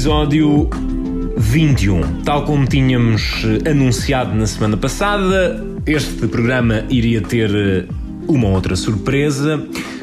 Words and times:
episódio 0.00 0.68
21. 1.50 2.22
Tal 2.22 2.44
como 2.44 2.64
tínhamos 2.64 3.44
eh, 3.44 3.70
anunciado 3.70 4.32
na 4.36 4.46
semana 4.46 4.76
passada, 4.76 5.60
este 5.84 6.28
programa 6.28 6.84
iria 6.88 7.20
ter 7.20 7.50
eh, 7.52 7.86
uma 8.28 8.46
outra 8.46 8.76
surpresa. 8.76 9.60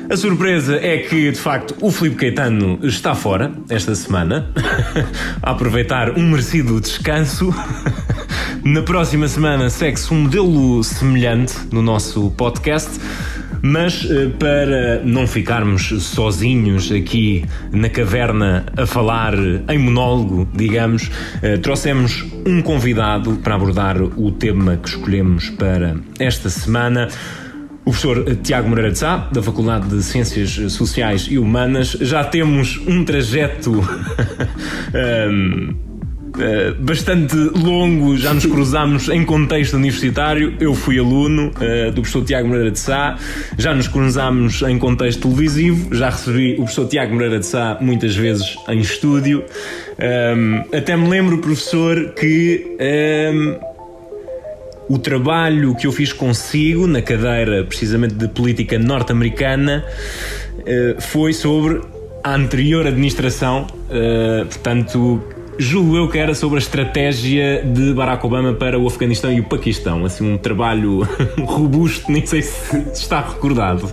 A 0.09 0.17
surpresa 0.17 0.75
é 0.75 0.97
que, 0.97 1.31
de 1.31 1.39
facto, 1.39 1.73
o 1.79 1.89
Filipe 1.89 2.17
Caetano 2.17 2.79
está 2.83 3.15
fora 3.15 3.53
esta 3.69 3.95
semana, 3.95 4.51
a 5.41 5.51
aproveitar 5.51 6.19
um 6.19 6.31
merecido 6.31 6.81
descanso. 6.81 7.53
Na 8.61 8.81
próxima 8.81 9.29
semana 9.29 9.69
segue-se 9.69 10.13
um 10.13 10.23
modelo 10.23 10.83
semelhante 10.83 11.53
no 11.71 11.81
nosso 11.81 12.29
podcast. 12.31 12.99
Mas 13.69 14.09
eh, 14.09 14.29
para 14.39 15.01
não 15.03 15.27
ficarmos 15.27 15.89
sozinhos 16.01 16.89
aqui 16.89 17.43
na 17.69 17.89
caverna 17.89 18.65
a 18.77 18.85
falar 18.85 19.33
em 19.67 19.77
monólogo, 19.77 20.47
digamos, 20.53 21.11
eh, 21.41 21.57
trouxemos 21.57 22.25
um 22.45 22.61
convidado 22.61 23.33
para 23.43 23.55
abordar 23.55 24.01
o 24.01 24.31
tema 24.31 24.77
que 24.77 24.87
escolhemos 24.87 25.49
para 25.49 25.97
esta 26.17 26.49
semana. 26.49 27.09
O 27.81 27.91
professor 27.91 28.37
Tiago 28.37 28.69
Moreira 28.69 28.91
de 28.91 28.99
Sá, 28.99 29.29
da 29.33 29.43
Faculdade 29.43 29.89
de 29.89 30.01
Ciências 30.01 30.71
Sociais 30.71 31.27
e 31.29 31.37
Humanas, 31.37 31.89
já 31.99 32.23
temos 32.23 32.79
um 32.87 33.03
trajeto 33.03 33.83
um, 35.29 35.75
Uh, 36.35 36.75
bastante 36.83 37.35
longo, 37.35 38.17
já 38.17 38.33
nos 38.33 38.45
cruzámos 38.45 39.07
em 39.09 39.23
contexto 39.23 39.75
universitário. 39.75 40.55
Eu 40.59 40.73
fui 40.75 40.99
aluno 40.99 41.47
uh, 41.49 41.91
do 41.91 42.01
professor 42.01 42.23
Tiago 42.23 42.47
Moreira 42.49 42.69
de 42.69 42.79
Sá, 42.79 43.17
já 43.57 43.73
nos 43.73 43.87
cruzámos 43.87 44.61
em 44.61 44.77
contexto 44.77 45.21
televisivo, 45.21 45.95
já 45.95 46.09
recebi 46.09 46.53
o 46.53 46.57
professor 46.57 46.87
Tiago 46.87 47.13
Moreira 47.13 47.39
de 47.39 47.45
Sá 47.45 47.77
muitas 47.79 48.15
vezes 48.15 48.57
em 48.67 48.79
estúdio. 48.79 49.39
Um, 49.39 50.03
ehm, 50.03 50.65
até 50.75 50.95
me 50.97 51.07
lembro, 51.09 51.37
professor, 51.39 52.13
que. 52.13 52.75
Um, 52.79 52.83
ehm, 52.83 53.59
o 54.89 54.97
trabalho 54.97 55.75
que 55.75 55.85
eu 55.85 55.91
fiz 55.91 56.13
consigo 56.13 56.87
na 56.87 57.01
cadeira 57.01 57.61
precisamente 57.65 58.13
de 58.13 58.25
política 58.29 58.79
norte-americana 58.79 59.83
uh, 60.59 61.01
foi 61.01 61.33
sobre 61.33 61.81
a 62.23 62.33
anterior 62.33 62.87
administração, 62.87 63.67
portanto, 64.49 65.21
julgo 65.57 65.97
eu 65.97 66.09
que 66.09 66.17
era 66.17 66.33
sobre 66.33 66.57
a 66.57 66.59
estratégia 66.59 67.63
de 67.63 67.93
Barack 67.93 68.25
Obama 68.25 68.53
para 68.53 68.79
o 68.79 68.87
Afeganistão 68.87 69.31
e 69.31 69.39
o 69.39 69.43
Paquistão. 69.43 70.05
Assim, 70.05 70.33
um 70.33 70.37
trabalho 70.37 71.07
robusto, 71.43 72.11
nem 72.11 72.25
sei 72.25 72.41
se 72.41 72.77
está 72.93 73.21
recordado. 73.21 73.91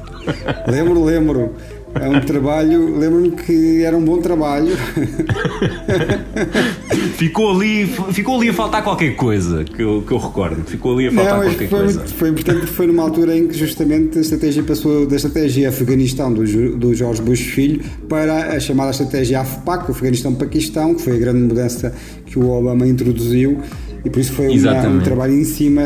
Lembro, 0.66 1.04
lembro. 1.04 1.54
É 2.00 2.08
um 2.08 2.20
trabalho, 2.20 2.98
lembro-me 2.98 3.30
que 3.30 3.82
era 3.82 3.96
um 3.96 4.04
bom 4.04 4.18
trabalho. 4.18 4.76
ficou, 7.16 7.54
ali, 7.54 7.86
ficou 8.12 8.36
ali 8.36 8.48
a 8.48 8.52
faltar 8.52 8.82
qualquer 8.82 9.14
coisa, 9.14 9.64
que 9.64 9.82
eu, 9.82 10.02
que 10.06 10.12
eu 10.12 10.18
recordo. 10.18 10.64
Ficou 10.64 10.94
ali 10.94 11.06
a 11.06 11.12
faltar 11.12 11.34
Não, 11.34 11.44
qualquer 11.44 11.68
foi, 11.68 11.78
coisa. 11.78 12.06
Foi 12.06 12.28
importante 12.30 12.66
foi 12.66 12.86
numa 12.86 13.02
altura 13.02 13.36
em 13.36 13.46
que 13.46 13.56
justamente 13.56 14.18
a 14.18 14.20
estratégia 14.20 14.62
passou 14.62 15.06
da 15.06 15.16
estratégia 15.16 15.68
Afeganistão 15.68 16.32
do, 16.32 16.44
do 16.76 16.94
George 16.94 17.22
Bush 17.22 17.40
Filho 17.40 17.82
para 18.08 18.56
a 18.56 18.60
chamada 18.60 18.90
estratégia 18.90 19.40
AFPAC, 19.40 19.90
Afeganistão-Paquistão, 19.90 20.94
que 20.94 21.02
foi 21.02 21.16
a 21.16 21.18
grande 21.18 21.40
mudança 21.40 21.94
que 22.26 22.38
o 22.38 22.50
Obama 22.50 22.86
introduziu 22.86 23.60
e 24.04 24.10
por 24.10 24.20
isso 24.20 24.34
foi 24.34 24.58
uma, 24.58 24.88
um 24.88 25.00
trabalho 25.00 25.32
em 25.32 25.44
cima 25.44 25.80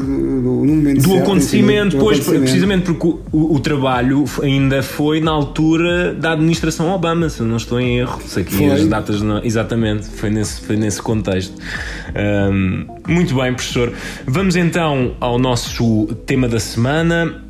do, 0.00 0.64
no 0.64 0.74
momento 0.74 1.00
do 1.00 1.08
certo, 1.08 1.22
acontecimento, 1.22 1.96
do 1.96 2.04
pois, 2.04 2.18
acontecimento. 2.18 2.42
precisamente 2.42 2.84
porque 2.84 3.06
o, 3.06 3.22
o, 3.32 3.54
o, 3.54 3.60
trabalho 3.60 4.24
ainda 4.42 4.82
foi 4.82 5.22
na 5.22 5.30
altura 5.30 6.12
da 6.12 6.32
administração 6.32 6.90
Obama, 6.90 7.30
se 7.30 7.40
eu 7.40 7.46
não 7.46 7.56
estou 7.56 7.80
em 7.80 7.98
erro. 7.98 8.20
Sei 8.26 8.44
que 8.44 8.64
as 8.66 8.86
datas 8.86 9.22
não, 9.22 9.42
exatamente, 9.42 10.06
foi 10.06 10.28
nesse, 10.28 10.60
foi 10.60 10.76
nesse 10.76 11.00
contexto. 11.00 11.56
Um, 12.14 12.86
muito 13.08 13.34
bem, 13.34 13.54
professor. 13.54 13.90
Vamos 14.26 14.54
então 14.54 15.16
ao 15.18 15.38
nosso 15.38 16.06
tema 16.26 16.48
da 16.48 16.60
semana. 16.60 17.42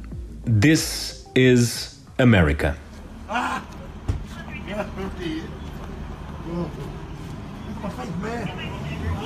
This 0.60 1.26
is 1.34 2.00
America. 2.16 2.76
Ah! 3.28 3.62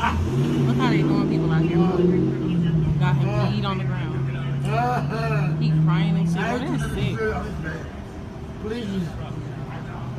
Look 0.06 0.76
how 0.76 0.90
they 0.90 1.02
doing 1.02 1.28
people 1.28 1.50
out 1.50 1.62
here. 1.62 1.65
Got 1.76 2.00
him 2.00 3.52
beat 3.52 3.64
on 3.66 3.76
the 3.78 3.84
ground. 3.84 4.14
He 5.62 5.70
crying 5.84 6.16
and 6.16 6.26
shit. 6.26 6.38
Oh, 6.40 6.58
that's 6.58 6.84
sick. 6.94 7.14
Please. 8.62 9.06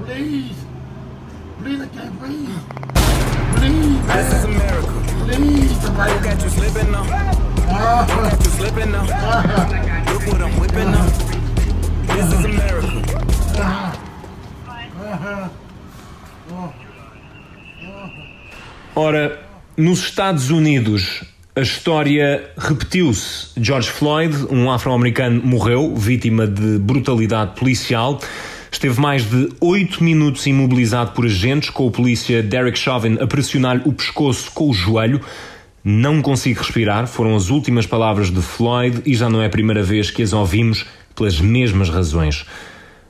Please. 0.05 0.57
Please, 1.59 1.81
I 1.81 1.87
can't 1.87 2.19
breathe. 2.19 2.59
Please. 3.57 4.05
This 4.05 4.33
is 4.33 4.43
America. 4.45 4.95
Please. 5.25 5.81
Somebody 5.81 6.13
got 6.23 6.43
you 6.43 6.49
slipping 6.49 6.91
now. 6.91 7.05
Got 7.67 8.43
you 8.45 8.51
slipping 8.51 8.91
now. 8.91 9.05
Look 10.13 10.25
what 10.27 10.41
I'm 10.41 10.53
whipping 10.59 10.93
up. 10.93 11.11
This 12.07 12.27
is 12.33 12.45
America. 12.45 12.97
Ora, 18.95 19.39
Nos 19.75 19.99
Estados 19.99 20.49
Unidos, 20.49 21.23
a 21.57 21.61
história 21.61 22.51
repetiu-se. 22.55 23.47
George 23.59 23.89
Floyd, 23.89 24.45
um 24.51 24.69
afro-americano, 24.69 25.41
morreu, 25.43 25.95
vítima 25.95 26.45
de 26.45 26.77
brutalidade 26.77 27.55
policial. 27.55 28.21
Esteve 28.71 29.01
mais 29.01 29.27
de 29.27 29.49
oito 29.59 30.03
minutos 30.03 30.45
imobilizado 30.45 31.13
por 31.13 31.25
agentes, 31.25 31.71
com 31.71 31.87
o 31.87 31.91
polícia 31.91 32.43
Derek 32.43 32.77
Chauvin 32.77 33.17
a 33.19 33.25
pressionar 33.25 33.81
o 33.87 33.91
pescoço 33.91 34.51
com 34.51 34.69
o 34.69 34.73
joelho. 34.73 35.19
Não 35.83 36.21
consigo 36.21 36.59
respirar, 36.59 37.07
foram 37.07 37.35
as 37.35 37.49
últimas 37.49 37.87
palavras 37.87 38.29
de 38.29 38.41
Floyd 38.41 39.01
e 39.03 39.15
já 39.15 39.27
não 39.27 39.41
é 39.41 39.47
a 39.47 39.49
primeira 39.49 39.81
vez 39.81 40.11
que 40.11 40.21
as 40.21 40.33
ouvimos 40.33 40.85
pelas 41.15 41.41
mesmas 41.41 41.89
razões. 41.89 42.45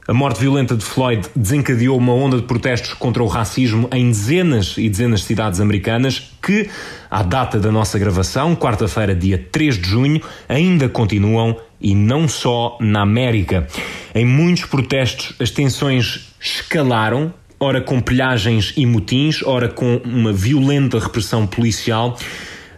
A 0.07 0.13
morte 0.13 0.39
violenta 0.39 0.73
de 0.73 0.85
Floyd 0.85 1.27
desencadeou 1.35 1.97
uma 1.97 2.13
onda 2.13 2.37
de 2.37 2.43
protestos 2.43 2.93
contra 2.93 3.21
o 3.21 3.27
racismo 3.27 3.89
em 3.91 4.07
dezenas 4.07 4.75
e 4.77 4.87
dezenas 4.87 5.19
de 5.19 5.25
cidades 5.25 5.59
americanas 5.59 6.31
que, 6.41 6.69
à 7.11 7.21
data 7.21 7.59
da 7.59 7.73
nossa 7.73 7.99
gravação, 7.99 8.55
quarta-feira, 8.55 9.13
dia 9.13 9.37
3 9.51 9.77
de 9.77 9.89
junho, 9.89 10.21
ainda 10.47 10.87
continuam 10.87 11.57
e 11.81 11.93
não 11.93 12.25
só 12.25 12.77
na 12.79 13.01
América. 13.01 13.67
Em 14.15 14.23
muitos 14.23 14.63
protestos, 14.63 15.33
as 15.41 15.51
tensões 15.51 16.33
escalaram, 16.39 17.33
ora 17.59 17.81
com 17.81 17.99
pilhagens 17.99 18.73
e 18.77 18.85
motins, 18.85 19.43
ora 19.43 19.67
com 19.67 19.97
uma 20.05 20.31
violenta 20.31 20.99
repressão 20.99 21.45
policial. 21.45 22.17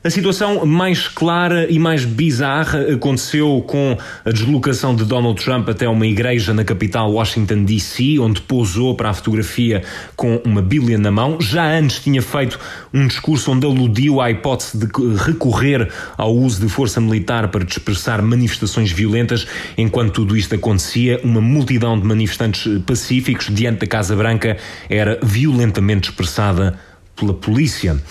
A 0.02 0.10
situação 0.10 0.66
mais 0.66 1.10
clara 1.10 1.68
e 1.70 1.78
mais 1.78 2.06
bizarra 2.06 2.94
aconteceu 2.94 3.62
com 3.68 3.98
a 4.24 4.32
deslocação 4.32 4.96
de 4.96 5.04
Donald 5.04 5.44
Trump 5.44 5.68
até 5.68 5.90
uma 5.90 6.08
igreja 6.08 6.54
na 6.54 6.64
capital 6.64 7.12
Washington 7.12 7.66
DC, 7.66 8.18
onde 8.18 8.40
pousou 8.40 8.96
para 8.96 9.10
a 9.10 9.14
fotografia 9.14 9.84
com 10.16 10.38
uma 10.46 10.62
Bíblia 10.62 10.98
na 10.98 11.12
mão. 11.12 11.42
Já 11.42 11.70
antes 11.78 12.00
tinha 12.00 12.22
feito 12.22 12.58
um 12.94 13.08
discurso 13.08 13.52
onde 13.52 13.66
aludiu 13.66 14.22
à 14.22 14.32
hipótese 14.32 14.78
de 14.78 14.88
recorrer 15.18 15.92
ao 16.18 16.34
uso 16.34 16.62
de 16.62 16.70
força 16.70 17.02
militar 17.02 17.50
para 17.50 17.66
dispersar 17.66 18.24
manifestações 18.24 18.94
violentas. 18.94 19.46
Enquanto 19.78 20.14
tudo 20.14 20.38
isto 20.38 20.56
acontecia, 20.56 21.20
uma 21.26 21.42
multidão 21.42 22.00
de 22.00 22.08
manifestantes 22.08 22.66
pacíficos 22.84 23.54
diante 23.54 23.82
da 23.82 23.88
Casa 23.88 24.16
Branca 24.16 24.56
era 24.90 25.20
violentamente 25.22 26.08
dispersada 26.08 26.80
pela 27.18 27.34
polícia. 27.34 28.02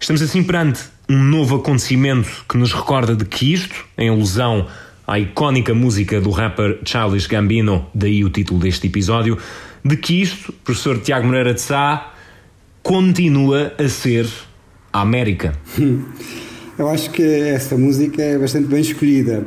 Estamos 0.00 0.20
assim 0.20 0.42
perante 0.42 0.97
um 1.08 1.22
novo 1.22 1.56
acontecimento 1.56 2.44
que 2.48 2.58
nos 2.58 2.72
recorda 2.72 3.16
de 3.16 3.24
que 3.24 3.52
isto, 3.52 3.86
em 3.96 4.10
alusão 4.10 4.66
à 5.06 5.18
icónica 5.18 5.72
música 5.72 6.20
do 6.20 6.30
rapper 6.30 6.80
Charles 6.84 7.26
Gambino, 7.26 7.86
daí 7.94 8.22
o 8.24 8.28
título 8.28 8.60
deste 8.60 8.88
episódio, 8.88 9.38
de 9.82 9.96
que 9.96 10.20
isto, 10.20 10.52
professor 10.64 10.98
Tiago 11.00 11.26
Moreira 11.26 11.54
de 11.54 11.62
Sá, 11.62 12.12
continua 12.82 13.72
a 13.78 13.88
ser 13.88 14.28
a 14.92 15.00
América. 15.00 15.54
Eu 16.78 16.88
acho 16.88 17.10
que 17.10 17.22
essa 17.22 17.76
música 17.76 18.22
é 18.22 18.38
bastante 18.38 18.68
bem 18.68 18.80
escolhida. 18.80 19.44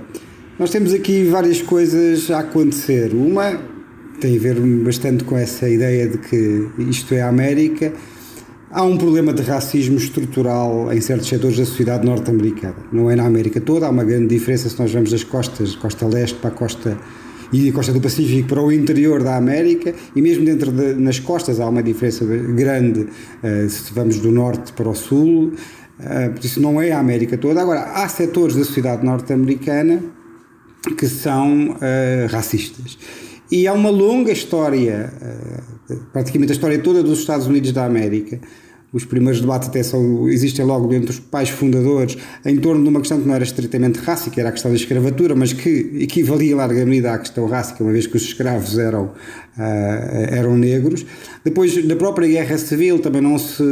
Nós 0.59 0.69
temos 0.69 0.93
aqui 0.93 1.23
várias 1.25 1.61
coisas 1.61 2.29
a 2.29 2.39
acontecer. 2.39 3.13
Uma 3.13 3.57
tem 4.19 4.35
a 4.35 4.39
ver 4.39 4.59
bastante 4.59 5.23
com 5.23 5.37
essa 5.37 5.69
ideia 5.69 6.07
de 6.07 6.17
que 6.17 6.69
isto 6.79 7.13
é 7.13 7.21
a 7.21 7.29
América 7.29 7.93
Há 8.73 8.83
um 8.83 8.97
problema 8.97 9.33
de 9.33 9.41
racismo 9.41 9.97
estrutural 9.97 10.93
em 10.93 11.01
certos 11.01 11.27
setores 11.27 11.57
da 11.57 11.65
sociedade 11.65 12.05
norte-americana. 12.05 12.77
Não 12.89 13.11
é 13.11 13.17
na 13.17 13.25
América 13.25 13.59
toda, 13.59 13.85
há 13.85 13.89
uma 13.89 14.05
grande 14.05 14.27
diferença 14.27 14.69
se 14.69 14.79
nós 14.79 14.93
vamos 14.93 15.11
das 15.11 15.25
costas, 15.25 15.75
costa 15.75 16.07
leste 16.07 16.35
para 16.35 16.51
a 16.51 16.53
costa 16.53 16.97
e 17.51 17.67
a 17.67 17.73
costa 17.73 17.91
do 17.91 17.99
Pacífico 17.99 18.47
para 18.47 18.61
o 18.61 18.71
interior 18.71 19.21
da 19.23 19.35
América 19.35 19.93
e 20.15 20.21
mesmo 20.21 20.45
dentro 20.45 20.71
de, 20.71 20.93
nas 20.93 21.19
costas 21.19 21.59
há 21.59 21.67
uma 21.67 21.83
diferença 21.83 22.23
grande 22.23 23.01
uh, 23.01 23.69
se 23.69 23.93
vamos 23.93 24.19
do 24.19 24.31
norte 24.31 24.71
para 24.71 24.87
o 24.87 24.95
sul, 24.95 25.51
uh, 25.99 26.33
por 26.33 26.45
isso 26.45 26.61
não 26.61 26.81
é 26.81 26.93
a 26.93 26.99
América 26.99 27.37
toda. 27.37 27.61
Agora, 27.61 27.81
há 27.81 28.07
setores 28.07 28.55
da 28.55 28.63
sociedade 28.63 29.05
norte-americana 29.05 30.01
que 30.97 31.07
são 31.09 31.71
uh, 31.71 31.77
racistas. 32.29 32.97
E 33.51 33.67
há 33.67 33.73
uma 33.73 33.89
longa 33.89 34.31
história, 34.31 35.11
praticamente 36.13 36.53
a 36.53 36.55
história 36.55 36.79
toda 36.79 37.03
dos 37.03 37.19
Estados 37.19 37.47
Unidos 37.47 37.73
da 37.73 37.83
América, 37.83 38.39
os 38.93 39.05
primeiros 39.05 39.39
debates 39.39 39.69
até 39.69 39.81
são, 39.83 40.27
existem 40.27 40.65
logo 40.65 40.93
entre 40.93 41.11
os 41.11 41.19
pais 41.19 41.49
fundadores 41.49 42.17
em 42.45 42.57
torno 42.57 42.83
de 42.83 42.89
uma 42.89 42.99
questão 42.99 43.21
que 43.21 43.27
não 43.27 43.33
era 43.33 43.43
estritamente 43.43 43.99
rássica, 43.99 44.39
era 44.39 44.49
a 44.49 44.51
questão 44.51 44.69
da 44.69 44.75
escravatura, 44.75 45.33
mas 45.33 45.53
que 45.53 45.69
equivalia 45.99 46.55
largamente 46.55 47.07
à 47.07 47.17
questão 47.17 47.45
rássica, 47.47 47.83
uma 47.83 47.93
vez 47.93 48.05
que 48.05 48.17
os 48.17 48.23
escravos 48.23 48.77
eram, 48.77 49.05
uh, 49.05 49.11
eram 49.57 50.57
negros. 50.57 51.05
Depois, 51.43 51.85
na 51.85 51.95
própria 51.95 52.27
Guerra 52.27 52.57
Civil 52.57 52.99
também 52.99 53.21
não 53.21 53.39
se 53.39 53.63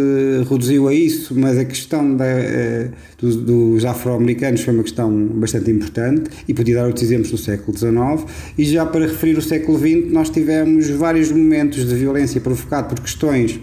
reduziu 0.50 0.88
a 0.88 0.94
isso, 0.94 1.38
mas 1.38 1.58
a 1.58 1.66
questão 1.66 2.16
da, 2.16 2.26
uh, 2.26 2.92
dos, 3.18 3.36
dos 3.36 3.84
afro-americanos 3.84 4.62
foi 4.62 4.74
uma 4.74 4.84
questão 4.84 5.12
bastante 5.34 5.70
importante 5.70 6.30
e 6.48 6.54
podia 6.54 6.76
dar 6.76 6.86
outros 6.86 7.04
exemplos 7.04 7.30
do 7.30 7.38
século 7.38 7.78
XIX. 7.78 8.26
E 8.58 8.64
já 8.64 8.86
para 8.86 9.06
referir 9.06 9.38
o 9.38 9.42
século 9.42 9.78
XX, 9.78 10.12
nós 10.12 10.30
tivemos 10.30 10.90
vários 10.92 11.30
momentos 11.30 11.86
de 11.86 11.94
violência 11.96 12.40
provocado 12.40 12.88
por 12.88 13.02
questões 13.02 13.60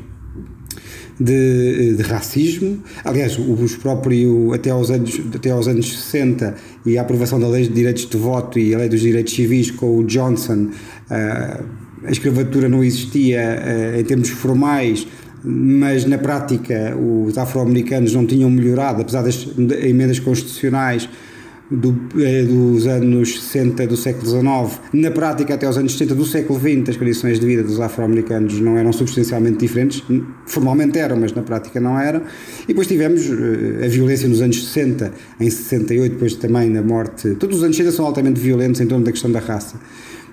de, 1.18 1.94
de, 1.94 2.02
racismo. 2.02 2.78
Aliás, 3.04 3.38
os 3.38 3.76
próprios, 3.76 4.52
até 4.54 4.70
aos, 4.70 4.90
anos, 4.90 5.20
até 5.34 5.50
aos 5.50 5.66
anos 5.66 5.90
60 5.92 6.54
e 6.84 6.98
a 6.98 7.02
aprovação 7.02 7.40
da 7.40 7.48
Lei 7.48 7.62
de 7.62 7.70
Direitos 7.70 8.08
de 8.08 8.16
Voto 8.16 8.58
e 8.58 8.74
a 8.74 8.78
Lei 8.78 8.88
dos 8.88 9.00
Direitos 9.00 9.32
Civis 9.34 9.70
com 9.70 9.98
o 9.98 10.04
Johnson, 10.04 10.68
uh, 11.10 11.64
a 12.04 12.10
escravatura 12.10 12.68
não 12.68 12.84
existia 12.84 13.40
uh, 13.40 14.00
em 14.00 14.04
termos 14.04 14.28
formais, 14.28 15.06
mas 15.42 16.04
na 16.04 16.18
prática 16.18 16.96
os 16.96 17.38
afro-americanos 17.38 18.12
não 18.12 18.26
tinham 18.26 18.50
melhorado, 18.50 19.02
apesar 19.02 19.22
das 19.22 19.46
emendas 19.82 20.18
constitucionais 20.18 21.08
do, 21.70 21.94
eh, 22.18 22.44
dos 22.44 22.86
anos 22.86 23.40
60 23.42 23.86
do 23.86 23.96
século 23.96 24.26
XIX, 24.26 24.80
na 24.92 25.10
prática 25.10 25.54
até 25.54 25.66
aos 25.66 25.76
anos 25.76 25.92
70 25.92 26.14
do 26.14 26.24
século 26.24 26.58
XX, 26.58 26.90
as 26.90 26.96
condições 26.96 27.40
de 27.40 27.46
vida 27.46 27.62
dos 27.62 27.80
afro-americanos 27.80 28.60
não 28.60 28.78
eram 28.78 28.92
substancialmente 28.92 29.58
diferentes, 29.58 30.02
formalmente 30.46 30.98
eram, 30.98 31.16
mas 31.16 31.32
na 31.32 31.42
prática 31.42 31.80
não 31.80 31.98
eram. 31.98 32.22
E 32.64 32.68
depois 32.68 32.86
tivemos 32.86 33.22
eh, 33.28 33.84
a 33.84 33.88
violência 33.88 34.28
nos 34.28 34.40
anos 34.40 34.64
60, 34.64 35.12
em 35.40 35.50
68, 35.50 36.12
depois 36.12 36.34
também 36.34 36.70
na 36.70 36.82
morte. 36.82 37.34
Todos 37.34 37.58
os 37.58 37.64
anos 37.64 37.76
60 37.76 37.96
são 37.96 38.06
altamente 38.06 38.40
violentos 38.40 38.80
em 38.80 38.86
torno 38.86 39.04
da 39.04 39.12
questão 39.12 39.30
da 39.30 39.40
raça. 39.40 39.76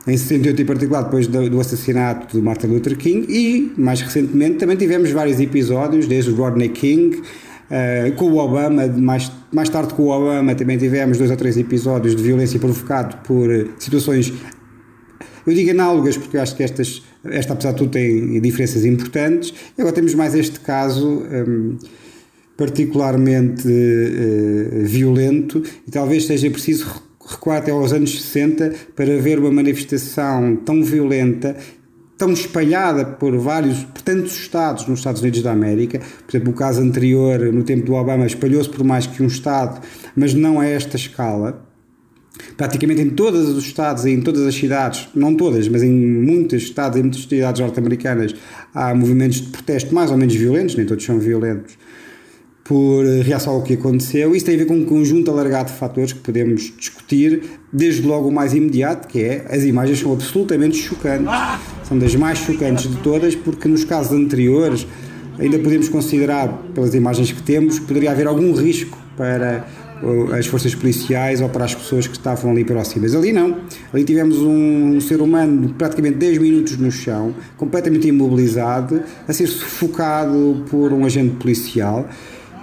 Em 0.05 0.17
68 0.17 0.61
em 0.61 0.65
particular, 0.65 1.03
depois 1.03 1.27
do, 1.27 1.59
assassinato 1.61 2.35
de 2.35 2.43
Martin 2.43 2.67
Luther 2.67 2.97
King 2.97 3.25
e, 3.29 3.71
mais 3.77 4.01
recentemente, 4.01 4.57
também 4.57 4.75
tivemos 4.75 5.09
vários 5.11 5.39
episódios, 5.39 6.07
desde 6.07 6.29
o 6.29 6.35
Rodney 6.35 6.69
King, 6.69 7.21
Uh, 7.73 8.13
com 8.13 8.25
o 8.25 8.37
Obama, 8.37 8.87
mais, 8.87 9.31
mais 9.51 9.67
tarde 9.67 9.95
com 9.95 10.03
o 10.03 10.09
Obama, 10.09 10.53
também 10.53 10.77
tivemos 10.77 11.17
dois 11.17 11.31
ou 11.31 11.37
três 11.37 11.57
episódios 11.57 12.15
de 12.15 12.21
violência 12.21 12.59
provocado 12.59 13.17
por 13.25 13.49
eh, 13.49 13.65
situações, 13.79 14.31
eu 15.47 15.53
digo 15.55 15.71
análogas, 15.71 16.15
porque 16.15 16.37
acho 16.37 16.55
que 16.55 16.61
estas, 16.61 17.01
esta, 17.25 17.53
apesar 17.53 17.71
de 17.71 17.77
tudo, 17.77 17.89
tem 17.89 18.39
diferenças 18.41 18.85
importantes. 18.85 19.53
E 19.75 19.81
agora 19.81 19.95
temos 19.95 20.13
mais 20.13 20.35
este 20.35 20.59
caso. 20.59 21.07
Um, 21.07 21.31
ehm, 21.31 21.77
particularmente 22.55 23.67
uh, 23.67 24.85
violento 24.85 25.63
e 25.87 25.91
talvez 25.91 26.27
seja 26.27 26.49
preciso 26.51 27.03
recuar 27.25 27.57
até 27.57 27.71
aos 27.71 27.93
anos 27.93 28.21
60 28.21 28.73
para 28.95 29.17
ver 29.17 29.39
uma 29.39 29.51
manifestação 29.51 30.55
tão 30.57 30.83
violenta 30.83 31.55
tão 32.23 32.31
espalhada 32.31 33.03
por 33.03 33.35
vários, 33.37 33.83
por 33.83 34.01
tantos 34.01 34.33
estados 34.37 34.87
nos 34.87 34.99
Estados 34.99 35.21
Unidos 35.21 35.41
da 35.41 35.51
América. 35.51 35.99
Por 35.99 36.31
exemplo, 36.31 36.53
o 36.53 36.55
caso 36.55 36.79
anterior, 36.79 37.37
no 37.51 37.63
tempo 37.63 37.85
do 37.85 37.95
Obama, 37.95 38.25
espalhou-se 38.25 38.69
por 38.69 38.81
mais 38.85 39.05
que 39.05 39.21
um 39.21 39.27
estado, 39.27 39.85
mas 40.15 40.33
não 40.33 40.57
a 40.57 40.65
esta 40.65 40.95
escala. 40.95 41.61
Praticamente 42.55 43.01
em 43.01 43.09
todos 43.09 43.49
os 43.49 43.65
estados 43.65 44.05
e 44.05 44.11
em 44.11 44.21
todas 44.21 44.47
as 44.47 44.55
cidades, 44.55 45.09
não 45.13 45.35
todas, 45.35 45.67
mas 45.67 45.83
em 45.83 45.91
muitos 45.91 46.63
estados 46.63 46.97
e 46.97 47.01
muitas 47.01 47.23
cidades 47.23 47.59
norte-americanas, 47.59 48.33
há 48.73 48.95
movimentos 48.95 49.41
de 49.41 49.49
protesto 49.49 49.93
mais 49.93 50.09
ou 50.09 50.15
menos 50.15 50.33
violentos, 50.33 50.75
nem 50.75 50.85
todos 50.85 51.03
são 51.03 51.19
violentos, 51.19 51.77
por 52.63 53.05
reação 53.23 53.53
ao 53.53 53.61
que 53.61 53.73
aconteceu. 53.73 54.35
Isso 54.35 54.45
tem 54.45 54.55
a 54.55 54.57
ver 54.57 54.65
com 54.65 54.75
um 54.75 54.85
conjunto 54.85 55.29
alargado 55.29 55.71
de 55.71 55.77
fatores 55.77 56.13
que 56.13 56.19
podemos 56.19 56.73
discutir, 56.77 57.43
desde 57.71 58.01
logo 58.03 58.29
o 58.29 58.31
mais 58.31 58.53
imediato, 58.53 59.07
que 59.07 59.21
é 59.21 59.45
as 59.49 59.63
imagens 59.63 59.99
são 59.99 60.13
absolutamente 60.13 60.77
chocantes. 60.77 61.27
São 61.83 61.97
das 61.99 62.15
mais 62.15 62.39
chocantes 62.39 62.89
de 62.89 62.95
todas, 62.97 63.35
porque 63.35 63.67
nos 63.67 63.83
casos 63.83 64.13
anteriores 64.13 64.87
ainda 65.37 65.59
podemos 65.59 65.89
considerar, 65.89 66.47
pelas 66.73 66.93
imagens 66.93 67.31
que 67.31 67.41
temos, 67.41 67.79
que 67.79 67.85
poderia 67.85 68.11
haver 68.11 68.27
algum 68.27 68.53
risco 68.53 68.97
para 69.17 69.65
as 70.37 70.45
forças 70.47 70.75
policiais 70.75 71.39
ou 71.41 71.49
para 71.49 71.65
as 71.65 71.73
pessoas 71.73 72.07
que 72.07 72.15
estavam 72.15 72.51
ali 72.51 72.63
próximas. 72.63 73.15
Ali 73.15 73.31
não. 73.31 73.57
Ali 73.93 74.03
tivemos 74.03 74.37
um, 74.37 74.99
ser 74.99 75.21
humano 75.21 75.73
praticamente 75.77 76.17
10 76.17 76.37
minutos 76.39 76.77
no 76.77 76.91
chão, 76.91 77.33
completamente 77.57 78.07
imobilizado, 78.07 79.01
a 79.27 79.33
ser 79.33 79.47
sufocado 79.47 80.63
por 80.69 80.91
um 80.91 81.05
agente 81.05 81.35
policial 81.35 82.07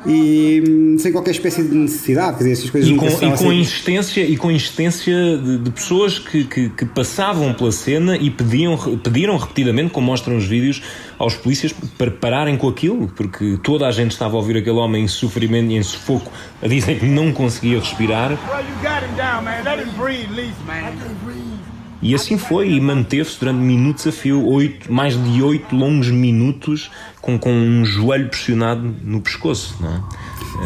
e 0.07 0.63
hum, 0.67 0.97
sem 0.99 1.13
qualquer 1.13 1.33
espécie 1.33 1.63
de 1.63 1.75
necessidade, 1.75 2.39
quer 2.39 2.45
dizer, 2.45 2.53
essas 2.53 2.71
coisas 2.71 2.91
e 2.91 2.95
com, 2.95 3.07
e 3.07 3.11
com 3.11 3.33
assim. 3.33 3.61
insistência 3.61 4.21
e 4.23 4.37
com 4.37 4.51
insistência 4.51 5.37
de, 5.37 5.59
de 5.59 5.71
pessoas 5.71 6.19
que, 6.19 6.45
que, 6.45 6.69
que, 6.71 6.87
passavam 6.87 7.53
pela 7.53 7.71
cena 7.71 8.17
e 8.17 8.31
pediam, 8.31 8.77
pediram 8.99 9.37
repetidamente, 9.37 9.91
como 9.91 10.07
mostram 10.07 10.37
os 10.37 10.47
vídeos, 10.47 10.83
aos 11.19 11.35
polícias 11.35 11.75
para 11.99 12.11
pararem 12.11 12.57
com 12.57 12.69
aquilo, 12.69 13.09
porque 13.09 13.59
toda 13.63 13.87
a 13.87 13.91
gente 13.91 14.13
estava 14.13 14.35
a 14.35 14.37
ouvir 14.39 14.57
aquele 14.57 14.79
homem 14.79 15.05
em 15.05 15.09
sofrimento 15.09 15.71
e 15.71 15.77
em 15.77 15.83
sufoco 15.83 16.33
a 16.63 16.67
dizer 16.67 16.99
que 16.99 17.07
não 17.07 17.33
conseguia 17.33 17.79
respirar. 17.79 18.39
E 22.03 22.15
assim 22.15 22.39
foi, 22.39 22.71
e 22.71 22.81
manteve-se 22.81 23.39
durante 23.39 23.59
minutos 23.59 24.07
a 24.07 24.13
fio, 24.13 24.45
oito, 24.47 24.91
mais 24.91 25.23
de 25.23 25.43
oito 25.43 25.75
longos 25.75 26.11
minutos, 26.11 26.91
com, 27.21 27.39
com 27.39 27.53
um 27.53 27.85
joelho 27.85 28.29
pressionado 28.29 28.95
no 29.05 29.21
pescoço, 29.21 29.77
não 29.81 29.89
é? 29.89 30.01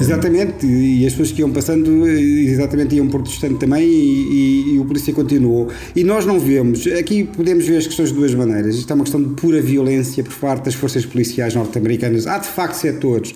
Exatamente, 0.00 0.67
e 0.67 1.07
as 1.07 1.12
pessoas 1.12 1.31
que 1.31 1.41
iam 1.41 1.53
passando 1.53 2.07
exatamente 2.07 2.97
iam 2.97 3.07
protestando 3.07 3.59
também 3.59 3.85
e, 3.85 3.93
e, 3.93 4.75
e, 4.75 4.79
o 4.79 4.85
polícia 4.85 5.12
continuou. 5.12 5.69
E 5.95 6.03
nós 6.03 6.26
não 6.26 6.41
vemos, 6.41 6.87
aqui 6.87 7.25
podemos 7.25 7.67
ver 7.67 7.76
as 7.76 7.87
questões 7.87 8.09
de 8.09 8.14
duas 8.14 8.35
maneiras. 8.35 8.75
Isto 8.76 8.91
é 8.91 8.95
uma 8.95 9.05
questão 9.05 9.23
de 9.23 9.35
pura 9.35 9.61
violência 9.61 10.25
por 10.25 10.35
parte 10.35 10.64
das 10.64 10.75
forças 10.75 11.05
policiais 11.07 11.55
norte-americanas. 11.55 12.26
Há 12.26 12.38
de 12.38 12.49
facto 12.49 12.75
setores 12.75 13.35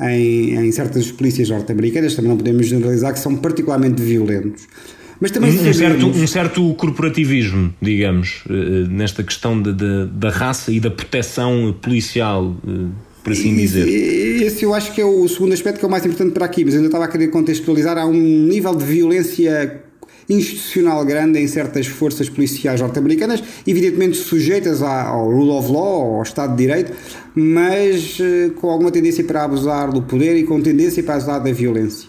em, 0.00 0.54
em 0.54 0.72
certas 0.72 1.10
polícias 1.10 1.50
norte-americanas, 1.50 2.14
também 2.14 2.30
não 2.30 2.36
podemos 2.36 2.66
generalizar, 2.66 3.12
que 3.12 3.18
são 3.18 3.36
particularmente 3.36 4.00
violentos. 4.02 4.66
Mas 5.20 5.30
também 5.30 5.50
um, 5.50 5.68
um 5.68 5.72
certo, 5.74 6.06
um 6.06 6.26
certo 6.26 6.74
corporativismo, 6.74 7.74
digamos, 7.80 8.42
uh, 8.46 8.88
nesta 8.88 9.22
questão 9.22 9.60
de, 9.60 9.72
de, 9.72 10.06
da 10.06 10.30
raça 10.30 10.72
e 10.72 10.80
da 10.80 10.90
proteção 10.90 11.76
policial. 11.80 12.56
Uh, 12.64 12.88
por 13.22 13.34
assim 13.34 13.54
dizer. 13.54 13.86
Esse 13.86 14.64
eu 14.64 14.72
acho 14.72 14.94
que 14.94 15.00
é 15.00 15.04
o 15.04 15.28
segundo 15.28 15.52
aspecto 15.52 15.78
que 15.78 15.84
é 15.84 15.88
o 15.88 15.90
mais 15.90 16.06
importante 16.06 16.32
para 16.32 16.46
aqui, 16.46 16.64
mas 16.64 16.74
ainda 16.74 16.86
estava 16.86 17.04
a 17.04 17.08
querer 17.08 17.28
contextualizar. 17.28 17.98
Há 17.98 18.06
um 18.06 18.14
nível 18.14 18.74
de 18.74 18.82
violência 18.82 19.82
institucional 20.26 21.04
grande 21.04 21.38
em 21.38 21.46
certas 21.46 21.86
forças 21.86 22.30
policiais 22.30 22.80
norte-americanas, 22.80 23.42
evidentemente 23.66 24.16
sujeitas 24.16 24.80
ao 24.80 25.30
rule 25.30 25.50
of 25.50 25.70
law, 25.70 26.16
ao 26.16 26.22
Estado 26.22 26.52
de 26.52 26.62
Direito, 26.66 26.92
mas 27.34 28.16
com 28.56 28.70
alguma 28.70 28.92
tendência 28.92 29.24
para 29.24 29.44
abusar 29.44 29.90
do 29.90 30.00
poder 30.00 30.36
e 30.36 30.44
com 30.44 30.62
tendência 30.62 31.02
para 31.02 31.16
abusar 31.16 31.42
da 31.42 31.52
violência. 31.52 32.08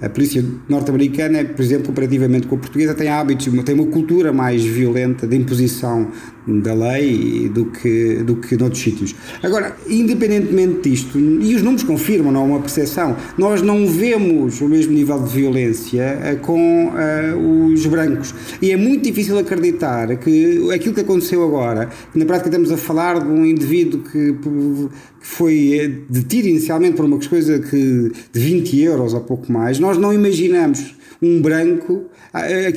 A 0.00 0.08
polícia 0.08 0.44
norte-americana, 0.68 1.44
por 1.44 1.62
exemplo, 1.62 1.88
comparativamente 1.88 2.46
com 2.46 2.54
a 2.54 2.58
portuguesa, 2.58 2.94
tem 2.94 3.08
hábitos, 3.08 3.48
tem 3.64 3.74
uma 3.74 3.86
cultura 3.86 4.32
mais 4.32 4.64
violenta 4.64 5.26
de 5.26 5.36
imposição 5.36 6.08
da 6.46 6.72
lei 6.72 7.48
do 7.48 7.66
que, 7.66 8.22
do 8.22 8.36
que 8.36 8.56
noutros 8.56 8.82
sítios. 8.82 9.14
Agora, 9.42 9.76
independentemente 9.88 10.88
disto, 10.88 11.18
e 11.18 11.54
os 11.54 11.62
números 11.62 11.82
confirmam, 11.82 12.32
não 12.32 12.42
é 12.42 12.44
uma 12.44 12.60
percepção, 12.60 13.16
nós 13.36 13.60
não 13.60 13.86
vemos 13.86 14.60
o 14.60 14.68
mesmo 14.68 14.92
nível 14.92 15.20
de 15.22 15.30
violência 15.30 16.18
eh, 16.22 16.36
com 16.36 16.88
uh, 16.88 17.66
os 17.66 17.84
brancos. 17.86 18.34
E 18.62 18.70
é 18.70 18.76
muito 18.76 19.04
difícil 19.04 19.38
acreditar 19.38 20.16
que 20.16 20.72
aquilo 20.72 20.94
que 20.94 21.00
aconteceu 21.00 21.44
agora, 21.44 21.88
que 22.12 22.18
na 22.18 22.24
prática 22.24 22.48
estamos 22.48 22.70
a 22.72 22.76
falar 22.76 23.20
de 23.20 23.28
um 23.28 23.44
indivíduo 23.44 24.00
que, 24.02 24.32
que 24.32 25.26
foi 25.26 26.04
detido 26.08 26.48
inicialmente 26.48 26.96
por 26.96 27.04
uma 27.04 27.18
coisa 27.18 27.58
que, 27.58 28.12
de 28.32 28.40
20 28.40 28.80
euros 28.80 29.12
ou 29.12 29.20
pouco 29.20 29.52
mais, 29.52 29.78
Nós 29.88 29.96
não 29.96 30.12
imaginamos 30.12 30.94
um 31.22 31.40
branco 31.40 32.10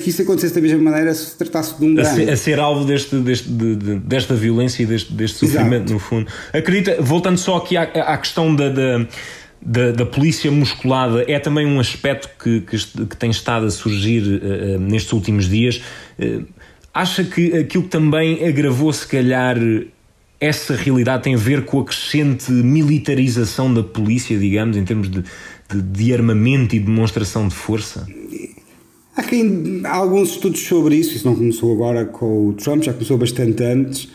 que 0.02 0.10
isso 0.10 0.22
acontecesse 0.22 0.56
da 0.56 0.62
mesma 0.62 0.80
maneira 0.80 1.14
se 1.14 1.38
tratasse 1.38 1.78
de 1.78 1.86
um 1.86 1.94
branco. 1.94 2.10
A 2.10 2.14
ser, 2.14 2.30
a 2.30 2.38
ser 2.38 2.60
alvo 2.60 2.86
deste, 2.86 3.18
deste, 3.18 3.50
de, 3.50 3.76
de, 3.76 3.96
desta 3.96 4.34
violência 4.34 4.84
e 4.84 4.86
deste, 4.86 5.12
deste 5.12 5.40
sofrimento, 5.40 5.74
Exato. 5.74 5.94
no 5.94 6.00
fundo. 6.00 6.28
Acredita, 6.54 7.02
voltando 7.02 7.38
só 7.38 7.58
aqui 7.58 7.76
à, 7.76 7.84
à 7.84 8.18
questão 8.18 8.56
da, 8.56 8.70
da 8.70 9.08
da, 9.64 9.92
da, 9.92 10.06
polícia 10.08 10.50
musculada 10.50 11.24
é 11.28 11.38
também 11.38 11.68
um 11.68 11.80
aspecto 11.80 12.28
que, 12.44 12.62
que, 12.62 13.06
que 13.06 13.16
tem 13.16 13.30
estado 13.30 13.68
a 13.68 13.70
surgir 13.70 14.24
uh, 14.24 14.80
nestes 14.80 15.14
últimos 15.14 15.48
dias. 15.48 15.84
Uh, 16.18 16.48
acha 16.92 17.24
que 17.24 17.56
aquilo 17.56 17.84
que 17.84 17.90
também 17.90 18.44
agravou, 18.44 18.92
se 18.92 19.08
calhar, 19.08 19.58
essa 20.40 20.76
realidade 20.76 21.22
tem 21.22 21.36
a 21.36 21.38
ver 21.38 21.64
com 21.66 21.80
a 21.80 21.86
crescente 21.86 22.52
militarização 22.52 23.72
da 23.72 23.84
polícia, 23.84 24.36
digamos, 24.40 24.76
em 24.76 24.84
termos 24.84 25.12
de, 25.12 25.24
de, 25.72 25.82
de 25.82 26.14
armamento 26.14 26.76
e 26.76 26.80
demonstração 26.80 27.48
de 27.48 27.56
força? 27.56 28.08
Há, 29.16 29.24
quem, 29.24 29.82
há 29.84 29.96
alguns 29.96 30.32
estudos 30.32 30.62
sobre 30.62 30.96
isso, 30.96 31.16
isso 31.16 31.28
não 31.28 31.36
começou 31.36 31.74
agora 31.74 32.06
com 32.06 32.48
o 32.50 32.54
Trump, 32.54 32.84
já 32.84 32.94
começou 32.94 33.18
bastante 33.18 33.64
antes 33.64 34.10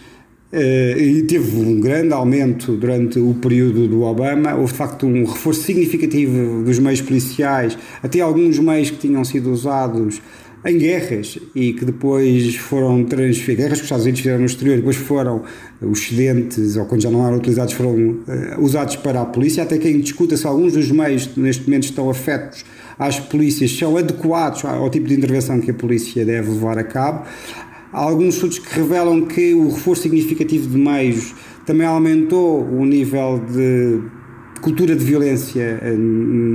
Uh, 0.53 0.97
e 0.97 1.23
teve 1.25 1.59
um 1.59 1.81
grande 1.81 2.13
aumento 2.13 2.77
durante 2.77 3.19
o 3.19 3.35
período 3.35 3.89
do 3.89 4.03
Obama. 4.03 4.55
Houve 4.55 4.73
de 4.73 4.79
facto 4.79 5.05
um 5.05 5.25
reforço 5.25 5.63
significativo 5.63 6.63
dos 6.63 6.79
meios 6.79 7.01
policiais, 7.03 7.77
até 8.01 8.21
alguns 8.21 8.59
meios 8.61 8.91
que 8.91 8.97
tinham 8.97 9.25
sido 9.25 9.51
usados 9.51 10.23
em 10.67 10.79
guerras 10.79 11.39
e 11.55 11.73
que 11.73 11.85
depois 11.85 12.57
foram 12.57 13.05
transferidos, 13.05 13.57
guerras 13.57 13.79
que 13.79 13.85
os 13.85 13.87
Estados 13.87 14.05
Unidos 14.05 14.21
fizeram 14.21 14.41
no 14.41 14.47
exterior, 14.47 14.77
depois 14.77 14.97
foram 14.97 15.43
os 15.81 16.01
excedentes, 16.01 16.77
ou 16.77 16.87
quando 16.87 17.03
já 17.03 17.11
não 17.11 17.25
eram 17.25 17.37
utilizados, 17.37 17.73
foram 17.73 17.95
uh, 17.95 18.61
usados 18.61 18.97
para 18.97 19.21
a 19.21 19.25
polícia. 19.25 19.63
Até 19.63 19.79
quem 19.79 20.01
discuta 20.01 20.37
se 20.37 20.47
alguns 20.47 20.73
dos 20.73 20.91
meios 20.91 21.37
neste 21.37 21.65
momento 21.65 21.85
estão 21.85 22.11
afetos 22.11 22.65
às 22.99 23.21
polícias 23.21 23.71
são 23.77 23.97
adequados 23.97 24.65
ao 24.65 24.89
tipo 24.91 25.07
de 25.07 25.15
intervenção 25.15 25.61
que 25.61 25.71
a 25.71 25.75
polícia 25.75 26.25
deve 26.25 26.51
levar 26.51 26.79
a 26.79 26.85
cabo. 26.85 27.27
Há 27.93 28.01
alguns 28.01 28.35
estudos 28.35 28.59
que 28.59 28.75
revelam 28.75 29.23
que 29.23 29.55
o 29.55 29.69
reforço 29.69 30.03
significativo 30.03 30.69
de 30.69 30.77
meios 30.77 31.35
também 31.65 31.87
aumentou 31.87 32.63
o 32.63 32.85
nível 32.85 33.41
de 33.51 34.01
cultura 34.67 34.97
de 34.97 35.05
violência 35.05 35.81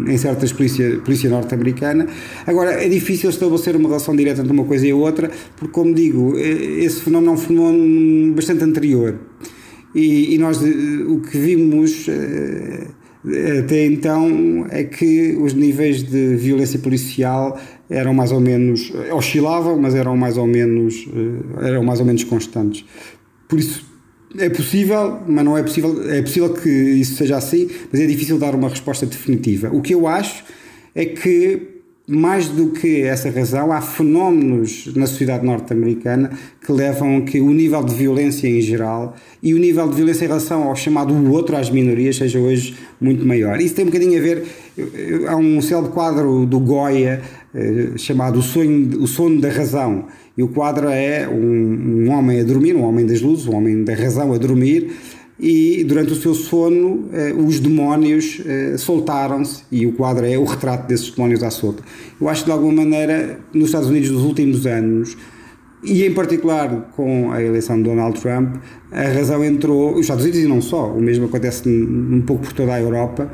em 0.06 0.18
certas 0.18 0.51
polícia, 0.51 1.00
polícia 1.00 1.30
norte-americana. 1.30 2.08
Agora, 2.46 2.72
é 2.72 2.89
difícil 2.89 3.30
estabelecer 3.30 3.74
uma 3.74 3.88
relação 3.88 4.13
direta 4.13 4.41
entre 4.41 4.51
uma 4.51 4.65
coisa 4.65 4.86
e 4.86 4.91
a 4.91 4.96
outra, 4.96 5.32
porque, 5.56 5.72
como 5.72 5.94
digo, 5.94 6.38
esse 6.38 7.00
fenómeno 7.00 7.32
é 7.32 7.36
um 7.36 7.38
fenómeno 7.38 8.34
bastante 8.34 8.65
anterior. 8.65 9.18
E, 9.96 10.36
e 10.36 10.38
nós 10.38 10.62
o 10.62 11.20
que 11.22 11.38
vimos 11.38 12.08
eh, 12.10 12.88
até 13.60 13.86
então 13.86 14.65
é 14.70 14.84
que 14.84 15.38
os 15.39 15.53
níveis 15.53 16.03
de 16.03 16.36
violência 16.36 16.80
policial 16.80 17.58
eram 17.89 18.13
mais 18.13 18.34
ou 18.34 18.41
menos 18.41 18.91
oscilavam, 19.13 19.80
mas 19.80 19.96
eram 19.96 20.18
mais 20.18 20.38
ou 20.38 20.48
menos 20.48 21.08
eh, 21.15 21.70
eram 21.70 21.84
mais 21.84 22.01
ou 22.01 22.06
menos 22.06 22.25
constantes. 22.25 22.84
Por 23.48 23.58
isso 23.58 23.91
é 24.38 24.50
possível, 24.50 25.20
mas 25.28 25.46
não 25.46 25.58
é 25.58 25.64
possível, 25.64 26.10
é 26.10 26.22
possível 26.22 26.54
que 26.54 26.70
isso 26.70 27.16
seja 27.16 27.38
assim, 27.38 27.70
mas 27.92 28.02
é 28.02 28.06
difícil 28.06 28.38
dar 28.38 28.56
uma 28.56 28.70
resposta 28.70 29.06
definitiva. 29.06 29.70
O 29.72 29.82
que 29.82 29.94
eu 29.94 30.08
acho 30.08 30.44
é 30.96 31.06
que 31.06 31.72
mais 32.08 32.48
do 32.50 32.72
que 32.72 33.04
essa 33.04 33.30
razão, 33.30 33.72
há 33.72 33.80
fenómenos 33.80 34.94
na 34.96 35.06
sociedade 35.06 35.46
norte-americana 35.46 36.32
que 36.66 36.72
levam 36.72 37.18
a 37.18 37.22
que 37.22 37.40
o 37.40 37.52
nível 37.52 37.82
de 37.84 37.96
violência 37.96 38.50
em 38.50 38.60
geral 38.60 39.16
e 39.42 39.54
o 39.54 39.58
nível 39.58 39.88
de 39.88 39.96
violência 39.96 40.26
em 40.26 40.28
relação 40.28 40.64
ao 40.64 40.76
chamado 40.76 41.14
outro, 41.32 41.56
às 41.56 41.70
minorias, 41.70 42.18
seja 42.18 42.38
hoje 42.38 42.76
muito 43.00 43.26
maior. 43.26 43.62
Isso 43.62 43.76
tem 43.76 43.86
um 43.86 43.88
bocadinho 43.88 44.20
a 44.20 44.22
ver. 44.22 44.46
Há 45.28 45.38
um 45.38 45.62
célebre 45.62 45.92
quadro 45.92 46.46
do 46.46 46.60
Goya 46.60 47.22
eh, 47.54 47.92
chamado 47.98 48.40
o, 48.40 48.42
sonho, 48.42 49.02
o 49.02 49.08
Sono 49.08 49.40
da 49.40 49.50
Razão. 49.50 50.08
E 50.38 50.44
o 50.44 50.48
quadro 50.48 50.88
é 50.90 51.28
um, 51.28 52.06
um 52.06 52.12
homem 52.12 52.40
a 52.40 52.44
dormir, 52.44 52.76
um 52.76 52.84
homem 52.84 53.06
das 53.06 53.22
luzes, 53.22 53.48
um 53.48 53.56
homem 53.56 53.84
da 53.84 53.94
razão 53.94 54.34
a 54.34 54.38
dormir 54.38 54.92
e 55.42 55.84
durante 55.84 56.14
o 56.14 56.16
seu 56.16 56.36
sono 56.36 57.10
eh, 57.12 57.34
os 57.34 57.60
demónios 57.60 58.40
eh, 58.46 58.76
soltaram-se 58.78 59.64
e 59.72 59.88
o 59.88 59.94
quadro 59.94 60.24
é 60.24 60.38
o 60.38 60.44
retrato 60.44 60.88
desses 60.88 61.10
demónios 61.10 61.42
à 61.42 61.50
solta. 61.50 61.82
Eu 62.20 62.30
acho 62.30 62.42
que 62.42 62.46
de 62.46 62.52
alguma 62.52 62.74
maneira 62.74 63.40
nos 63.52 63.70
Estados 63.70 63.90
Unidos 63.90 64.12
dos 64.12 64.22
últimos 64.22 64.68
anos 64.68 65.18
e 65.84 66.06
em 66.06 66.14
particular 66.14 66.92
com 66.96 67.32
a 67.32 67.42
eleição 67.42 67.78
de 67.78 67.84
Donald 67.84 68.22
Trump 68.22 68.58
a 68.92 69.08
razão 69.08 69.44
entrou, 69.44 69.96
os 69.96 70.02
Estados 70.02 70.24
Unidos 70.24 70.42
e 70.42 70.48
não 70.48 70.62
só, 70.62 70.92
o 70.92 71.02
mesmo 71.02 71.26
acontece 71.26 71.68
um 71.68 72.22
pouco 72.22 72.44
por 72.44 72.54
toda 72.54 72.76
a 72.76 72.80
Europa, 72.80 73.32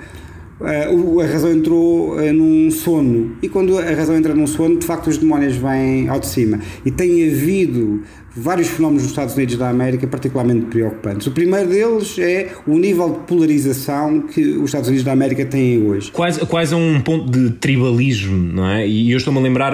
Uh, 0.59 1.21
a 1.21 1.25
razão 1.25 1.51
entrou 1.51 2.15
uh, 2.15 2.33
num 2.33 2.71
sono. 2.71 3.37
E 3.43 3.47
quando 3.47 3.77
a 3.77 3.83
razão 3.83 4.15
entra 4.15 4.33
num 4.33 4.47
sono, 4.47 4.79
de 4.79 4.85
facto 4.85 5.07
os 5.07 5.17
demónios 5.17 5.55
vêm 5.55 6.09
ao 6.09 6.19
de 6.19 6.27
cima. 6.27 6.59
E 6.83 6.89
tem 6.89 7.29
havido 7.29 8.01
vários 8.37 8.67
fenómenos 8.67 9.03
nos 9.03 9.11
Estados 9.11 9.35
Unidos 9.35 9.55
da 9.57 9.69
América 9.69 10.07
particularmente 10.07 10.67
preocupantes. 10.67 11.27
O 11.27 11.31
primeiro 11.31 11.69
deles 11.69 12.17
é 12.19 12.51
o 12.67 12.77
nível 12.77 13.09
de 13.11 13.19
polarização 13.19 14.21
que 14.21 14.41
os 14.41 14.65
Estados 14.65 14.87
Unidos 14.87 15.03
da 15.03 15.11
América 15.11 15.45
têm 15.45 15.83
hoje. 15.83 16.11
Quase, 16.11 16.39
quase 16.45 16.75
um 16.75 17.01
ponto 17.01 17.31
de 17.31 17.51
tribalismo, 17.51 18.37
não 18.53 18.69
é? 18.69 18.87
E 18.87 19.11
eu 19.11 19.17
estou-me 19.17 19.39
a 19.39 19.41
lembrar, 19.41 19.73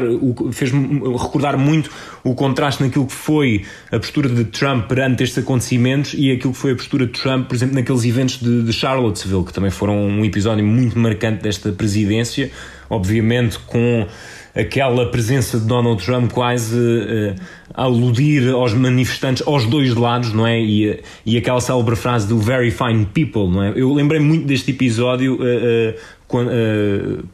fez-me 0.51 0.99
recordar 1.17 1.57
muito 1.57 1.91
o 2.23 2.33
contraste 2.33 2.81
naquilo 2.81 3.05
que 3.05 3.13
foi 3.13 3.63
a 3.91 3.99
postura 3.99 4.29
de 4.29 4.45
Trump 4.45 4.87
perante 4.87 5.23
estes 5.23 5.43
acontecimentos 5.43 6.13
e 6.17 6.31
aquilo 6.31 6.53
que 6.53 6.59
foi 6.59 6.71
a 6.71 6.75
postura 6.75 7.05
de 7.05 7.11
Trump, 7.11 7.47
por 7.47 7.55
exemplo, 7.55 7.75
naqueles 7.75 8.05
eventos 8.05 8.39
de, 8.39 8.63
de 8.63 8.73
Charlottesville, 8.73 9.43
que 9.43 9.53
também 9.53 9.71
foram 9.71 9.97
um 10.07 10.23
episódio 10.23 10.63
muito 10.63 10.97
marcante 10.97 11.43
desta 11.43 11.71
presidência, 11.71 12.49
obviamente 12.89 13.59
com 13.59 14.07
aquela 14.55 15.09
presença 15.09 15.59
de 15.59 15.65
Donald 15.65 16.03
Trump 16.03 16.31
quase 16.31 16.77
uh, 16.77 17.35
aludir 17.73 18.49
aos 18.49 18.73
manifestantes 18.73 19.45
aos 19.47 19.65
dois 19.65 19.95
lados, 19.95 20.31
não 20.33 20.45
é? 20.45 20.61
E, 20.61 20.99
e 21.25 21.37
aquela 21.37 21.59
célebre 21.59 21.95
frase 21.95 22.27
do 22.27 22.37
very 22.37 22.69
fine 22.69 23.05
people, 23.05 23.47
não 23.47 23.63
é? 23.63 23.73
Eu 23.75 23.91
lembrei 23.93 24.19
muito 24.19 24.45
deste 24.45 24.71
episódio 24.71 25.35
uh, 25.35 25.37
uh, 25.37 25.99
quando, 26.27 26.49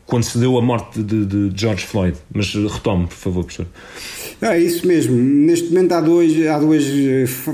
quando, 0.06 0.24
se 0.24 0.38
deu 0.38 0.58
a 0.58 0.62
morte 0.62 1.02
de, 1.02 1.26
de, 1.26 1.52
George 1.56 1.86
Floyd, 1.86 2.18
mas 2.34 2.54
retome, 2.54 3.08
por 3.08 3.16
favor, 3.16 3.46
professor. 3.46 3.66
É 4.42 4.60
isso 4.60 4.86
mesmo. 4.86 5.16
Neste 5.16 5.70
momento 5.70 5.94
há, 5.94 6.02
dois, 6.02 6.48
há 6.48 6.60
duas 6.60 6.84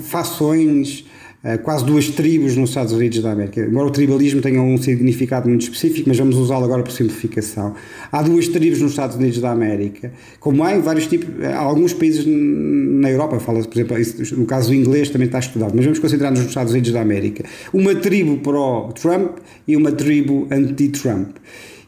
fações 0.09 1.05
eh, 1.07 1.14
quase 1.63 1.85
duas 1.85 2.09
tribos 2.09 2.55
nos 2.55 2.69
Estados 2.69 2.91
Unidos 2.91 3.21
da 3.21 3.31
América. 3.31 3.61
Embora 3.61 3.87
o 3.87 3.91
tribalismo 3.91 4.41
tenha 4.41 4.61
um 4.61 4.77
significado 4.77 5.47
muito 5.47 5.61
específico, 5.61 6.07
mas 6.07 6.17
vamos 6.17 6.35
usá-lo 6.37 6.65
agora 6.65 6.81
por 6.81 6.91
simplificação. 6.91 7.75
Há 8.11 8.23
duas 8.23 8.47
tribos 8.47 8.79
nos 8.81 8.91
Estados 8.91 9.15
Unidos 9.15 9.39
da 9.39 9.51
América, 9.51 10.11
como 10.39 10.63
há 10.63 10.75
em 10.75 10.81
vários 10.81 11.05
tipos, 11.05 11.29
há 11.43 11.57
alguns 11.57 11.93
países 11.93 12.25
na 12.25 13.11
Europa, 13.11 13.39
fala 13.39 13.63
por 13.63 13.77
exemplo, 13.77 13.95
no 14.37 14.45
caso 14.45 14.69
do 14.69 14.75
inglês 14.75 15.09
também 15.09 15.27
está 15.27 15.39
estudado, 15.39 15.73
mas 15.75 15.85
vamos 15.85 15.99
concentrar-nos 15.99 16.39
nos 16.39 16.49
Estados 16.49 16.71
Unidos 16.73 16.91
da 16.91 17.01
América. 17.01 17.45
Uma 17.71 17.93
tribo 17.93 18.37
pró-Trump 18.37 19.37
e 19.67 19.77
uma 19.77 19.91
tribo 19.91 20.47
anti-Trump. 20.49 21.35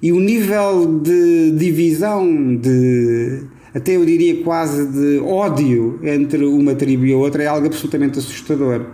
E 0.01 0.11
o 0.11 0.19
nível 0.19 1.01
de 1.01 1.51
divisão, 1.57 2.55
de 2.55 3.41
até 3.73 3.95
eu 3.95 4.05
diria 4.05 4.43
quase 4.43 4.87
de 4.87 5.19
ódio 5.19 5.99
entre 6.03 6.45
uma 6.45 6.75
tribo 6.75 7.05
e 7.05 7.13
a 7.13 7.17
outra 7.17 7.43
é 7.43 7.47
algo 7.47 7.67
absolutamente 7.67 8.19
assustador. 8.19 8.85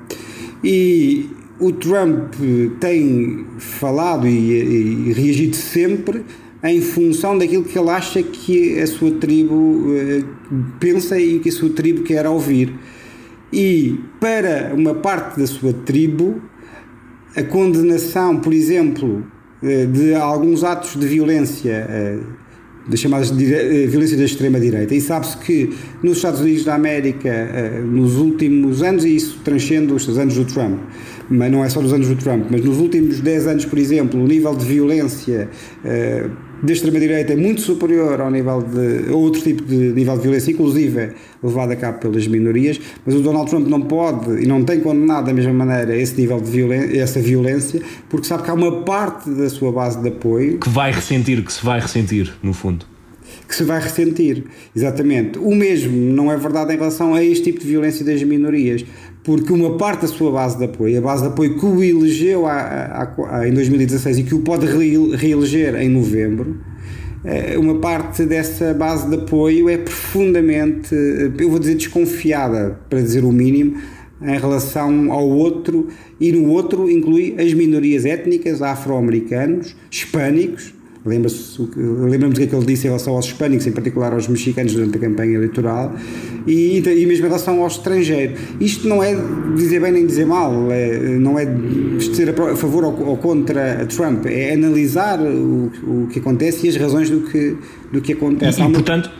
E 0.63 1.29
o 1.59 1.71
Trump 1.71 2.33
tem 2.79 3.45
falado 3.57 4.27
e, 4.27 5.09
e, 5.09 5.13
reagido 5.13 5.55
sempre 5.55 6.23
em 6.63 6.81
função 6.81 7.37
daquilo 7.37 7.63
que 7.63 7.77
ele 7.77 7.89
acha 7.89 8.23
que 8.23 8.79
a 8.79 8.87
sua 8.87 9.11
tribo 9.11 9.53
uh, 9.53 10.25
pensa 10.79 11.19
e 11.19 11.39
que 11.39 11.49
a 11.49 11.51
sua 11.51 11.69
tribo 11.69 12.03
quer 12.03 12.25
ouvir. 12.25 12.73
E 13.51 13.99
para 14.19 14.73
uma 14.73 14.95
parte 14.95 15.39
da 15.39 15.45
sua 15.45 15.73
tribo, 15.73 16.41
a 17.35 17.43
condenação, 17.43 18.39
por 18.39 18.53
exemplo, 18.53 19.25
uh, 19.61 19.87
de 19.87 20.15
alguns 20.15 20.63
atos 20.63 20.97
de 20.97 21.05
violência 21.05 21.85
uh, 21.89 22.42
das 22.87 22.99
chamadas 22.99 23.31
eh, 23.31 23.87
violência 23.87 24.17
da 24.17 24.23
extrema-direita. 24.23 24.93
E 24.93 25.01
sabe-se 25.01 25.37
que 25.37 25.69
nos 26.01 26.17
Estados 26.17 26.41
Unidos 26.41 26.65
da 26.65 26.75
América, 26.75 27.29
eh, 27.29 27.81
nos 27.85 28.15
últimos 28.17 28.81
anos, 28.83 29.05
e 29.05 29.15
isso 29.15 29.39
transcende 29.43 29.93
os 29.93 30.17
anos 30.17 30.35
do 30.35 30.45
Trump, 30.45 30.79
mas 31.29 31.51
não 31.51 31.63
é 31.63 31.69
só 31.69 31.81
nos 31.81 31.93
anos 31.93 32.07
do 32.07 32.15
Trump, 32.15 32.47
mas 32.49 32.63
nos 32.63 32.77
últimos 32.77 33.19
10 33.19 33.47
anos, 33.47 33.65
por 33.65 33.79
exemplo, 33.79 34.21
o 34.21 34.27
nível 34.27 34.55
de 34.55 34.65
violência 34.65 35.49
da 36.63 36.71
extrema-direita 36.71 37.33
é 37.33 37.35
muito 37.35 37.61
superior 37.61 38.21
ao 38.21 38.31
nível 38.31 38.61
de 38.61 39.11
a 39.11 39.15
outro 39.15 39.41
tipo 39.41 39.63
de 39.63 39.75
nível 39.91 40.15
de 40.15 40.23
violência, 40.23 40.51
inclusive 40.51 41.11
levado 41.43 41.71
a 41.71 41.75
cabo 41.75 41.99
pelas 41.99 42.25
minorias, 42.25 42.79
mas 43.05 43.15
o 43.15 43.19
Donald 43.19 43.49
Trump 43.49 43.67
não 43.67 43.81
pode 43.81 44.41
e 44.41 44.47
não 44.47 44.63
tem 44.63 44.79
condenado 44.79 45.25
da 45.25 45.33
mesma 45.33 45.53
maneira 45.53 45.95
esse 45.95 46.19
nível 46.19 46.39
de 46.39 46.49
violência, 46.49 47.01
essa 47.01 47.19
violência, 47.19 47.81
porque 48.09 48.25
sabe 48.25 48.43
que 48.43 48.49
há 48.49 48.53
uma 48.53 48.83
parte 48.83 49.29
da 49.29 49.49
sua 49.49 49.71
base 49.73 50.01
de 50.01 50.07
apoio 50.07 50.57
que 50.59 50.69
vai 50.69 50.91
ressentir, 50.91 51.43
que 51.43 51.51
se 51.51 51.63
vai 51.65 51.81
ressentir, 51.81 52.33
no 52.41 52.53
fundo 52.53 52.93
que 53.47 53.55
se 53.55 53.63
vai 53.63 53.81
ressentir. 53.81 54.43
Exatamente. 54.75 55.37
O 55.37 55.53
mesmo 55.53 55.95
não 55.95 56.31
é 56.31 56.37
verdade 56.37 56.73
em 56.73 56.77
relação 56.77 57.13
a 57.13 57.23
este 57.23 57.45
tipo 57.45 57.59
de 57.59 57.67
violência 57.67 58.03
das 58.05 58.23
minorias 58.23 58.85
porque 59.23 59.53
uma 59.53 59.77
parte 59.77 60.01
da 60.01 60.07
sua 60.07 60.31
base 60.31 60.57
de 60.57 60.65
apoio, 60.65 60.97
a 60.97 61.01
base 61.01 61.23
de 61.23 61.29
apoio 61.29 61.57
que 61.57 61.65
o 61.65 61.81
elegeu 61.81 62.45
há, 62.45 62.59
há, 62.59 63.37
há, 63.37 63.47
em 63.47 63.53
2016 63.53 64.19
e 64.19 64.23
que 64.23 64.35
o 64.35 64.39
pode 64.39 64.65
reeleger 65.15 65.75
em 65.75 65.89
novembro, 65.89 66.57
eh, 67.23 67.57
uma 67.57 67.79
parte 67.79 68.25
dessa 68.25 68.73
base 68.73 69.07
de 69.09 69.15
apoio 69.15 69.69
é 69.69 69.77
profundamente, 69.77 70.93
eu 71.39 71.49
vou 71.49 71.57
dizer 71.57 71.75
desconfiada, 71.75 72.77
para 72.89 73.01
dizer 73.01 73.23
o 73.23 73.31
mínimo, 73.31 73.77
em 74.21 74.37
relação 74.37 75.11
ao 75.11 75.27
outro, 75.27 75.87
e 76.19 76.31
no 76.31 76.49
outro 76.49 76.89
inclui 76.89 77.35
as 77.37 77.53
minorias 77.53 78.05
étnicas, 78.05 78.61
afro-americanos, 78.61 79.75
hispânicos, 79.89 80.73
Lembra-se, 81.05 81.59
lembramos 81.75 82.37
o 82.37 82.39
que 82.39 82.45
é 82.45 82.47
que 82.47 82.55
ele 82.55 82.65
disse 82.65 82.87
em 82.87 82.89
relação 82.89 83.13
aos 83.13 83.25
hispânicos, 83.25 83.67
em 83.67 83.71
particular 83.73 84.13
aos 84.13 84.27
mexicanos 84.27 84.73
durante 84.73 84.97
a 84.97 84.99
campanha 85.01 85.35
eleitoral 85.35 85.93
e, 86.47 86.77
e 86.77 87.05
mesmo 87.05 87.25
em 87.25 87.27
relação 87.27 87.61
ao 87.61 87.67
estrangeiro. 87.67 88.33
Isto 88.59 88.87
não 88.87 89.03
é 89.03 89.13
dizer 89.55 89.81
bem 89.81 89.91
nem 89.91 90.05
dizer 90.05 90.25
mal, 90.25 90.71
é, 90.71 91.17
não 91.17 91.37
é 91.37 91.45
ser 92.13 92.29
a 92.29 92.55
favor 92.55 92.85
ou, 92.85 93.07
ou 93.09 93.17
contra 93.17 93.85
Trump, 93.87 94.25
é 94.27 94.53
analisar 94.53 95.19
o, 95.19 95.71
o 95.83 96.07
que 96.07 96.19
acontece 96.19 96.67
e 96.67 96.69
as 96.69 96.77
razões 96.77 97.09
do 97.09 97.21
que, 97.21 97.57
do 97.91 98.01
que 98.01 98.13
acontece. 98.13 98.61
E, 98.61 98.65
e 98.65 98.71
portanto, 98.71 99.11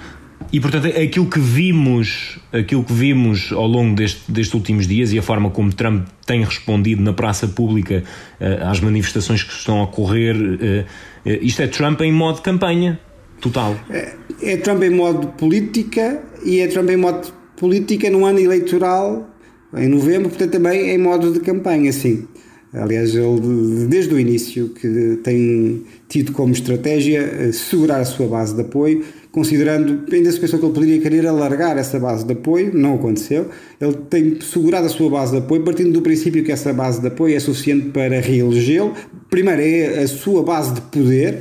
e 0.54 0.60
portanto, 0.60 0.86
aquilo 0.86 1.26
que 1.26 1.40
vimos, 1.40 2.38
aquilo 2.52 2.84
que 2.84 2.94
vimos 2.94 3.52
ao 3.52 3.66
longo 3.66 3.96
deste, 3.96 4.32
destes 4.32 4.54
últimos 4.54 4.86
dias 4.86 5.12
e 5.12 5.18
a 5.18 5.22
forma 5.22 5.50
como 5.50 5.74
Trump 5.74 6.06
tem 6.28 6.44
respondido 6.44 7.02
na 7.02 7.12
praça 7.12 7.48
pública 7.48 8.04
uh, 8.40 8.68
às 8.70 8.80
manifestações 8.80 9.42
que 9.42 9.52
estão 9.52 9.80
a 9.80 9.84
ocorrer, 9.86 10.36
uh, 10.36 10.86
isto 11.26 11.62
é 11.62 11.68
Trump 11.68 12.02
em 12.02 12.12
modo 12.12 12.42
campanha 12.42 13.00
total. 13.42 13.76
É, 13.90 14.14
é 14.42 14.58
Trump 14.58 14.84
em 14.84 14.90
modo 14.90 15.28
política 15.30 16.22
e 16.46 16.60
é 16.60 16.68
Trump 16.68 16.90
em 16.90 16.98
modo 16.98 17.34
política 17.58 18.10
no 18.10 18.26
ano 18.26 18.40
eleitoral, 18.40 19.30
em 19.76 19.88
novembro, 19.88 20.30
portanto 20.30 20.52
também 20.52 20.90
em 20.90 20.98
modo 20.98 21.32
de 21.32 21.40
campanha, 21.40 21.92
sim. 21.92 22.28
Aliás, 22.74 23.14
ele 23.14 23.86
desde 23.88 24.14
o 24.16 24.20
início 24.20 24.70
que 24.70 25.20
tem 25.24 25.84
tido 26.10 26.32
como 26.32 26.54
estratégia 26.54 27.52
segurar 27.54 28.00
a 28.00 28.06
sua 28.06 28.28
base 28.28 28.56
de 28.56 28.62
apoio, 28.62 29.06
considerando, 29.34 30.06
ainda 30.14 30.32
se 30.32 30.40
pensou 30.40 30.60
que 30.60 30.66
ele 30.66 30.74
poderia 30.74 31.02
querer 31.02 31.26
alargar 31.26 31.76
essa 31.76 32.00
base 32.00 32.24
de 32.24 32.34
apoio, 32.34 32.72
não 32.72 32.94
aconteceu. 32.94 33.50
Ele 33.82 33.94
tem 34.08 34.40
segurado 34.40 34.86
a 34.86 34.90
sua 34.90 35.10
base 35.10 35.32
de 35.32 35.40
apoio, 35.40 35.64
partindo 35.64 35.92
do 35.92 36.02
princípio 36.04 36.44
que 36.44 36.52
essa 36.52 36.72
base 36.72 37.02
de 37.02 37.08
apoio 37.08 37.36
é 37.36 37.40
suficiente 37.40 37.90
para 37.90 38.22
reelegê-lo. 38.22 38.94
Primeiro, 39.32 39.60
é 39.60 40.04
a 40.04 40.08
sua 40.08 40.44
base 40.44 40.76
de 40.76 40.82
poder, 40.82 41.40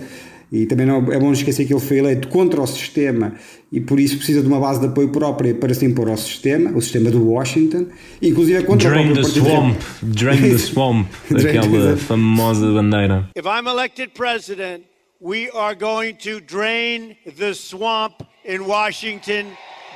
e 0.51 0.65
também 0.65 0.87
não 0.87 1.13
é 1.13 1.19
bom 1.19 1.33
esquecer 1.33 1.67
que 1.67 1.73
ele 1.75 1.81
foi 1.81 1.99
eleito 1.99 2.29
contra 2.29 2.63
o 2.63 2.67
sistema 2.67 3.35
e 3.71 3.81
por 3.81 4.01
isso 4.01 4.17
precisa 4.17 4.43
de 4.43 4.49
uma 4.49 4.61
base 4.61 4.81
de 4.81 4.87
apoio 4.87 5.09
própria 5.09 5.55
para 5.55 5.73
se 5.73 5.85
impor 5.87 6.09
ao 6.09 6.17
sistema, 6.17 6.71
o 6.77 6.81
sistema 6.81 7.11
do 7.11 7.27
Washington, 7.27 7.87
inclusive 8.21 8.59
é 8.59 8.63
contra 8.63 8.91
Drain 8.91 9.13
o 9.13 9.15
the 9.15 9.23
swamp, 9.23 9.81
Drain 10.03 10.41
the 10.43 10.57
swamp, 10.59 11.07
aquela 11.31 11.97
famosa 11.97 12.71
bandeira. 12.71 13.31
If 13.35 13.47
I'm 13.47 13.67
elected 13.67 14.13
president, 14.15 14.83
we 15.23 15.49
are 15.51 15.75
going 15.75 16.17
to 16.17 16.41
drain 16.41 17.17
the 17.37 17.55
swamp 17.55 18.27
in 18.45 18.67
Washington, 18.67 19.47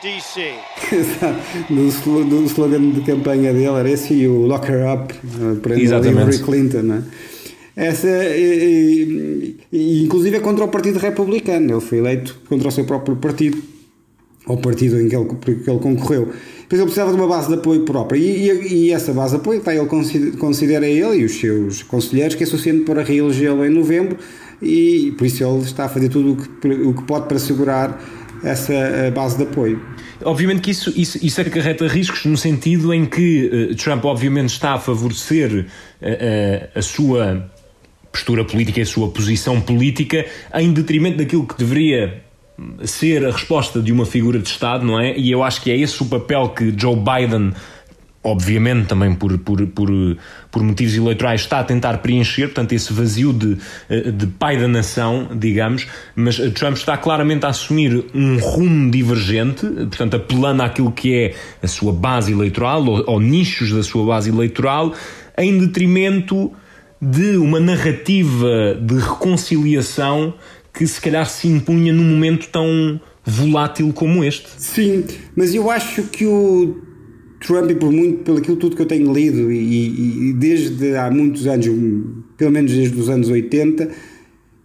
D.C. 0.01 0.55
no, 1.69 2.25
no 2.25 2.47
slogan 2.47 2.93
de 2.93 3.01
campanha 3.01 3.53
dele 3.53 3.67
era 3.67 3.91
esse 3.91 4.15
e 4.15 4.29
o 4.29 4.47
Lock 4.47 4.71
Her 4.71 4.87
Up, 4.87 5.13
para 5.63 5.77
Hillary 5.77 6.39
Clinton, 6.39 6.83
não 6.83 6.95
é? 6.97 7.03
Essa, 7.75 8.09
e, 8.09 9.57
e, 9.71 10.05
inclusive 10.05 10.37
é 10.37 10.41
contra 10.41 10.65
o 10.65 10.69
Partido 10.69 10.99
Republicano. 10.99 11.75
Ele 11.75 11.81
foi 11.81 11.99
eleito 11.99 12.41
contra 12.49 12.69
o 12.69 12.71
seu 12.71 12.85
próprio 12.85 13.17
partido, 13.17 13.61
ou 14.47 14.57
partido 14.59 14.99
em 15.01 15.09
que 15.09 15.17
ele, 15.17 15.27
que 15.27 15.69
ele 15.69 15.81
concorreu. 15.81 16.33
Depois 16.63 16.81
ele 16.81 16.85
precisava 16.85 17.11
de 17.11 17.17
uma 17.17 17.27
base 17.27 17.49
de 17.49 17.55
apoio 17.55 17.85
própria. 17.85 18.19
E, 18.19 18.49
e, 18.49 18.75
e 18.87 18.93
essa 18.93 19.13
base 19.13 19.35
de 19.35 19.41
apoio, 19.41 19.61
tá, 19.61 19.75
ele 19.75 19.87
considera 20.39 20.87
ele 20.87 21.17
e 21.17 21.25
os 21.25 21.35
seus 21.35 21.83
conselheiros 21.83 22.35
que 22.35 22.45
é 22.45 22.47
suficiente 22.47 22.85
para 22.85 23.03
reelegê-lo 23.03 23.65
em 23.65 23.71
novembro 23.71 24.17
e 24.61 25.15
por 25.17 25.27
isso 25.27 25.45
ele 25.45 25.63
está 25.63 25.85
a 25.85 25.89
fazer 25.89 26.09
tudo 26.09 26.33
o 26.33 26.37
que, 26.37 26.69
o 26.69 26.95
que 26.95 27.03
pode 27.05 27.27
para 27.27 27.39
segurar 27.39 28.01
essa 28.43 28.73
base 29.15 29.37
de 29.37 29.45
apoio. 29.45 29.81
Obviamente 30.25 30.63
que 30.63 30.71
isso, 30.71 30.93
isso, 30.97 31.19
isso 31.25 31.41
acarreta 31.41 31.87
riscos 31.87 32.25
no 32.25 32.37
sentido 32.37 32.93
em 32.93 33.05
que 33.05 33.71
uh, 33.73 33.75
Trump 33.77 34.05
obviamente 34.05 34.49
está 34.49 34.75
a 34.75 34.79
favorecer 34.79 35.67
uh, 36.01 36.07
uh, 36.07 36.69
a 36.75 36.83
sua 36.83 37.51
postura 38.11 38.45
política 38.45 38.81
e 38.81 38.83
a 38.83 38.87
sua 38.87 39.09
posição 39.11 39.61
política 39.61 40.25
em 40.55 40.73
detrimento 40.73 41.19
daquilo 41.19 41.47
que 41.47 41.57
deveria 41.59 42.23
ser 42.85 43.27
a 43.27 43.31
resposta 43.31 43.83
de 43.83 43.93
uma 43.93 44.07
figura 44.07 44.39
de 44.39 44.49
Estado, 44.49 44.87
não 44.87 44.99
é? 44.99 45.15
E 45.19 45.31
eu 45.31 45.43
acho 45.43 45.61
que 45.61 45.71
é 45.71 45.77
esse 45.77 46.03
o 46.03 46.07
papel 46.07 46.49
que 46.49 46.73
Joe 46.75 46.97
Biden 46.97 47.53
obviamente 48.27 48.89
também 48.89 49.15
por, 49.15 49.39
por, 49.39 49.65
por, 49.69 49.89
por 50.51 50.63
motivos 50.63 50.97
eleitorais, 50.97 51.43
está 51.43 51.61
a 51.61 51.65
tentar 51.65 51.99
preencher, 51.99 52.47
portanto, 52.47 52.73
esse 52.73 52.93
vazio 52.93 53.33
de, 53.33 53.57
eh, 53.89 54.11
de 54.11 54.27
pai 54.27 54.59
da 54.59 54.67
nação, 54.67 55.29
digamos, 55.33 55.87
mas 56.17 56.37
Trump 56.55 56.77
está 56.77 56.97
claramente 56.97 57.47
a 57.47 57.51
assumir 57.51 58.05
um 58.13 58.37
rumo 58.39 58.91
divergente, 58.91 59.65
portanto, 59.65 60.17
apelando 60.17 60.65
àquilo 60.65 60.91
que 60.91 61.15
é 61.15 61.35
a 61.63 61.69
sua 61.69 61.93
base 61.93 62.33
eleitoral, 62.33 62.85
ou, 62.85 63.05
ou 63.07 63.21
nichos 63.21 63.71
da 63.73 63.85
sua 63.85 64.05
base 64.05 64.29
eleitoral, 64.29 64.93
em 65.39 65.57
detrimento 65.59 66.53
de 67.01 67.37
uma 67.37 67.61
narrativa 67.61 68.77
de 68.81 68.97
reconciliação 68.99 70.35
que 70.75 70.85
se 70.85 71.01
calhar 71.01 71.27
se 71.27 71.47
impunha 71.47 71.93
num 71.93 72.05
momento 72.05 72.49
tão 72.49 73.01
volátil 73.25 73.93
como 73.93 74.25
este. 74.25 74.49
Sim, 74.57 75.05
mas 75.37 75.55
eu 75.55 75.71
acho 75.71 76.03
que 76.05 76.27
o 76.27 76.86
Trump, 77.41 77.71
e 77.71 77.75
por 77.75 77.93
muito, 77.93 78.25
pelo 78.25 78.39
aquilo 78.39 78.57
tudo 78.57 78.77
que 78.77 78.83
eu 78.83 78.87
tenho 78.87 79.13
lido, 79.13 79.53
e, 79.53 80.31
e, 80.31 80.33
desde 80.33 80.97
há 80.97 81.11
muitos 81.11 81.47
anos, 81.47 81.67
pelo 82.37 82.51
menos 82.51 82.73
desde 82.73 82.99
os 82.99 83.09
anos 83.09 83.29
80, 83.29 83.89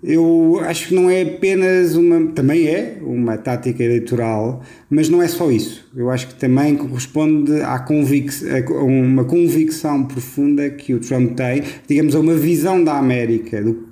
eu 0.03 0.59
acho 0.63 0.87
que 0.87 0.95
não 0.95 1.09
é 1.09 1.21
apenas 1.21 1.95
uma. 1.95 2.31
Também 2.31 2.67
é 2.67 2.97
uma 3.01 3.37
tática 3.37 3.83
eleitoral, 3.83 4.63
mas 4.89 5.09
não 5.09 5.21
é 5.21 5.27
só 5.27 5.51
isso. 5.51 5.87
Eu 5.95 6.09
acho 6.09 6.27
que 6.27 6.35
também 6.35 6.75
corresponde 6.75 7.61
à 7.61 7.77
convic 7.77 8.33
a 8.49 8.83
uma 8.83 9.23
convicção 9.25 10.03
profunda 10.05 10.69
que 10.71 10.95
o 10.95 10.99
Trump 10.99 11.35
tem, 11.35 11.61
digamos, 11.87 12.15
a 12.15 12.19
uma 12.19 12.33
visão 12.33 12.83
da 12.83 12.97
América 12.97 13.61
do, 13.61 13.87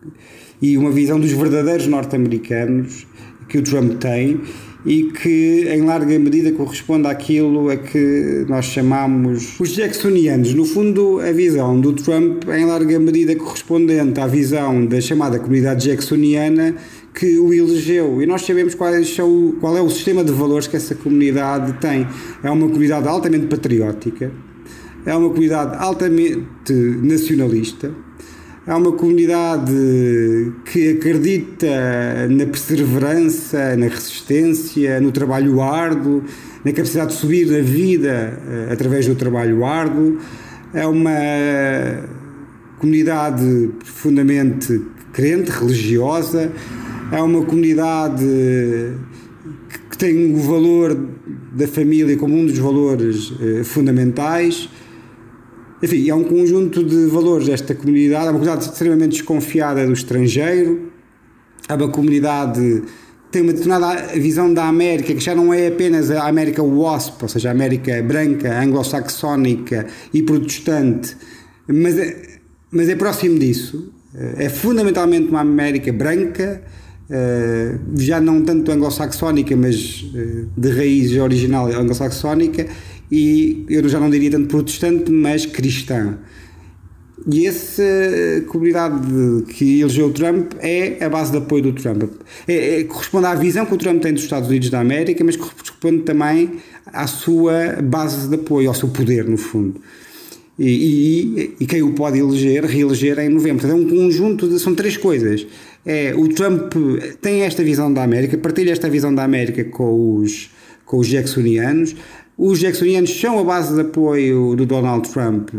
e 0.59 0.77
uma 0.77 0.91
visão 0.91 1.19
dos 1.19 1.31
verdadeiros 1.31 1.85
norte-americanos 1.85 3.05
que 3.47 3.59
o 3.59 3.61
Trump 3.61 3.99
tem 3.99 4.41
e 4.85 5.03
que 5.03 5.67
em 5.69 5.81
larga 5.81 6.17
medida 6.17 6.51
corresponde 6.51 7.07
àquilo 7.07 7.69
a 7.69 7.75
que 7.75 8.45
nós 8.47 8.65
chamamos 8.65 9.59
os 9.59 9.69
jacksonianos. 9.69 10.53
No 10.53 10.65
fundo, 10.65 11.19
a 11.19 11.31
visão 11.31 11.79
do 11.79 11.93
Trump 11.93 12.43
em 12.47 12.65
larga 12.65 12.97
medida 12.99 13.35
correspondente 13.35 14.19
à 14.19 14.27
visão 14.27 14.85
da 14.85 15.01
chamada 15.01 15.37
comunidade 15.39 15.85
jacksoniana 15.85 16.75
que 17.13 17.37
o 17.37 17.53
elegeu. 17.53 18.21
E 18.21 18.25
nós 18.25 18.45
sabemos 18.45 18.73
quais 18.75 19.13
são, 19.13 19.55
qual 19.59 19.75
é 19.75 19.81
o 19.81 19.89
sistema 19.89 20.23
de 20.23 20.31
valores 20.31 20.67
que 20.67 20.77
essa 20.77 20.95
comunidade 20.95 21.73
tem. 21.73 22.07
É 22.41 22.49
uma 22.49 22.67
comunidade 22.67 23.07
altamente 23.07 23.47
patriótica, 23.47 24.31
é 25.05 25.13
uma 25.13 25.29
comunidade 25.29 25.75
altamente 25.77 26.73
nacionalista 27.01 27.91
Há 28.69 28.77
uma 28.77 28.91
comunidade 28.91 29.73
que 30.71 30.91
acredita 30.91 32.27
na 32.29 32.45
perseverança, 32.45 33.75
na 33.75 33.87
resistência, 33.87 35.01
no 35.01 35.11
trabalho 35.11 35.59
árduo, 35.59 36.23
na 36.63 36.71
capacidade 36.71 37.13
de 37.13 37.17
subir 37.17 37.47
na 37.47 37.61
vida 37.61 38.37
uh, 38.37 38.71
através 38.71 39.07
do 39.07 39.15
trabalho 39.15 39.65
árduo. 39.65 40.19
É 40.71 40.85
uma 40.85 41.09
comunidade 42.77 43.71
profundamente 43.79 44.79
crente, 45.13 45.49
religiosa. 45.49 46.51
É 47.11 47.19
uma 47.23 47.43
comunidade 47.43 48.23
que 49.89 49.97
tem 49.97 50.31
o 50.31 50.37
valor 50.37 50.95
da 51.53 51.67
família 51.67 52.15
como 52.17 52.37
um 52.37 52.45
dos 52.45 52.59
valores 52.59 53.31
uh, 53.31 53.63
fundamentais 53.63 54.69
enfim, 55.81 56.09
é 56.09 56.15
um 56.15 56.23
conjunto 56.23 56.83
de 56.83 57.05
valores 57.07 57.47
desta 57.47 57.73
comunidade, 57.73 58.27
é 58.27 58.31
uma 58.31 58.39
comunidade 58.39 58.65
extremamente 58.65 59.11
desconfiada 59.11 59.85
do 59.85 59.93
estrangeiro, 59.93 60.91
é 61.67 61.73
uma 61.73 61.89
comunidade 61.89 62.83
tem 63.31 63.43
uma 63.43 63.53
determinada 63.53 64.17
visão 64.19 64.51
da 64.51 64.67
América, 64.67 65.13
que 65.13 65.19
já 65.19 65.35
não 65.35 65.53
é 65.53 65.67
apenas 65.67 66.09
a 66.09 66.27
América 66.27 66.63
WASP, 66.63 67.21
ou 67.21 67.29
seja, 67.29 67.49
a 67.49 67.51
América 67.51 68.01
branca, 68.01 68.59
anglo-saxónica 68.59 69.85
e 70.11 70.23
protestante, 70.23 71.15
mas 71.67 71.97
é, 71.99 72.39
mas 72.71 72.89
é 72.89 72.95
próximo 72.95 73.37
disso. 73.37 73.93
É 74.37 74.49
fundamentalmente 74.49 75.29
uma 75.29 75.41
América 75.41 75.93
branca, 75.93 76.63
eh, 77.11 77.75
já 77.97 78.19
não 78.19 78.43
tanto 78.43 78.71
anglo-saxónica, 78.71 79.55
mas 79.55 80.05
eh, 80.15 80.45
de 80.57 80.69
raiz 80.71 81.15
original 81.15 81.67
anglo-saxónica, 81.67 82.65
e 83.11 83.65
eu 83.69 83.87
já 83.89 83.99
não 83.99 84.09
diria 84.09 84.31
tanto 84.31 84.47
protestante, 84.47 85.11
mas 85.11 85.45
cristã. 85.45 86.17
E 87.27 87.45
essa 87.45 87.83
comunidade 88.47 89.43
que 89.49 89.81
elegeu 89.81 90.11
Trump 90.11 90.53
é 90.59 91.03
a 91.03 91.09
base 91.09 91.31
de 91.31 91.37
apoio 91.37 91.63
do 91.63 91.73
Trump. 91.73 92.03
É, 92.47 92.79
é, 92.79 92.83
corresponde 92.85 93.25
à 93.25 93.35
visão 93.35 93.65
que 93.65 93.73
o 93.73 93.77
Trump 93.77 94.01
tem 94.01 94.13
dos 94.13 94.23
Estados 94.23 94.47
Unidos 94.47 94.69
da 94.69 94.79
América, 94.79 95.23
mas 95.23 95.35
corresponde 95.35 96.03
também 96.03 96.53
à 96.85 97.07
sua 97.07 97.81
base 97.83 98.29
de 98.29 98.35
apoio, 98.35 98.69
ao 98.69 98.73
seu 98.73 98.87
poder, 98.89 99.25
no 99.25 99.37
fundo. 99.37 99.81
E, 100.57 100.67
e, 100.67 101.55
e 101.61 101.65
quem 101.65 101.81
o 101.81 101.93
pode 101.93 102.19
eleger, 102.19 102.65
reeleger 102.65 103.19
em 103.19 103.29
novembro. 103.29 103.61
Portanto, 103.61 103.79
é 103.79 103.85
um 103.85 103.89
conjunto 103.89 104.47
de. 104.47 104.59
São 104.59 104.75
três 104.75 104.97
coisas. 104.97 105.45
é 105.85 106.13
o 106.15 106.27
Trump 106.29 106.73
tem 107.21 107.41
esta 107.41 107.63
visão 107.63 107.91
da 107.91 108.03
América, 108.03 108.37
partilha 108.37 108.71
esta 108.71 108.89
visão 108.89 109.13
da 109.13 109.23
América 109.23 109.63
com 109.65 110.17
os, 110.17 110.49
com 110.85 110.97
os 110.97 111.07
jacksonianos. 111.07 111.95
Os 112.41 112.57
jacksonianos 112.57 113.19
são 113.19 113.37
a 113.37 113.43
base 113.43 113.75
de 113.75 113.81
apoio 113.81 114.55
do 114.55 114.65
Donald 114.65 115.09
Trump 115.09 115.49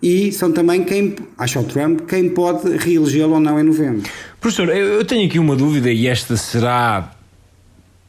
e 0.00 0.30
são 0.30 0.52
também 0.52 0.84
quem, 0.84 1.16
acha 1.36 1.58
o 1.58 1.64
Trump, 1.64 2.02
quem 2.02 2.28
pode 2.28 2.76
reelegê-lo 2.76 3.32
ou 3.32 3.40
não 3.40 3.58
em 3.58 3.64
novembro. 3.64 4.08
Professor, 4.40 4.68
eu 4.68 5.04
tenho 5.04 5.26
aqui 5.26 5.40
uma 5.40 5.56
dúvida 5.56 5.90
e 5.90 6.06
esta 6.06 6.36
será 6.36 7.12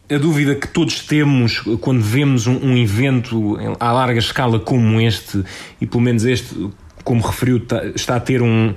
a 0.08 0.17
dúvida 0.19 0.54
que 0.54 0.67
todos 0.67 0.99
temos 0.99 1.62
quando 1.82 2.04
vemos 2.04 2.45
um, 2.45 2.56
um, 2.58 2.78
evento 2.78 3.58
à 3.80 3.91
larga 3.91 4.19
escala 4.19 4.60
como 4.60 5.02
este, 5.02 5.43
e 5.82 5.88
pelo 5.88 6.04
menos 6.04 6.23
este, 6.23 6.69
como 7.04 7.19
referiu, 7.19 7.58
está, 7.58 7.84
está 7.95 8.15
a 8.17 8.19
ter 8.19 8.43
um, 8.43 8.76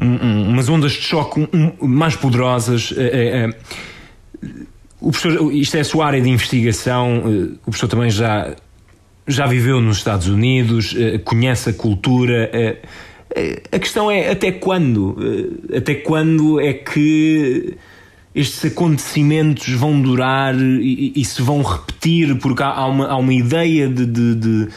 um, 0.00 0.48
umas 0.48 0.66
ondas 0.70 0.92
de 0.92 1.02
choque 1.02 1.46
mais 1.82 2.16
poderosas. 2.16 2.94
É, 2.96 3.50
é, 3.52 4.66
o 5.00 5.10
professor, 5.10 5.52
isto 5.52 5.76
é 5.76 5.80
a 5.80 5.84
sua 5.84 6.06
área 6.06 6.20
de 6.20 6.28
investigação, 6.28 7.22
eh, 7.26 7.54
o 7.62 7.70
professor 7.70 7.88
também 7.88 8.10
já, 8.10 8.54
já 9.26 9.46
viveu 9.46 9.80
nos 9.80 9.98
Estados 9.98 10.28
Unidos, 10.28 10.94
eh, 10.96 11.18
conhece 11.18 11.70
a 11.70 11.72
cultura. 11.72 12.50
A 13.70 13.78
questão 13.78 14.10
é 14.10 14.30
até 14.30 14.50
quando? 14.50 15.16
Até 15.76 15.96
quando 15.96 16.58
é 16.58 16.72
que 16.72 17.76
estes 18.36 18.66
acontecimentos 18.66 19.66
vão 19.72 19.98
durar 19.98 20.54
e, 20.54 21.10
e, 21.16 21.24
se 21.24 21.40
vão 21.40 21.62
repetir, 21.62 22.36
porque 22.36 22.62
há, 22.62 22.68
há, 22.68 22.86
uma, 22.86 23.06
há 23.06 23.16
uma 23.16 23.32
ideia 23.32 23.88
de, 23.88 24.04
de, 24.04 24.34
de, 24.34 24.68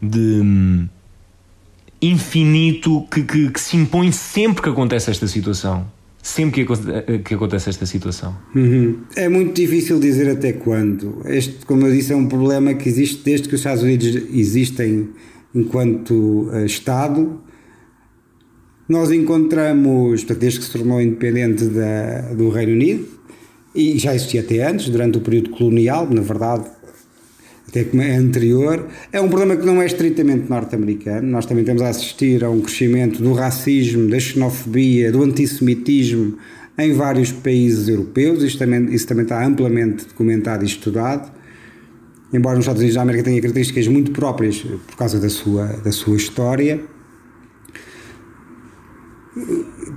de 0.00 0.40
hum, 0.40 0.88
infinito 2.00 3.04
que, 3.10 3.24
que, 3.24 3.50
que, 3.50 3.60
se 3.60 3.76
impõe 3.76 4.12
sempre 4.12 4.62
que 4.62 4.68
acontece 4.68 5.10
esta 5.10 5.26
situação. 5.26 5.84
Sempre 6.22 6.64
que, 6.64 7.18
que 7.20 7.34
acontece 7.34 7.70
esta 7.70 7.86
situação. 7.86 8.36
Uhum. 8.54 8.98
É 9.16 9.28
muito 9.28 9.54
difícil 9.54 9.98
dizer 9.98 10.28
até 10.28 10.52
quando. 10.52 11.22
Este, 11.24 11.64
como 11.64 11.86
eu 11.86 11.92
disse, 11.92 12.12
é 12.12 12.16
um 12.16 12.26
problema 12.26 12.74
que 12.74 12.88
existe 12.88 13.22
desde 13.24 13.48
que 13.48 13.54
os 13.54 13.60
Estados 13.60 13.82
Unidos 13.82 14.06
existem 14.32 15.10
enquanto 15.54 16.12
uh, 16.12 16.64
Estado 16.66 17.40
nós 18.88 19.10
encontramos, 19.10 20.24
desde 20.24 20.60
que 20.60 20.64
se 20.64 20.72
tornou 20.72 21.00
independente 21.00 21.66
da, 21.66 22.32
do 22.32 22.48
Reino 22.48 22.72
Unido, 22.72 23.06
e 23.74 23.98
já 23.98 24.14
existia 24.14 24.40
até 24.40 24.66
antes, 24.66 24.88
durante 24.88 25.18
o 25.18 25.20
período 25.20 25.50
colonial, 25.50 26.08
na 26.10 26.22
verdade, 26.22 26.64
até 27.68 27.84
que 27.84 27.96
é 27.98 28.16
anterior, 28.16 28.86
é 29.12 29.20
um 29.20 29.28
problema 29.28 29.54
que 29.56 29.66
não 29.66 29.82
é 29.82 29.86
estritamente 29.86 30.48
norte-americano. 30.48 31.28
Nós 31.28 31.44
também 31.44 31.62
estamos 31.62 31.82
a 31.82 31.88
assistir 31.88 32.42
a 32.42 32.50
um 32.50 32.60
crescimento 32.62 33.22
do 33.22 33.34
racismo, 33.34 34.08
da 34.08 34.18
xenofobia, 34.18 35.12
do 35.12 35.22
antissemitismo 35.22 36.38
em 36.78 36.92
vários 36.94 37.30
países 37.30 37.88
europeus. 37.88 38.42
Isso 38.42 38.58
também, 38.58 38.92
isso 38.94 39.06
também 39.06 39.24
está 39.24 39.44
amplamente 39.44 40.06
documentado 40.06 40.64
e 40.64 40.66
estudado. 40.66 41.30
Embora 42.32 42.56
nos 42.56 42.64
Estados 42.64 42.80
Unidos 42.80 42.96
da 42.96 43.02
América 43.02 43.24
tenha 43.24 43.40
características 43.40 43.86
muito 43.86 44.12
próprias 44.12 44.58
por 44.58 44.96
causa 44.96 45.20
da 45.20 45.28
sua, 45.28 45.66
da 45.66 45.92
sua 45.92 46.16
história 46.16 46.80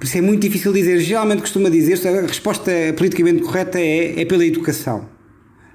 por 0.01 0.05
isso 0.05 0.17
é 0.17 0.21
muito 0.21 0.41
difícil 0.41 0.73
dizer. 0.73 0.99
Geralmente 0.99 1.41
costuma 1.41 1.69
dizer 1.69 1.99
a 2.07 2.21
resposta 2.21 2.71
politicamente 2.97 3.41
correta 3.43 3.79
é, 3.79 4.21
é 4.21 4.25
pela 4.25 4.45
educação. 4.45 5.07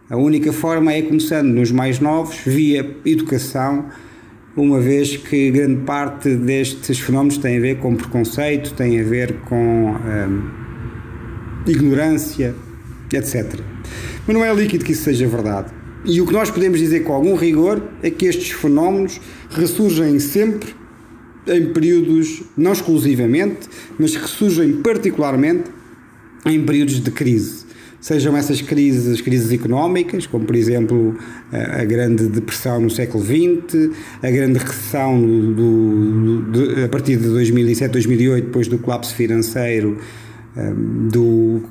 A 0.09 0.16
única 0.16 0.53
forma 0.53 0.92
é 0.92 1.03
começando 1.03 1.49
nos 1.49 1.73
mais 1.73 1.99
novos, 1.99 2.37
via 2.47 2.88
educação, 3.05 3.87
uma 4.57 4.81
vez 4.81 5.16
que 5.16 5.51
grande 5.51 5.83
parte 5.83 6.33
destes 6.37 7.01
fenómenos 7.01 7.38
tem 7.38 7.57
a 7.57 7.61
ver 7.61 7.79
com 7.79 7.97
preconceito, 7.97 8.73
tem 8.75 9.01
a 9.01 9.03
ver 9.03 9.33
com 9.49 9.97
hum, 9.97 10.49
ignorância, 11.66 12.55
etc. 13.12 13.59
Mas 14.25 14.37
não 14.37 14.45
é 14.45 14.55
líquido 14.55 14.85
que 14.85 14.92
isso 14.92 15.03
seja 15.03 15.27
verdade. 15.27 15.73
E 16.05 16.21
o 16.21 16.27
que 16.27 16.33
nós 16.33 16.53
podemos 16.53 16.79
dizer 16.79 17.01
com 17.01 17.12
algum 17.12 17.35
rigor 17.35 17.83
é 18.01 18.09
que 18.09 18.27
estes 18.27 18.53
fenómenos 18.53 19.21
ressurgem 19.51 20.21
sempre 20.21 20.73
em 21.49 21.73
períodos, 21.73 22.45
não 22.57 22.73
exclusivamente, 22.73 23.69
mas 23.99 24.14
ressurgem 24.14 24.75
particularmente 24.83 25.64
em 26.45 26.64
períodos 26.64 27.01
de 27.01 27.11
crise. 27.11 27.65
Sejam 28.01 28.37
essas 28.37 28.61
crises, 28.61 29.21
crises 29.21 29.51
económicas, 29.53 30.27
como 30.27 30.45
por 30.45 30.55
exemplo 30.55 31.17
a 31.53 31.85
Grande 31.85 32.27
Depressão 32.29 32.81
no 32.81 32.91
século 32.91 33.25
XX, 33.25 33.91
a 34.23 34.31
Grande 34.31 34.59
Recessão 34.59 35.21
do, 35.21 36.43
do, 36.43 36.85
a 36.85 36.89
partir 36.89 37.17
de 37.17 37.29
2007, 37.29 37.91
2008, 37.93 38.45
depois 38.47 38.69
do 38.69 38.79
colapso 38.79 39.15
financeiro, 39.15 39.99
um, 40.57 41.09
do, 41.09 41.63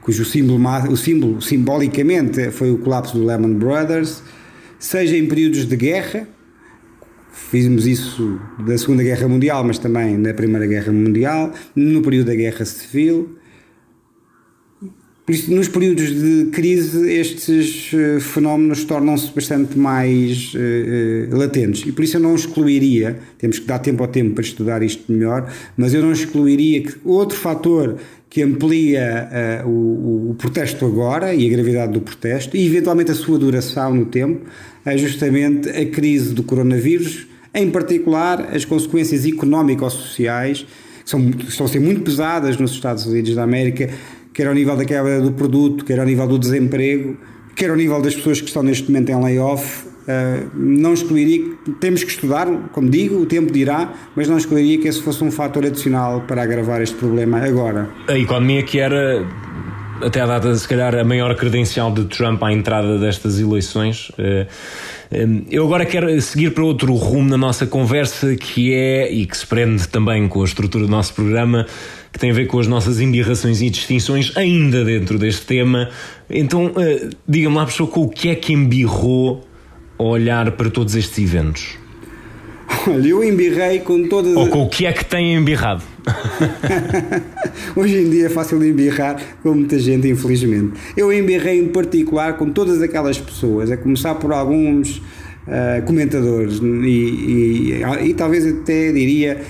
cujo 0.00 0.24
símbolo, 0.24 0.58
o 0.90 0.96
símbolo 0.96 1.42
simbolicamente 1.42 2.50
foi 2.50 2.70
o 2.70 2.78
colapso 2.78 3.18
do 3.18 3.24
Lehman 3.26 3.54
Brothers, 3.54 4.22
seja 4.78 5.16
em 5.16 5.26
períodos 5.26 5.66
de 5.66 5.76
guerra, 5.76 6.26
Fizemos 7.50 7.86
isso 7.86 8.38
da 8.58 8.76
Segunda 8.76 9.02
Guerra 9.02 9.26
Mundial, 9.26 9.64
mas 9.64 9.78
também 9.78 10.18
na 10.18 10.34
Primeira 10.34 10.66
Guerra 10.66 10.92
Mundial, 10.92 11.50
no 11.74 12.02
período 12.02 12.26
da 12.26 12.34
Guerra 12.34 12.62
Civil. 12.66 13.37
Por 15.28 15.34
isso, 15.34 15.52
nos 15.52 15.68
períodos 15.68 16.06
de 16.08 16.46
crise, 16.46 17.06
estes 17.12 17.90
eh, 17.92 18.18
fenómenos 18.18 18.84
tornam-se 18.84 19.30
bastante 19.30 19.76
mais 19.76 20.54
uh, 20.54 21.36
latentes. 21.36 21.86
E 21.86 21.92
por 21.92 22.02
isso 22.02 22.16
eu 22.16 22.20
não 22.22 22.34
excluiria, 22.34 23.18
temos 23.36 23.58
que 23.58 23.66
dar 23.66 23.78
tempo 23.78 24.02
ao 24.02 24.08
tempo 24.08 24.32
para 24.32 24.42
estudar 24.42 24.82
isto 24.82 25.12
melhor, 25.12 25.52
mas 25.76 25.92
eu 25.92 26.00
não 26.00 26.12
excluiria 26.12 26.82
que 26.82 26.94
outro 27.04 27.36
fator 27.36 27.96
que 28.30 28.40
amplia 28.40 29.64
uh, 29.66 29.68
o, 29.68 30.30
o 30.30 30.34
protesto 30.34 30.86
agora 30.86 31.34
e 31.34 31.46
a 31.46 31.50
gravidade 31.50 31.92
do 31.92 32.00
protesto 32.00 32.56
e 32.56 32.66
eventualmente 32.66 33.10
a 33.10 33.14
sua 33.14 33.38
duração 33.38 33.94
no 33.94 34.06
tempo 34.06 34.46
é 34.82 34.96
justamente 34.96 35.68
a 35.68 35.84
crise 35.90 36.32
do 36.32 36.42
coronavírus 36.42 37.26
em 37.54 37.70
particular 37.70 38.48
as 38.54 38.64
consequências 38.64 39.26
económico-sociais, 39.26 40.64
que 41.04 41.10
são, 41.10 41.28
estão 41.46 41.66
a 41.66 41.68
ser 41.68 41.80
muito 41.80 42.00
pesadas 42.00 42.56
nos 42.56 42.70
Estados 42.70 43.04
Unidos 43.04 43.34
da 43.34 43.42
América, 43.42 43.90
quer 44.38 44.46
ao 44.46 44.54
nível 44.54 44.76
da 44.76 44.84
quebra 44.84 45.20
do 45.20 45.32
produto, 45.32 45.84
quer 45.84 45.98
ao 45.98 46.06
nível 46.06 46.28
do 46.28 46.38
desemprego, 46.38 47.16
quer 47.56 47.70
ao 47.70 47.76
nível 47.76 48.00
das 48.00 48.14
pessoas 48.14 48.40
que 48.40 48.46
estão 48.46 48.62
neste 48.62 48.88
momento 48.88 49.10
em 49.10 49.20
layoff. 49.20 49.84
Uh, 49.84 50.48
não 50.54 50.94
excluiria, 50.94 51.44
temos 51.80 52.04
que 52.04 52.10
estudar, 52.12 52.46
como 52.70 52.88
digo, 52.88 53.20
o 53.20 53.26
tempo 53.26 53.52
dirá, 53.52 53.92
mas 54.14 54.28
não 54.28 54.38
excluiria 54.38 54.78
que 54.78 54.86
esse 54.86 55.02
fosse 55.02 55.24
um 55.24 55.30
fator 55.32 55.66
adicional 55.66 56.20
para 56.20 56.40
agravar 56.40 56.80
este 56.80 56.94
problema 56.94 57.38
agora. 57.38 57.90
A 58.06 58.16
economia 58.16 58.62
que 58.62 58.78
era 58.78 59.26
até 60.00 60.20
a 60.20 60.26
data, 60.26 60.54
se 60.54 60.68
calhar, 60.68 60.94
a 60.94 61.02
maior 61.02 61.34
credencial 61.34 61.92
de 61.92 62.04
Trump 62.04 62.40
à 62.44 62.52
entrada 62.52 62.96
destas 62.96 63.40
eleições. 63.40 64.10
Uh, 64.10 64.46
eu 65.50 65.64
agora 65.64 65.84
quero 65.84 66.20
seguir 66.20 66.52
para 66.52 66.62
outro 66.62 66.94
rumo 66.94 67.28
na 67.28 67.38
nossa 67.38 67.66
conversa 67.66 68.36
que 68.36 68.72
é, 68.72 69.10
e 69.10 69.26
que 69.26 69.36
se 69.36 69.46
prende 69.46 69.88
também 69.88 70.28
com 70.28 70.42
a 70.42 70.44
estrutura 70.44 70.84
do 70.84 70.90
nosso 70.90 71.14
programa, 71.14 71.66
que 72.12 72.18
tem 72.18 72.30
a 72.30 72.34
ver 72.34 72.46
com 72.46 72.58
as 72.58 72.66
nossas 72.66 73.00
embirrações 73.00 73.60
e 73.60 73.70
distinções, 73.70 74.36
ainda 74.36 74.84
dentro 74.84 75.18
deste 75.18 75.46
tema. 75.46 75.90
Então, 76.28 76.72
eh, 76.76 77.08
diga-me 77.26 77.56
lá, 77.56 77.66
pessoa, 77.66 77.88
com 77.88 78.04
o 78.04 78.08
que 78.08 78.28
é 78.28 78.34
que 78.34 78.52
embirrou 78.52 79.46
a 79.98 80.02
olhar 80.02 80.50
para 80.52 80.70
todos 80.70 80.94
estes 80.94 81.18
eventos? 81.18 81.76
Olha, 82.86 83.08
eu 83.08 83.24
embirrei 83.24 83.80
com 83.80 84.08
todas. 84.08 84.34
Ou 84.36 84.48
com 84.48 84.64
o 84.64 84.68
que 84.68 84.86
é 84.86 84.92
que 84.92 85.04
tem 85.04 85.34
embirrado? 85.34 85.82
Hoje 87.74 87.96
em 87.96 88.10
dia 88.10 88.26
é 88.26 88.28
fácil 88.28 88.58
de 88.58 88.68
embirrar 88.68 89.20
com 89.42 89.54
muita 89.54 89.78
gente, 89.78 90.08
infelizmente. 90.08 90.78
Eu 90.96 91.12
embirrei 91.12 91.58
em 91.58 91.68
particular 91.68 92.36
com 92.36 92.50
todas 92.50 92.80
aquelas 92.82 93.18
pessoas, 93.18 93.70
a 93.70 93.76
começar 93.76 94.14
por 94.16 94.32
alguns 94.32 94.98
uh, 95.48 95.82
comentadores 95.86 96.60
e, 96.60 96.86
e, 96.86 97.82
e, 98.04 98.14
talvez 98.14 98.46
até 98.46 98.92
diria 98.92 99.40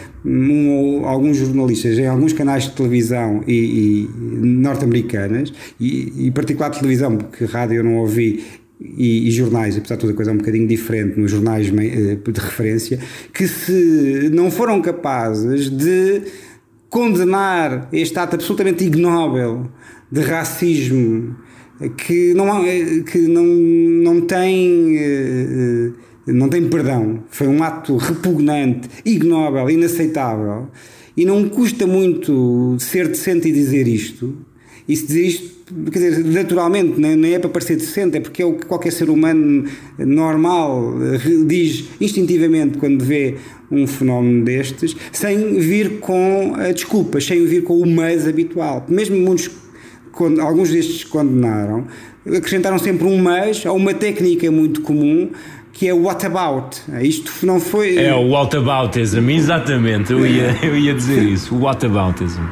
alguns 1.04 1.36
jornalistas 1.36 1.98
em 1.98 2.06
alguns 2.06 2.32
canais 2.32 2.64
de 2.64 2.72
televisão 2.72 3.42
e, 3.46 3.52
e 3.54 4.08
norte-americanas, 4.46 5.52
e, 5.80 6.26
e 6.26 6.30
particular 6.30 6.70
televisão, 6.70 7.16
porque 7.16 7.44
rádio 7.44 7.76
eu 7.76 7.84
não 7.84 7.96
ouvi, 7.96 8.44
e, 8.80 9.28
e, 9.28 9.30
jornais, 9.30 9.76
apesar 9.76 9.96
de 9.96 10.02
toda 10.02 10.14
coisa 10.14 10.30
é 10.30 10.34
um 10.34 10.38
bocadinho 10.38 10.68
diferente 10.68 11.18
nos 11.18 11.30
jornais 11.30 11.66
eh, 11.66 12.14
de 12.14 12.40
referência, 12.40 13.00
que 13.34 13.48
se 13.48 14.30
não 14.32 14.50
foram 14.52 14.80
capazes 14.80 15.68
de 15.68 16.22
condenar 16.88 17.88
este 17.92 18.16
ato 18.18 18.36
absolutamente 18.36 18.84
ignóbil 18.84 19.68
de 20.10 20.20
racismo 20.20 21.36
que 21.96 22.34
não, 22.34 22.64
que 23.04 23.18
não, 23.18 23.44
não 23.44 24.20
tem 24.22 24.96
eh, 24.96 25.90
não 26.32 26.48
tem 26.48 26.68
perdão. 26.68 27.24
Foi 27.30 27.46
um 27.46 27.62
ato 27.62 27.96
repugnante, 27.96 28.88
ignóbil, 29.04 29.70
inaceitável. 29.70 30.68
E 31.16 31.24
não 31.24 31.48
custa 31.48 31.86
muito 31.86 32.76
ser 32.78 33.08
decente 33.08 33.48
e 33.48 33.52
dizer 33.52 33.88
isto. 33.88 34.36
E 34.88 34.96
se 34.96 35.06
dizer 35.06 35.26
isto, 35.26 35.58
quer 35.92 35.98
dizer, 35.98 36.24
naturalmente, 36.24 36.98
nem 36.98 37.34
é 37.34 37.38
para 37.38 37.50
parecer 37.50 37.76
decente, 37.76 38.16
é 38.16 38.20
porque 38.20 38.40
é 38.40 38.46
o 38.46 38.54
que 38.54 38.64
qualquer 38.64 38.90
ser 38.90 39.10
humano 39.10 39.64
normal 39.98 40.94
diz 41.46 41.84
instintivamente 42.00 42.78
quando 42.78 43.04
vê 43.04 43.36
um 43.70 43.86
fenómeno 43.86 44.44
destes, 44.44 44.96
sem 45.12 45.58
vir 45.58 45.98
com 45.98 46.54
desculpas, 46.74 47.26
sem 47.26 47.44
vir 47.44 47.64
com 47.64 47.78
o 47.78 47.86
mais 47.86 48.26
habitual. 48.26 48.86
Mesmo 48.88 49.18
muitos, 49.18 49.50
alguns 50.40 50.70
destes 50.70 51.04
condenaram, 51.04 51.86
acrescentaram 52.26 52.78
sempre 52.78 53.06
um 53.06 53.18
mas 53.18 53.64
ou 53.66 53.76
uma 53.76 53.92
técnica 53.92 54.50
muito 54.50 54.80
comum 54.80 55.30
que 55.78 55.86
é 55.86 55.94
o 55.94 56.02
what 56.02 56.26
about. 56.26 56.76
Isto 57.00 57.46
não 57.46 57.60
foi. 57.60 57.96
É 57.98 58.12
o 58.12 58.28
what 58.30 58.56
aboutism, 58.56 59.30
exatamente. 59.30 60.12
Eu 60.12 60.26
ia, 60.26 60.58
eu 60.60 60.76
ia 60.76 60.92
dizer 60.92 61.22
isso, 61.22 61.54
o 61.54 61.62
what 61.62 61.86
aboutism. 61.86 62.42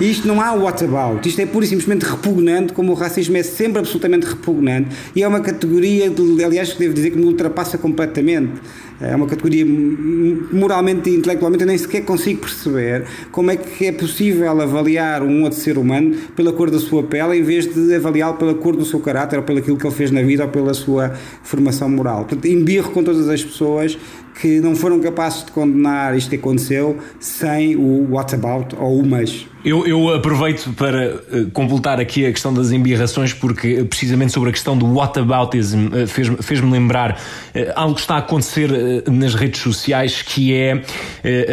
Isto 0.00 0.28
não 0.28 0.40
há 0.40 0.52
what 0.52 0.84
about, 0.84 1.28
isto 1.28 1.40
é 1.40 1.46
pura 1.46 1.64
e 1.64 1.68
simplesmente 1.68 2.04
repugnante, 2.04 2.72
como 2.72 2.92
o 2.92 2.94
racismo 2.94 3.36
é 3.36 3.42
sempre 3.42 3.80
absolutamente 3.80 4.26
repugnante 4.26 4.94
e 5.14 5.24
é 5.24 5.28
uma 5.28 5.40
categoria, 5.40 6.12
aliás, 6.46 6.72
que 6.72 6.78
devo 6.78 6.94
dizer 6.94 7.10
que 7.10 7.18
me 7.18 7.24
ultrapassa 7.24 7.76
completamente 7.76 8.60
é 9.00 9.14
uma 9.14 9.26
categoria 9.26 9.64
moralmente 9.64 11.08
e 11.08 11.14
intelectualmente 11.14 11.62
eu 11.62 11.68
nem 11.68 11.78
sequer 11.78 12.04
consigo 12.04 12.40
perceber 12.40 13.04
como 13.30 13.50
é 13.50 13.56
que 13.56 13.86
é 13.86 13.92
possível 13.92 14.60
avaliar 14.60 15.22
um 15.22 15.44
outro 15.44 15.58
ser 15.58 15.78
humano 15.78 16.16
pela 16.34 16.52
cor 16.52 16.68
da 16.68 16.80
sua 16.80 17.04
pele 17.04 17.38
em 17.38 17.42
vez 17.42 17.72
de 17.72 17.94
avaliá-lo 17.94 18.36
pela 18.36 18.54
cor 18.54 18.74
do 18.74 18.84
seu 18.84 18.98
caráter 18.98 19.38
ou 19.38 19.44
pelo 19.44 19.62
que 19.62 19.70
ele 19.70 19.94
fez 19.94 20.10
na 20.10 20.22
vida 20.22 20.42
ou 20.44 20.48
pela 20.48 20.74
sua 20.74 21.12
formação 21.44 21.88
moral. 21.88 22.24
Portanto, 22.24 22.46
embirro 22.46 22.90
com 22.90 23.04
todas 23.04 23.28
as 23.28 23.44
pessoas 23.44 23.96
que 24.40 24.60
não 24.60 24.74
foram 24.74 25.00
capazes 25.00 25.44
de 25.44 25.52
condenar 25.52 26.16
isto 26.16 26.30
que 26.30 26.36
aconteceu 26.36 26.98
sem 27.18 27.76
o 27.76 28.12
what 28.12 28.34
about 28.34 28.76
ou 28.76 29.00
o 29.00 29.06
mas. 29.06 29.46
Eu, 29.64 29.86
eu 29.86 30.14
aproveito 30.14 30.72
para 30.74 31.16
uh, 31.16 31.50
completar 31.50 32.00
aqui 32.00 32.24
a 32.24 32.30
questão 32.30 32.54
das 32.54 32.70
embirrações, 32.70 33.32
porque 33.32 33.80
uh, 33.80 33.86
precisamente 33.86 34.32
sobre 34.32 34.50
a 34.50 34.52
questão 34.52 34.78
do 34.78 34.86
whataboutism 34.94 35.88
uh, 35.88 36.06
fez-me 36.06 36.36
fez 36.40 36.60
lembrar 36.60 37.20
algo 37.74 37.94
que 37.94 38.00
está 38.00 38.14
a 38.14 38.18
acontecer 38.18 38.70
nas 39.10 39.34
redes 39.34 39.60
sociais, 39.60 40.22
que 40.22 40.54
é 40.54 40.82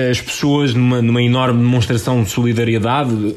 as 0.09 0.21
pessoas 0.21 0.73
numa, 0.73 1.01
numa 1.01 1.21
enorme 1.21 1.59
demonstração 1.59 2.23
de 2.23 2.29
solidariedade 2.29 3.35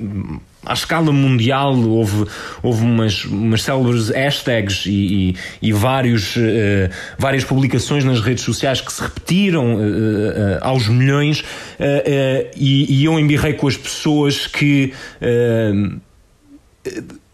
à 0.65 0.73
escala 0.73 1.13
mundial 1.13 1.75
houve, 1.77 2.27
houve 2.63 2.83
umas, 2.83 3.25
umas 3.25 3.63
célebres 3.63 4.11
hashtags 4.11 4.87
e, 4.87 4.91
e, 4.91 5.37
e 5.63 5.73
vários, 5.73 6.37
uh, 6.37 6.41
várias 7.19 7.45
publicações 7.45 8.05
nas 8.05 8.21
redes 8.21 8.45
sociais 8.45 8.81
que 8.81 8.93
se 8.93 9.03
repetiram 9.03 9.77
uh, 9.77 9.79
uh, 9.79 10.59
aos 10.61 10.89
milhões 10.89 11.45
e, 12.57 13.01
e 13.01 13.05
eu 13.05 13.19
embirrei 13.19 13.55
com 13.55 13.69
as 13.69 13.77
pessoas 13.77 14.47
que 14.47 14.93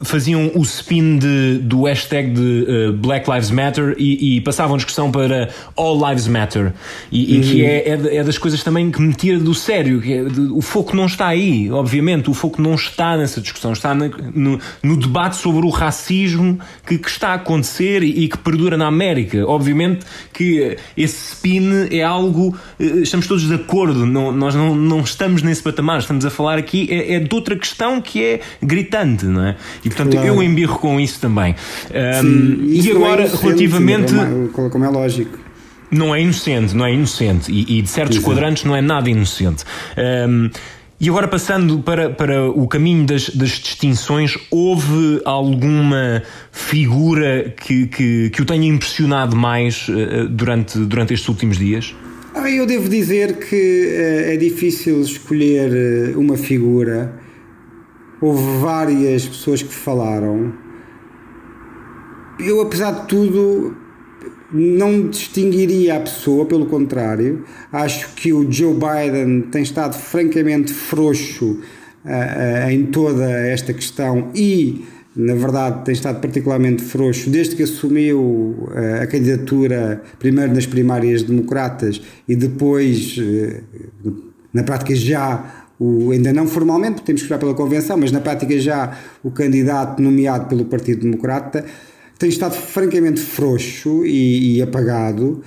faziam 0.03 0.51
o 0.55 0.63
spin 0.63 1.19
de, 1.19 1.59
do 1.59 1.85
hashtag 1.85 2.31
de 2.31 2.67
uh, 2.91 2.93
Black 2.93 3.31
Lives 3.31 3.51
Matter 3.51 3.95
e, 3.97 4.37
e, 4.37 4.41
passavam 4.41 4.75
a 4.75 4.77
discussão 4.77 5.11
para 5.11 5.49
All 5.77 5.97
Lives 6.09 6.27
Matter 6.27 6.73
e, 7.13 7.37
e 7.37 7.41
que 7.41 7.63
uhum. 7.63 7.69
é, 7.69 7.77
é, 7.77 8.17
é, 8.17 8.25
das 8.25 8.37
coisas 8.37 8.63
também 8.63 8.91
que 8.91 9.01
me 9.01 9.15
tira 9.15 9.39
do 9.39 9.55
sério 9.55 10.01
que 10.01 10.13
é 10.13 10.25
de, 10.25 10.41
o 10.53 10.61
foco 10.61 10.97
não 10.97 11.07
está 11.07 11.29
aí 11.29 11.71
obviamente 11.71 12.29
o 12.29 12.35
foco 12.35 12.61
não 12.61 12.75
está 12.75 13.17
nessa 13.17 13.41
discussão 13.41 13.73
está 13.73 13.95
na, 13.95 14.11
no, 14.35 14.59
no, 14.83 14.97
debate 14.97 15.37
sobre 15.37 15.65
o 15.65 15.71
racismo 15.71 16.59
que, 16.85 16.99
que 16.99 17.09
está 17.09 17.29
a 17.29 17.35
acontecer 17.35 18.03
e, 18.03 18.25
e, 18.25 18.29
que 18.29 18.39
perdura 18.39 18.77
na 18.77 18.89
América 18.89 19.47
obviamente 19.47 20.05
que 20.33 20.77
esse 20.97 21.35
spin 21.35 21.89
é 21.91 22.03
algo 22.03 22.57
uh, 22.81 22.85
estamos 23.01 23.29
todos 23.29 23.47
de 23.47 23.55
acordo 23.55 24.05
não, 24.05 24.33
nós 24.33 24.57
não, 24.57 24.75
não 24.75 25.01
estamos 25.01 25.41
nesse 25.41 25.63
patamar 25.63 26.01
estamos 26.01 26.27
a 26.27 26.31
falar 26.31 26.59
aqui 26.59 26.89
é, 26.91 27.15
é 27.15 27.21
de 27.21 27.33
outra 27.33 27.57
questão 27.57 28.01
que 28.01 28.23
é 28.23 28.41
gritante 28.61 29.25
não 29.25 29.45
é? 29.45 29.57
E 29.85 29.89
portanto 29.89 30.13
claro. 30.13 30.27
eu 30.27 30.43
embirro 30.43 30.79
com 30.79 30.99
isso 30.99 31.21
também. 31.21 31.55
Um, 32.25 32.65
e 32.67 32.91
agora, 32.91 33.25
é 33.25 33.29
relativamente. 33.29 34.15
É, 34.15 34.69
como 34.71 34.85
é 34.85 34.89
lógico 34.89 35.45
não 35.91 36.13
é 36.13 36.21
inocente, 36.21 36.75
não 36.75 36.85
é 36.85 36.93
inocente. 36.93 37.53
E, 37.53 37.79
e 37.79 37.83
de 37.83 37.89
certos 37.89 38.17
Exato. 38.17 38.33
quadrantes 38.33 38.65
não 38.65 38.75
é 38.75 38.83
nada 38.83 39.09
inocente. 39.09 39.65
Um, 40.29 40.51
e 41.01 41.09
agora 41.09 41.27
passando 41.27 41.81
para, 41.81 42.11
para 42.11 42.49
o 42.49 42.67
caminho 42.69 43.05
das, 43.05 43.29
das 43.31 43.51
distinções, 43.51 44.39
houve 44.51 45.21
alguma 45.25 46.23
figura 46.53 47.53
que, 47.61 47.87
que, 47.89 48.31
que 48.31 48.43
o 48.43 48.45
tenha 48.45 48.67
impressionado 48.67 49.37
mais 49.37 49.89
uh, 49.89 50.29
durante, 50.29 50.79
durante 50.79 51.13
estes 51.13 51.29
últimos 51.29 51.59
dias? 51.59 51.95
Ah, 52.35 52.51
eu 52.51 52.65
devo 52.65 52.89
dizer 52.89 53.37
que 53.37 53.55
uh, 53.55 54.33
é 54.33 54.37
difícil 54.37 55.01
escolher 55.01 56.15
uh, 56.15 56.19
uma 56.19 56.37
figura 56.37 57.13
houve 58.25 58.59
várias 58.59 59.27
pessoas 59.29 59.63
que 59.63 59.75
falaram. 59.75 60.55
Eu, 62.41 62.63
apesar 62.63 62.93
de 62.93 63.07
tudo, 63.07 63.77
não 64.51 65.09
distinguiria 65.09 65.97
a 65.97 66.01
pessoa, 66.01 66.47
pelo 66.47 66.65
contrário. 66.67 67.45
Acho 67.71 68.15
que 68.15 68.33
o 68.33 68.51
Joe 68.51 68.75
Biden 68.75 69.43
tem 69.43 69.63
estado 69.63 69.95
francamente 69.95 70.73
frouxo 70.73 71.45
uh, 71.45 72.09
uh, 72.09 72.71
em 72.71 72.87
toda 72.87 73.31
esta 73.31 73.75
questão 73.75 74.31
e, 74.35 74.87
na 75.15 75.35
verdade, 75.35 75.85
tem 75.85 75.93
estado 75.93 76.19
particularmente 76.21 76.83
frouxo 76.83 77.29
desde 77.29 77.55
que 77.55 77.63
assumiu 77.63 78.21
uh, 78.21 79.03
a 79.03 79.07
candidatura, 79.07 80.03
primeiro 80.19 80.55
nas 80.55 80.65
primárias 80.65 81.23
democratas 81.23 82.01
e 82.27 82.35
depois, 82.35 83.19
na 84.53 84.63
prática, 84.63 84.95
já 84.95 85.64
o, 85.79 86.11
ainda 86.13 86.33
não 86.33 86.47
formalmente, 86.47 87.03
temos 87.03 87.23
que 87.23 87.27
esperar 87.27 87.39
pela 87.39 87.55
convenção, 87.55 87.97
mas 87.97 88.13
na 88.13 88.21
prática 88.21 88.59
já 88.59 88.97
o 89.23 89.31
candidato 89.31 90.01
nomeado 90.01 90.47
pelo 90.47 90.65
Partido 90.65 91.03
Democrata 91.03 91.65
tem 92.19 92.29
estado 92.29 92.55
francamente 92.55 93.21
frouxo 93.21 94.05
e, 94.07 94.57
e 94.57 94.63
apagado. 94.63 95.43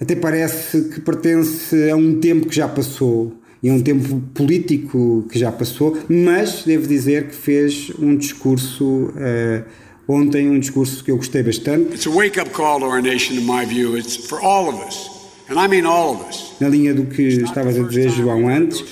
Até 0.00 0.14
parece 0.14 0.82
que 0.88 1.00
pertence 1.00 1.90
a 1.90 1.96
um 1.96 2.18
tempo 2.20 2.46
que 2.46 2.56
já 2.56 2.68
passou 2.68 3.34
e 3.62 3.70
a 3.70 3.72
um 3.72 3.80
tempo 3.80 4.20
político 4.34 5.26
que 5.30 5.38
já 5.38 5.50
passou, 5.50 5.96
mas 6.08 6.62
devo 6.64 6.86
dizer 6.86 7.28
que 7.28 7.34
fez 7.34 7.90
um 7.98 8.16
discurso 8.16 8.84
uh, 8.84 9.64
ontem, 10.06 10.48
um 10.48 10.58
discurso 10.58 11.02
que 11.02 11.10
eu 11.10 11.16
gostei 11.16 11.42
bastante. 11.42 11.94
It's 11.94 12.06
a 12.06 12.10
wake-up 12.10 12.50
call 12.50 12.80
to 12.80 12.86
our 12.86 13.02
nation, 13.02 13.34
in 13.34 13.46
my 13.46 13.64
view. 13.66 13.96
It's 13.96 14.16
for 14.16 14.38
all 14.40 14.68
of 14.68 14.86
us, 14.86 15.10
and 15.48 15.58
I 15.58 15.68
mean 15.68 15.86
all 15.86 16.14
of 16.14 16.28
us. 16.28 16.54
Na 16.60 16.68
linha 16.68 16.94
do 16.94 17.06
que 17.06 17.22
estavas 17.22 17.78
a 17.78 17.82
dizer, 17.82 18.10
João, 18.10 18.48
antes 18.48 18.84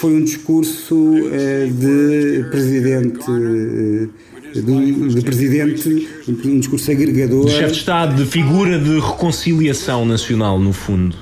foi 0.00 0.14
um 0.14 0.24
discurso 0.24 0.94
uh, 0.94 1.70
de 1.70 2.48
presidente. 2.50 3.30
Uh, 3.30 4.10
de, 4.52 5.14
de, 5.14 5.20
presidente, 5.20 6.08
um 6.26 6.58
discurso 6.58 6.90
agregador. 6.90 7.44
De 7.44 7.52
chefe 7.52 7.66
de 7.66 7.78
Estado, 7.78 8.16
de 8.16 8.28
figura 8.28 8.80
de 8.80 8.98
reconciliação 8.98 10.04
nacional, 10.04 10.58
no 10.58 10.72
fundo. 10.72 11.16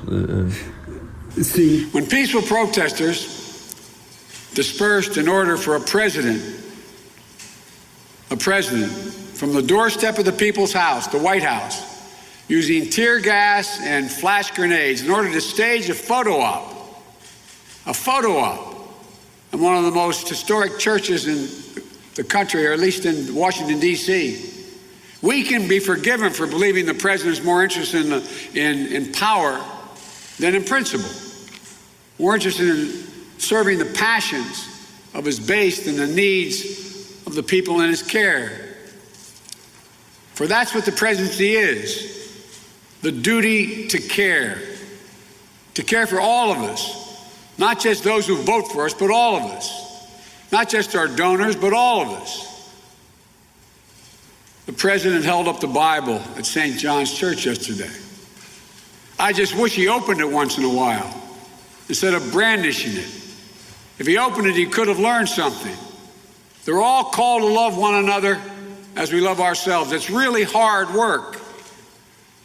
Sim. 1.42 1.88
When 1.92 2.06
peaceful 2.06 2.40
protesters 2.40 3.26
dispersed 4.54 5.18
in 5.18 5.28
order 5.28 5.58
for 5.58 5.76
a 5.76 5.80
president, 5.80 6.40
a 8.30 8.36
president, 8.36 8.90
from 9.34 9.52
the 9.52 9.60
doorstep 9.60 10.18
of 10.18 10.24
the 10.24 10.32
people's 10.32 10.72
house, 10.72 11.08
the 11.08 11.18
White 11.18 11.44
House, 11.44 11.82
using 12.48 12.88
tear 12.88 13.20
gas 13.20 13.78
and 13.82 14.10
flash 14.10 14.52
grenades 14.52 15.02
in 15.02 15.10
order 15.10 15.30
to 15.30 15.40
stage 15.40 15.90
a 15.90 15.94
photo 15.94 16.40
op 16.40 16.78
a 17.88 17.94
photo 17.94 18.36
op 18.36 18.67
in 19.52 19.60
one 19.60 19.76
of 19.76 19.84
the 19.84 19.90
most 19.90 20.28
historic 20.28 20.78
churches 20.78 21.26
in 21.26 21.82
the 22.14 22.24
country, 22.24 22.66
or 22.66 22.72
at 22.72 22.78
least 22.78 23.04
in 23.04 23.34
Washington, 23.34 23.80
D.C. 23.80 24.44
We 25.22 25.42
can 25.44 25.68
be 25.68 25.78
forgiven 25.78 26.32
for 26.32 26.46
believing 26.46 26.86
the 26.86 26.94
president 26.94 27.38
is 27.38 27.44
more 27.44 27.62
interested 27.62 28.04
in, 28.04 28.10
the, 28.10 28.50
in, 28.54 28.86
in 28.92 29.12
power 29.12 29.64
than 30.38 30.54
in 30.54 30.64
principle, 30.64 31.10
more 32.18 32.34
interested 32.34 32.68
in 32.68 32.88
serving 33.38 33.78
the 33.78 33.84
passions 33.84 34.66
of 35.14 35.24
his 35.24 35.40
base 35.40 35.84
than 35.84 35.96
the 35.96 36.06
needs 36.06 37.22
of 37.26 37.34
the 37.34 37.42
people 37.42 37.80
in 37.80 37.88
his 37.88 38.02
care. 38.02 38.76
For 40.34 40.46
that's 40.46 40.74
what 40.74 40.84
the 40.84 40.92
presidency 40.92 41.52
is 41.54 42.16
the 43.00 43.12
duty 43.12 43.86
to 43.88 43.98
care, 43.98 44.58
to 45.74 45.82
care 45.84 46.06
for 46.06 46.20
all 46.20 46.50
of 46.50 46.58
us 46.58 47.07
not 47.58 47.80
just 47.80 48.04
those 48.04 48.26
who 48.26 48.36
vote 48.42 48.72
for 48.72 48.86
us, 48.86 48.94
but 48.94 49.10
all 49.10 49.36
of 49.36 49.42
us. 49.50 49.84
Not 50.50 50.68
just 50.68 50.94
our 50.94 51.08
donors, 51.08 51.56
but 51.56 51.72
all 51.72 52.02
of 52.02 52.08
us. 52.08 52.48
The 54.66 54.72
president 54.72 55.24
held 55.24 55.48
up 55.48 55.60
the 55.60 55.66
Bible 55.66 56.22
at 56.36 56.46
St. 56.46 56.78
John's 56.78 57.12
Church 57.12 57.46
yesterday. 57.46 57.90
I 59.18 59.32
just 59.32 59.56
wish 59.56 59.74
he 59.74 59.88
opened 59.88 60.20
it 60.20 60.30
once 60.30 60.58
in 60.58 60.64
a 60.64 60.72
while 60.72 61.12
instead 61.88 62.14
of 62.14 62.30
brandishing 62.30 62.92
it. 62.92 63.08
If 63.98 64.06
he 64.06 64.16
opened 64.16 64.46
it, 64.46 64.54
he 64.54 64.66
could 64.66 64.88
have 64.88 65.00
learned 65.00 65.28
something. 65.28 65.74
They're 66.64 66.80
all 66.80 67.04
called 67.04 67.42
to 67.42 67.48
love 67.48 67.76
one 67.76 67.94
another 67.94 68.40
as 68.94 69.12
we 69.12 69.20
love 69.20 69.40
ourselves. 69.40 69.90
It's 69.90 70.10
really 70.10 70.44
hard 70.44 70.90
work, 70.90 71.40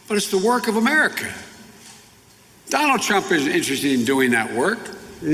but 0.07 0.17
it's 0.17 0.31
the 0.31 0.37
work 0.37 0.67
of 0.67 0.77
America. 0.77 1.31
Donald 2.69 3.01
Trump 3.01 3.31
isn't 3.31 3.51
interested 3.51 3.91
in 3.91 4.05
doing 4.05 4.31
that 4.31 4.51
work. 4.53 4.79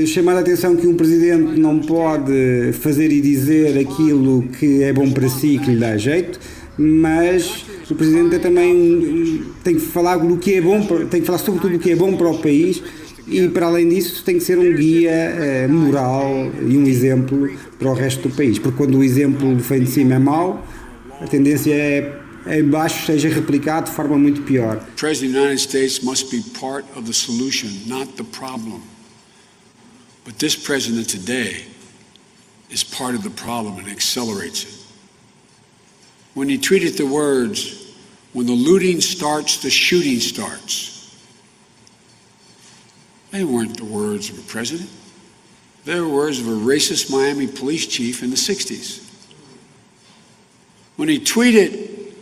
Chamar 0.06 0.36
a 0.36 0.40
atenção 0.40 0.76
que 0.76 0.86
um 0.86 0.94
presidente 0.94 1.58
não 1.58 1.80
pode 1.80 2.72
fazer 2.80 3.10
e 3.10 3.20
dizer 3.20 3.78
aquilo 3.78 4.44
que 4.58 4.82
é 4.82 4.92
bom 4.92 5.10
para 5.10 5.28
si, 5.28 5.58
que 5.58 5.70
lhe 5.70 5.76
dá 5.76 5.96
jeito, 5.96 6.38
mas 6.78 7.64
o 7.90 7.94
presidente 7.94 8.38
também 8.38 9.42
tem 9.64 9.74
que 9.74 9.80
falar 9.80 10.16
do 10.18 10.36
que 10.36 10.54
é 10.54 10.60
bom, 10.60 10.80
tem 11.10 11.20
que 11.20 11.26
falar 11.26 11.38
sobre 11.38 11.60
tudo 11.60 11.76
o 11.76 11.78
que 11.78 11.90
é 11.90 11.96
bom 11.96 12.16
para 12.16 12.30
o 12.30 12.38
país 12.38 12.82
e 13.26 13.48
para 13.48 13.66
além 13.66 13.88
disso 13.88 14.24
tem 14.24 14.38
que 14.38 14.44
ser 14.44 14.58
um 14.58 14.74
guia 14.74 15.10
eh, 15.10 15.68
moral 15.68 16.50
e 16.66 16.76
um 16.76 16.86
exemplo 16.86 17.50
para 17.78 17.90
o 17.90 17.94
resto 17.94 18.28
do 18.28 18.34
país, 18.34 18.58
porque 18.58 18.76
quando 18.76 18.98
o 18.98 19.04
exemplo 19.04 19.56
vem 19.56 19.84
de 19.84 19.90
cima 19.90 20.14
é 20.14 20.18
mau, 20.18 20.66
a 21.20 21.26
tendência 21.26 21.74
é 21.74 22.20
em 22.46 22.64
baixo 22.64 23.06
seja 23.06 23.28
replicado 23.28 23.90
de 23.90 23.96
forma 23.96 24.16
muito 24.16 24.42
pior. 24.42 24.76
The 24.76 24.92
President 24.96 25.34
of 25.36 25.40
the 25.40 25.46
United 25.46 25.60
States 25.60 26.02
must 26.02 26.30
be 26.30 26.42
part 26.58 26.86
of 26.96 27.06
the 27.06 27.12
solution, 27.12 27.68
not 27.86 28.14
the 28.16 28.24
problem. 28.24 28.80
But 30.24 30.38
this 30.38 30.56
president 30.56 31.08
today 31.08 31.64
is 32.70 32.84
part 32.84 33.14
of 33.14 33.22
the 33.22 33.30
problem 33.30 33.78
and 33.78 33.88
accelerates 33.88 34.64
it. 34.64 34.74
When 36.34 36.48
he 36.48 36.58
tweeted 36.58 36.96
the 36.96 37.06
words, 37.06 37.94
when 38.32 38.46
the 38.46 38.52
looting 38.52 39.00
starts, 39.00 39.62
the 39.62 39.70
shooting 39.70 40.20
starts. 40.20 40.96
They 43.32 43.44
weren't 43.44 43.76
the 43.76 43.84
words 43.84 44.30
of 44.30 44.38
a 44.38 44.42
president. 44.42 44.90
They 45.84 45.98
were 46.00 46.08
words 46.08 46.40
of 46.40 46.46
a 46.46 46.50
racist 46.50 47.10
Miami 47.10 47.46
police 47.46 47.86
chief 47.86 48.22
in 48.22 48.30
the 48.30 48.36
60s. 48.36 49.06
When 50.96 51.08
he 51.08 51.18
tweeted 51.18 52.12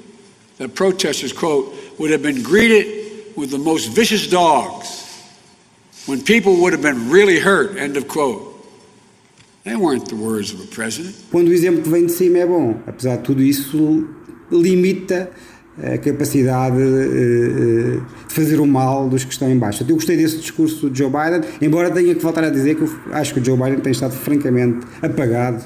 that 0.58 0.74
protesters, 0.74 1.32
quote, 1.32 1.74
would 1.98 2.10
have 2.10 2.22
been 2.22 2.42
greeted 2.42 3.36
with 3.36 3.50
the 3.50 3.58
most 3.58 3.86
vicious 3.86 4.28
dogs 4.28 5.07
when 6.08 6.22
people 6.22 6.56
would 6.56 6.72
have 6.72 6.82
been 6.82 7.10
really 7.10 7.38
hurt, 7.38 7.76
end 7.76 7.96
of 7.96 8.08
quote. 8.08 8.42
They 9.64 9.76
weren't 9.76 10.08
the 10.08 10.16
words 10.16 10.52
of 10.52 10.60
a 10.60 10.66
president. 10.66 11.14
Quando 11.30 11.48
o 11.48 11.52
exemplo 11.52 11.82
que 11.82 11.90
vem 11.90 12.06
de 12.06 12.12
cima 12.12 12.38
é 12.38 12.46
bom, 12.46 12.80
apesar 12.86 13.16
de 13.16 13.22
tudo 13.22 13.42
isso 13.42 14.08
limita 14.50 15.30
a 15.80 15.98
capacidade 15.98 16.80
eh, 16.80 18.00
de 18.26 18.34
fazer 18.34 18.58
o 18.58 18.66
mal 18.66 19.08
dos 19.08 19.22
que 19.24 19.32
estão 19.32 19.48
em 19.48 19.58
baixo. 19.58 19.84
Eu 19.86 19.94
gostei 19.94 20.16
desse 20.16 20.38
discurso 20.38 20.88
de 20.90 20.98
Joe 20.98 21.10
Biden, 21.10 21.42
embora 21.60 21.90
tenha 21.90 22.14
que 22.14 22.22
voltar 22.22 22.42
a 22.42 22.50
dizer 22.50 22.76
que 22.76 22.84
acho 23.12 23.34
que 23.34 23.40
o 23.40 23.44
Joe 23.44 23.56
Biden 23.56 23.80
tem 23.80 23.92
estado 23.92 24.12
francamente 24.12 24.86
apagado 25.02 25.62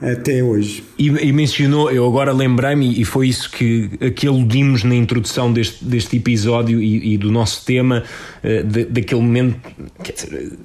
até 0.00 0.42
hoje. 0.42 0.84
E, 0.98 1.08
e 1.08 1.32
mencionou, 1.32 1.90
eu 1.90 2.06
agora 2.06 2.32
lembrei-me, 2.32 3.00
e 3.00 3.04
foi 3.04 3.28
isso 3.28 3.50
que, 3.50 3.88
que 4.14 4.26
aludimos 4.26 4.84
na 4.84 4.94
introdução 4.94 5.52
deste, 5.52 5.84
deste 5.84 6.16
episódio 6.16 6.80
e, 6.80 7.14
e 7.14 7.18
do 7.18 7.30
nosso 7.30 7.64
tema, 7.64 8.02
uh, 8.42 8.64
de, 8.64 8.84
daquele 8.84 9.20
momento. 9.20 9.58
Quer 10.02 10.12
dizer, 10.12 10.58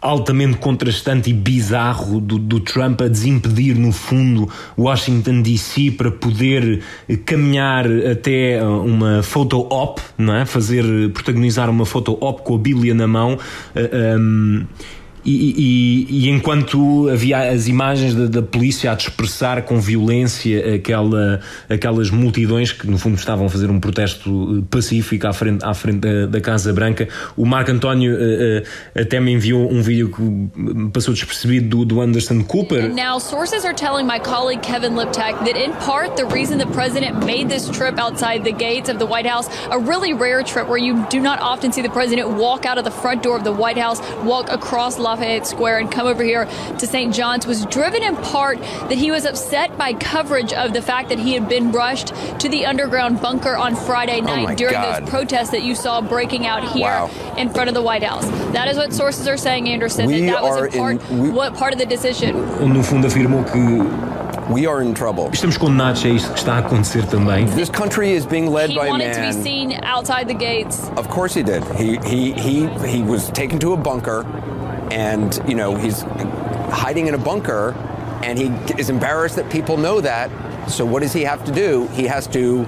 altamente 0.00 0.58
contrastante 0.58 1.30
e 1.30 1.32
bizarro 1.32 2.20
do, 2.20 2.38
do, 2.38 2.60
Trump 2.60 3.00
a 3.02 3.08
desimpedir, 3.08 3.76
no 3.76 3.92
fundo, 3.92 4.48
Washington 4.78 5.42
DC 5.42 5.92
para 5.92 6.10
poder 6.10 6.82
caminhar 7.24 7.86
até 8.10 8.62
uma 8.64 9.22
photo 9.22 9.60
op, 9.70 10.00
não 10.16 10.34
é? 10.34 10.46
Fazer, 10.46 10.84
protagonizar 11.12 11.68
uma 11.68 11.84
photo 11.84 12.16
op 12.20 12.42
com 12.42 12.54
a 12.54 12.58
Bíblia 12.58 12.94
na 12.94 13.06
mão. 13.06 13.34
Uh, 13.74 14.18
um, 14.18 14.66
e, 15.26 15.54
e, 15.58 16.06
e, 16.08 16.30
enquanto 16.30 17.08
havia 17.08 17.50
as 17.50 17.66
imagens 17.66 18.14
da, 18.14 18.26
da, 18.26 18.42
polícia 18.42 18.92
a 18.92 18.94
dispersar 18.94 19.62
com 19.64 19.80
violência 19.80 20.76
aquela, 20.76 21.40
aquelas 21.68 22.10
multidões 22.10 22.70
que 22.70 22.86
no 22.86 22.96
fundo 22.96 23.16
estavam 23.16 23.46
a 23.46 23.48
fazer 23.48 23.68
um 23.68 23.80
protesto 23.80 24.64
pacífico 24.70 25.26
à 25.26 25.32
frente, 25.32 25.64
à 25.64 25.74
frente 25.74 25.98
da, 25.98 26.26
da 26.26 26.40
Casa 26.40 26.72
Branca, 26.72 27.08
o 27.36 27.44
Marco 27.44 27.72
António 27.72 28.14
uh, 28.14 28.62
até 28.94 29.18
me 29.18 29.32
enviou 29.32 29.68
um 29.68 29.82
vídeo 29.82 30.10
que 30.10 30.90
passou 30.92 31.12
despercebido 31.12 31.78
do, 31.78 31.84
do 31.84 32.00
Anderson 32.00 32.44
Cooper. 32.44 32.88
Now 32.88 33.18
sources 33.18 33.64
are 33.64 33.74
telling 33.74 34.06
my 34.06 34.20
colleague 34.20 34.62
Kevin 34.62 34.94
that 34.94 35.56
in 35.56 35.72
part 35.84 36.16
the 36.16 36.26
reason 36.26 36.58
the 36.58 36.72
president 36.72 37.24
made 37.24 37.48
this 37.48 37.68
trip 37.68 37.98
outside 37.98 38.44
the 38.44 38.52
gates 38.52 38.88
of 38.88 39.00
the 39.00 39.06
White 39.06 39.26
House, 39.26 39.48
a 39.72 39.78
really 39.78 40.12
rare 40.12 40.44
trip 40.44 40.68
where 40.68 40.78
you 40.78 41.04
do 41.10 41.18
not 41.18 41.40
often 41.40 41.72
see 41.72 41.82
the 41.82 41.90
president 41.90 42.28
walk 42.28 42.64
out 42.64 42.78
of 42.78 42.84
the 42.84 42.92
front 42.92 43.24
door 43.24 43.36
of 43.36 43.42
the 43.42 43.52
White 43.52 43.78
House, 43.78 44.00
walk 44.22 44.50
across 44.50 44.98
La 45.00 45.15
Lafayette 45.16 45.46
Square 45.46 45.78
and 45.78 45.90
come 45.90 46.06
over 46.06 46.22
here 46.22 46.44
to 46.78 46.86
St. 46.86 47.14
John's 47.14 47.46
was 47.46 47.64
driven 47.66 48.02
in 48.02 48.16
part 48.16 48.58
that 48.60 48.98
he 48.98 49.10
was 49.10 49.24
upset 49.24 49.76
by 49.78 49.94
coverage 49.94 50.52
of 50.52 50.74
the 50.74 50.82
fact 50.82 51.08
that 51.08 51.18
he 51.18 51.32
had 51.32 51.48
been 51.48 51.72
rushed 51.72 52.08
to 52.40 52.48
the 52.50 52.66
underground 52.66 53.22
bunker 53.22 53.56
on 53.56 53.74
Friday 53.74 54.20
oh 54.20 54.26
night 54.26 54.48
oh 54.50 54.54
during 54.54 54.74
God. 54.74 55.02
those 55.02 55.10
protests 55.10 55.50
that 55.50 55.62
you 55.62 55.74
saw 55.74 56.02
breaking 56.02 56.46
out 56.46 56.62
here 56.68 56.84
wow. 56.84 57.10
in 57.38 57.48
front 57.48 57.68
of 57.68 57.74
the 57.74 57.82
White 57.82 58.02
House. 58.02 58.26
That 58.52 58.68
is 58.68 58.76
what 58.76 58.92
sources 58.92 59.26
are 59.26 59.38
saying, 59.38 59.68
Anderson. 59.68 60.06
We 60.06 60.26
that, 60.26 60.32
that 60.32 60.42
was 60.42 60.74
in 60.74 60.80
part 60.80 61.10
in, 61.10 61.18
we, 61.18 61.30
what 61.30 61.54
part 61.54 61.72
of 61.72 61.78
the 61.78 61.86
decision. 61.86 62.36
No 62.72 62.82
fundo 62.82 63.08
afirmou 63.08 63.44
que 63.50 64.16
We 64.48 64.64
are 64.64 64.80
in 64.80 64.94
trouble. 64.94 65.28
Estamos 65.32 65.58
condenados 65.58 66.04
a 66.04 66.08
isto 66.08 66.32
que 66.32 66.38
está 66.38 66.54
a 66.54 66.58
acontecer 66.58 67.04
também. 67.06 67.46
This 67.56 67.68
country 67.68 68.12
is 68.12 68.24
being 68.24 68.48
led 68.48 68.70
he 68.70 68.76
by 68.76 68.86
a 68.86 68.90
man. 68.92 69.00
He 69.00 69.06
wanted 69.06 69.32
to 69.32 69.38
be 69.38 69.42
seen 69.42 69.80
outside 69.82 70.28
the 70.28 70.34
gates. 70.34 70.88
Of 70.96 71.08
course 71.08 71.34
he 71.34 71.42
did. 71.42 71.64
He 71.74 71.98
he 72.04 72.32
he 72.32 72.68
he 72.86 73.02
was 73.02 73.28
taken 73.30 73.58
to 73.58 73.72
a 73.72 73.76
bunker 73.76 74.24
and 74.90 75.40
you 75.48 75.54
know 75.54 75.76
he's 75.76 76.02
hiding 76.72 77.06
in 77.06 77.14
a 77.14 77.18
bunker 77.18 77.72
and 78.22 78.38
he 78.38 78.46
is 78.78 78.90
embarrassed 78.90 79.36
that 79.36 79.50
people 79.50 79.76
know 79.76 80.00
that. 80.00 80.30
So 80.70 80.84
what 80.84 81.02
does 81.02 81.12
he 81.12 81.22
have 81.22 81.44
to 81.44 81.52
do? 81.52 81.86
He 81.88 82.04
has 82.04 82.26
to 82.28 82.66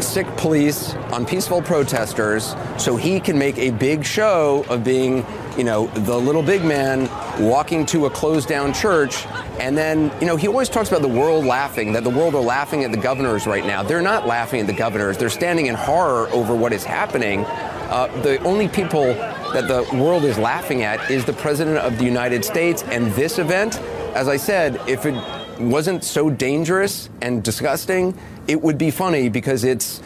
sick 0.00 0.26
police 0.36 0.94
on 1.12 1.24
peaceful 1.24 1.62
protesters 1.62 2.54
so 2.76 2.96
he 2.96 3.20
can 3.20 3.38
make 3.38 3.56
a 3.58 3.70
big 3.70 4.04
show 4.04 4.64
of 4.68 4.84
being 4.84 5.24
you 5.56 5.64
know 5.64 5.86
the 5.86 6.16
little 6.16 6.42
big 6.42 6.62
man 6.64 7.08
walking 7.42 7.86
to 7.86 8.06
a 8.06 8.10
closed 8.10 8.48
down 8.48 8.74
church. 8.74 9.26
And 9.58 9.76
then 9.76 10.12
you 10.20 10.26
know 10.26 10.36
he 10.36 10.48
always 10.48 10.68
talks 10.68 10.88
about 10.88 11.02
the 11.02 11.08
world 11.08 11.44
laughing 11.44 11.92
that 11.92 12.04
the 12.04 12.10
world 12.10 12.34
are 12.34 12.42
laughing 12.42 12.84
at 12.84 12.92
the 12.92 12.98
governors 12.98 13.46
right 13.46 13.64
now. 13.64 13.82
They're 13.82 14.02
not 14.02 14.26
laughing 14.26 14.60
at 14.60 14.66
the 14.66 14.74
governors. 14.74 15.16
They're 15.16 15.30
standing 15.30 15.66
in 15.66 15.74
horror 15.74 16.28
over 16.30 16.54
what 16.54 16.72
is 16.72 16.84
happening 16.84 17.46
uh, 17.90 18.08
the 18.22 18.42
only 18.42 18.68
people 18.68 19.14
that 19.52 19.68
the 19.68 19.82
world 19.96 20.24
is 20.24 20.38
laughing 20.38 20.82
at 20.82 21.10
is 21.10 21.24
the 21.24 21.32
President 21.32 21.78
of 21.78 21.98
the 21.98 22.04
United 22.04 22.44
States. 22.44 22.82
And 22.84 23.12
this 23.12 23.38
event, 23.38 23.80
as 24.14 24.28
I 24.28 24.36
said, 24.36 24.80
if 24.88 25.06
it 25.06 25.14
wasn't 25.60 26.04
so 26.04 26.30
dangerous 26.30 27.08
and 27.22 27.42
disgusting, 27.42 28.14
it 28.46 28.60
would 28.60 28.78
be 28.78 28.90
funny 28.90 29.28
because 29.28 29.64
it's 29.64 30.02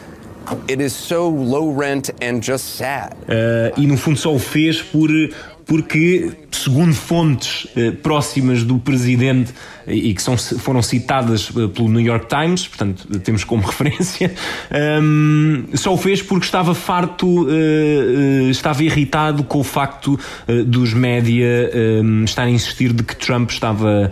it 0.68 0.80
is 0.80 0.94
so 0.94 1.28
low 1.28 1.70
rent 1.70 2.10
and 2.20 2.42
just 2.42 2.76
sad. 2.76 3.14
Uh, 3.28 3.72
e 3.80 3.86
no 3.86 3.96
fundo 3.96 4.18
só 4.18 4.34
o 4.34 4.38
fez 4.38 4.82
por 4.82 5.08
porque, 5.70 6.32
segundo 6.50 6.92
fontes 6.92 7.68
eh, 7.76 7.92
próximas 7.92 8.64
do 8.64 8.80
presidente 8.80 9.54
e 9.90 10.14
que 10.14 10.22
são, 10.22 10.36
foram 10.36 10.82
citadas 10.82 11.50
eh, 11.56 11.68
pelo 11.68 11.88
New 11.88 12.00
York 12.00 12.26
Times, 12.26 12.66
portanto 12.66 13.06
temos 13.20 13.44
como 13.44 13.62
referência, 13.66 14.32
um, 15.02 15.64
só 15.74 15.94
o 15.94 15.96
fez 15.96 16.22
porque 16.22 16.44
estava 16.44 16.74
farto, 16.74 17.26
uh, 17.26 17.46
uh, 17.46 18.50
estava 18.50 18.82
irritado 18.82 19.44
com 19.44 19.60
o 19.60 19.64
facto 19.64 20.18
uh, 20.48 20.64
dos 20.64 20.94
média 20.94 21.70
um, 22.02 22.24
estarem 22.24 22.52
a 22.52 22.56
insistir 22.56 22.92
de 22.92 23.02
que 23.02 23.14
Trump 23.16 23.50
estava, 23.50 24.10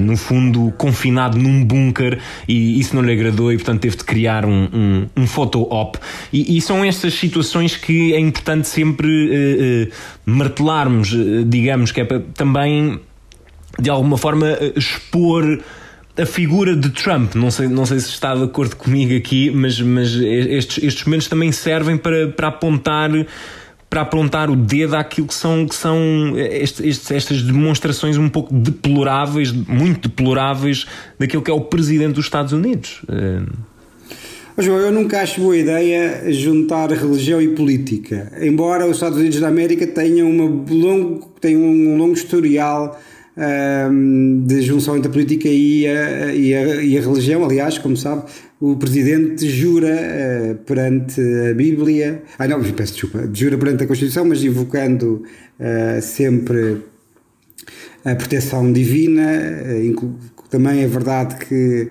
no 0.00 0.16
fundo, 0.16 0.72
confinado 0.76 1.38
num 1.38 1.64
bunker 1.64 2.18
e 2.46 2.78
isso 2.78 2.94
não 2.94 3.02
lhe 3.02 3.12
agradou 3.12 3.52
e, 3.52 3.56
portanto, 3.56 3.80
teve 3.80 3.96
de 3.96 4.04
criar 4.04 4.44
um, 4.44 4.68
um, 4.72 5.06
um 5.16 5.26
photo-op. 5.26 5.98
E, 6.32 6.56
e, 6.56 6.60
são 6.60 6.84
estas 6.84 7.14
situações 7.14 7.76
que 7.76 8.14
é 8.14 8.18
importante 8.18 8.68
sempre 8.68 9.90
martelar 10.26 10.88
eh, 10.88 11.44
digamos, 11.46 11.92
que 11.92 12.00
é 12.00 12.04
para 12.04 12.20
também 12.34 13.00
de 13.78 13.90
alguma 13.90 14.16
forma 14.16 14.48
eh, 14.48 14.72
expor 14.76 15.60
a 16.16 16.26
figura 16.26 16.76
de 16.76 16.90
Trump. 16.90 17.34
Não 17.34 17.50
sei, 17.50 17.68
não 17.68 17.84
sei 17.84 17.98
se 17.98 18.10
está 18.10 18.34
de 18.34 18.44
acordo 18.44 18.76
comigo 18.76 19.14
aqui, 19.16 19.50
mas, 19.50 19.80
mas 19.80 20.14
estes, 20.14 20.82
estes 20.82 21.04
momentos 21.04 21.28
também 21.28 21.50
servem 21.50 21.96
para, 21.96 22.28
para 22.28 22.48
apontar 22.48 23.10
para 23.90 24.00
apontar 24.00 24.50
o 24.50 24.56
dedo 24.56 24.96
àquilo 24.96 25.28
que 25.28 25.34
são, 25.34 25.68
que 25.68 25.74
são 25.76 26.34
estes, 26.36 27.12
estas 27.12 27.42
demonstrações 27.42 28.16
um 28.16 28.28
pouco 28.28 28.52
deploráveis, 28.52 29.52
muito 29.52 30.08
deploráveis, 30.08 30.84
daquilo 31.16 31.40
que 31.40 31.48
é 31.48 31.54
o 31.54 31.60
presidente 31.60 32.14
dos 32.14 32.24
Estados 32.24 32.52
Unidos. 32.52 33.02
Uh... 33.04 33.46
João, 34.58 34.78
eu 34.78 34.90
nunca 34.90 35.20
acho 35.20 35.40
boa 35.40 35.56
ideia 35.56 36.24
juntar 36.32 36.90
religião 36.90 37.40
e 37.40 37.50
política, 37.50 38.32
embora 38.40 38.84
os 38.84 38.96
Estados 38.96 39.16
Unidos 39.16 39.38
da 39.38 39.46
América 39.46 39.86
tenham, 39.86 40.28
uma 40.28 40.44
longo, 40.44 41.32
tenham 41.40 41.62
um 41.62 41.96
longo 41.96 42.14
historial 42.14 43.00
de 44.46 44.62
junção 44.62 44.96
entre 44.96 45.08
a 45.08 45.12
política 45.12 45.48
e 45.48 45.86
a, 45.86 46.32
e, 46.32 46.54
a, 46.54 46.82
e 46.82 46.96
a, 46.96 47.00
religião. 47.00 47.44
Aliás, 47.44 47.78
como 47.78 47.96
sabe, 47.96 48.22
o 48.60 48.76
presidente 48.76 49.48
jura 49.48 49.92
uh, 49.92 50.54
perante 50.64 51.20
a 51.50 51.54
Bíblia, 51.54 52.22
ah 52.38 52.46
não, 52.46 52.62
peço 52.62 52.92
desculpa, 52.92 53.28
jura 53.32 53.58
perante 53.58 53.84
a 53.84 53.86
Constituição, 53.86 54.24
mas 54.24 54.44
invocando 54.44 55.24
uh, 55.58 56.00
sempre 56.00 56.82
a 58.04 58.14
proteção 58.14 58.72
divina. 58.72 59.26
Uh, 59.64 60.14
também 60.48 60.82
é 60.82 60.86
verdade 60.86 61.44
que 61.44 61.90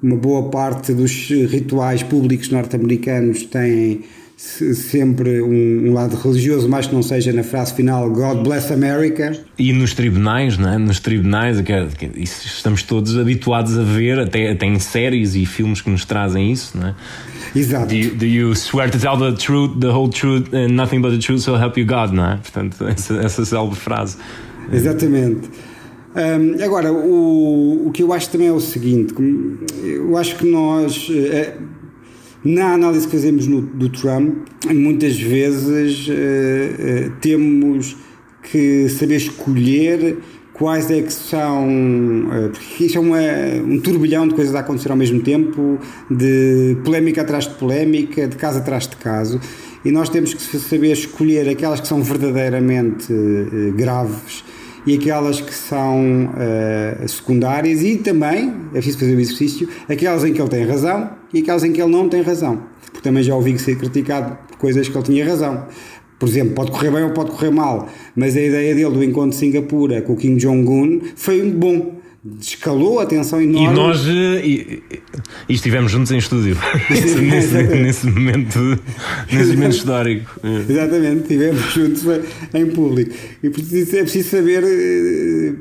uma 0.00 0.16
boa 0.16 0.48
parte 0.50 0.92
dos 0.92 1.28
rituais 1.50 2.02
públicos 2.04 2.50
norte-americanos 2.50 3.42
têm, 3.44 4.02
sempre 4.36 5.40
um, 5.40 5.88
um, 5.88 5.94
lado 5.94 6.14
religioso, 6.14 6.68
mais 6.68 6.86
que 6.86 6.94
não 6.94 7.02
seja 7.02 7.32
na 7.32 7.42
frase 7.42 7.72
final 7.72 8.10
God 8.10 8.42
bless 8.44 8.70
America. 8.70 9.32
E 9.58 9.72
nos 9.72 9.94
tribunais, 9.94 10.58
não 10.58 10.74
é? 10.74 10.76
Nos 10.76 11.00
tribunais, 11.00 11.58
que, 11.62 11.86
que, 11.96 12.20
estamos 12.22 12.82
todos 12.82 13.16
habituados 13.18 13.78
a 13.78 13.82
ver, 13.82 14.18
até, 14.18 14.50
até 14.50 14.66
em 14.66 14.78
séries 14.78 15.34
e 15.34 15.46
filmes 15.46 15.80
que 15.80 15.88
nos 15.88 16.04
trazem 16.04 16.52
isso, 16.52 16.76
não 16.76 16.88
é? 16.88 16.94
Exato. 17.54 17.86
Do 17.86 17.94
you, 17.94 18.14
do 18.14 18.26
you 18.26 18.54
swear 18.54 18.90
to 18.90 18.98
tell 18.98 19.16
the 19.16 19.32
truth, 19.32 19.80
the 19.80 19.88
whole 19.88 20.10
truth, 20.10 20.52
and 20.52 20.74
nothing 20.74 21.00
but 21.00 21.12
the 21.12 21.18
truth, 21.18 21.40
so 21.40 21.56
help 21.56 21.78
you 21.78 21.86
God, 21.86 22.12
não 22.12 22.32
é? 22.32 22.36
Portanto, 22.36 22.84
essa, 22.86 23.14
essa 23.14 23.44
célebre 23.44 23.76
frase. 23.76 24.18
Exatamente. 24.70 25.48
Um, 26.14 26.62
agora, 26.62 26.92
o, 26.92 27.88
o 27.88 27.90
que 27.90 28.02
eu 28.02 28.12
acho 28.12 28.30
também 28.30 28.48
é 28.48 28.52
o 28.52 28.60
seguinte: 28.60 29.14
eu 29.82 30.16
acho 30.16 30.36
que 30.36 30.46
nós. 30.46 31.08
É, 31.10 31.54
na 32.44 32.74
análise 32.74 33.06
que 33.06 33.12
fazemos 33.12 33.46
no, 33.46 33.60
do 33.60 33.88
Trump, 33.88 34.46
muitas 34.72 35.18
vezes 35.20 36.08
uh, 36.08 36.12
uh, 36.12 37.12
temos 37.20 37.96
que 38.42 38.88
saber 38.88 39.16
escolher 39.16 40.18
quais 40.52 40.90
é 40.90 41.02
que 41.02 41.12
são. 41.12 41.68
Uh, 41.68 42.50
porque 42.50 42.84
isto 42.84 42.98
é 42.98 43.00
uma, 43.00 43.18
um 43.64 43.80
turbilhão 43.80 44.28
de 44.28 44.34
coisas 44.34 44.54
a 44.54 44.60
acontecer 44.60 44.90
ao 44.90 44.96
mesmo 44.96 45.20
tempo, 45.22 45.78
de 46.10 46.76
polémica 46.84 47.22
atrás 47.22 47.48
de 47.48 47.54
polémica, 47.54 48.28
de 48.28 48.36
caso 48.36 48.58
atrás 48.58 48.86
de 48.86 48.96
caso, 48.96 49.40
e 49.84 49.90
nós 49.90 50.08
temos 50.08 50.32
que 50.32 50.58
saber 50.58 50.92
escolher 50.92 51.48
aquelas 51.48 51.80
que 51.80 51.88
são 51.88 52.02
verdadeiramente 52.02 53.12
graves 53.76 54.44
e 54.86 54.94
aquelas 54.94 55.40
que 55.40 55.52
são 55.52 56.26
uh, 56.26 57.08
secundárias 57.08 57.82
e 57.82 57.96
também, 57.96 58.54
é 58.70 58.74
preciso 58.74 58.98
fazer 58.98 59.16
o 59.16 59.20
exercício, 59.20 59.68
aquelas 59.88 60.24
em 60.24 60.32
que 60.32 60.40
ele 60.40 60.48
tem 60.48 60.64
razão 60.64 61.10
e 61.34 61.40
aquelas 61.40 61.64
em 61.64 61.72
que 61.72 61.82
ele 61.82 61.90
não 61.90 62.08
tem 62.08 62.22
razão. 62.22 62.62
Porque 62.84 63.00
também 63.00 63.22
já 63.22 63.34
ouvi 63.34 63.58
ser 63.58 63.76
criticado 63.76 64.38
por 64.48 64.58
coisas 64.58 64.88
que 64.88 64.96
ele 64.96 65.04
tinha 65.04 65.26
razão. 65.26 65.66
Por 66.18 66.28
exemplo, 66.28 66.54
pode 66.54 66.70
correr 66.70 66.90
bem 66.90 67.02
ou 67.02 67.10
pode 67.10 67.32
correr 67.32 67.50
mal, 67.50 67.88
mas 68.14 68.36
a 68.36 68.40
ideia 68.40 68.74
dele 68.74 68.90
do 68.90 69.04
encontro 69.04 69.30
de 69.30 69.36
Singapura 69.36 70.00
com 70.00 70.14
o 70.14 70.16
Kim 70.16 70.36
Jong-un 70.36 71.00
foi 71.14 71.42
bom 71.50 71.96
escalou 72.40 73.00
a 73.00 73.06
tensão 73.06 73.40
enorme. 73.40 73.68
E 73.68 73.74
nós 73.74 74.06
eh, 74.06 74.46
e, 74.46 74.82
e 75.48 75.54
estivemos 75.54 75.90
juntos 75.90 76.10
em 76.12 76.18
estúdio 76.18 76.56
nesse, 76.90 77.62
nesse, 77.62 78.06
momento 78.06 78.58
nesse 79.32 79.52
momento 79.52 79.76
histórico. 79.76 80.40
Exatamente, 80.68 81.22
estivemos 81.22 81.60
juntos 81.72 82.02
em 82.54 82.66
público. 82.66 83.14
E 83.42 83.46
é 83.46 83.50
preciso 83.50 84.28
saber. 84.30 84.64
Eh, 84.64 85.54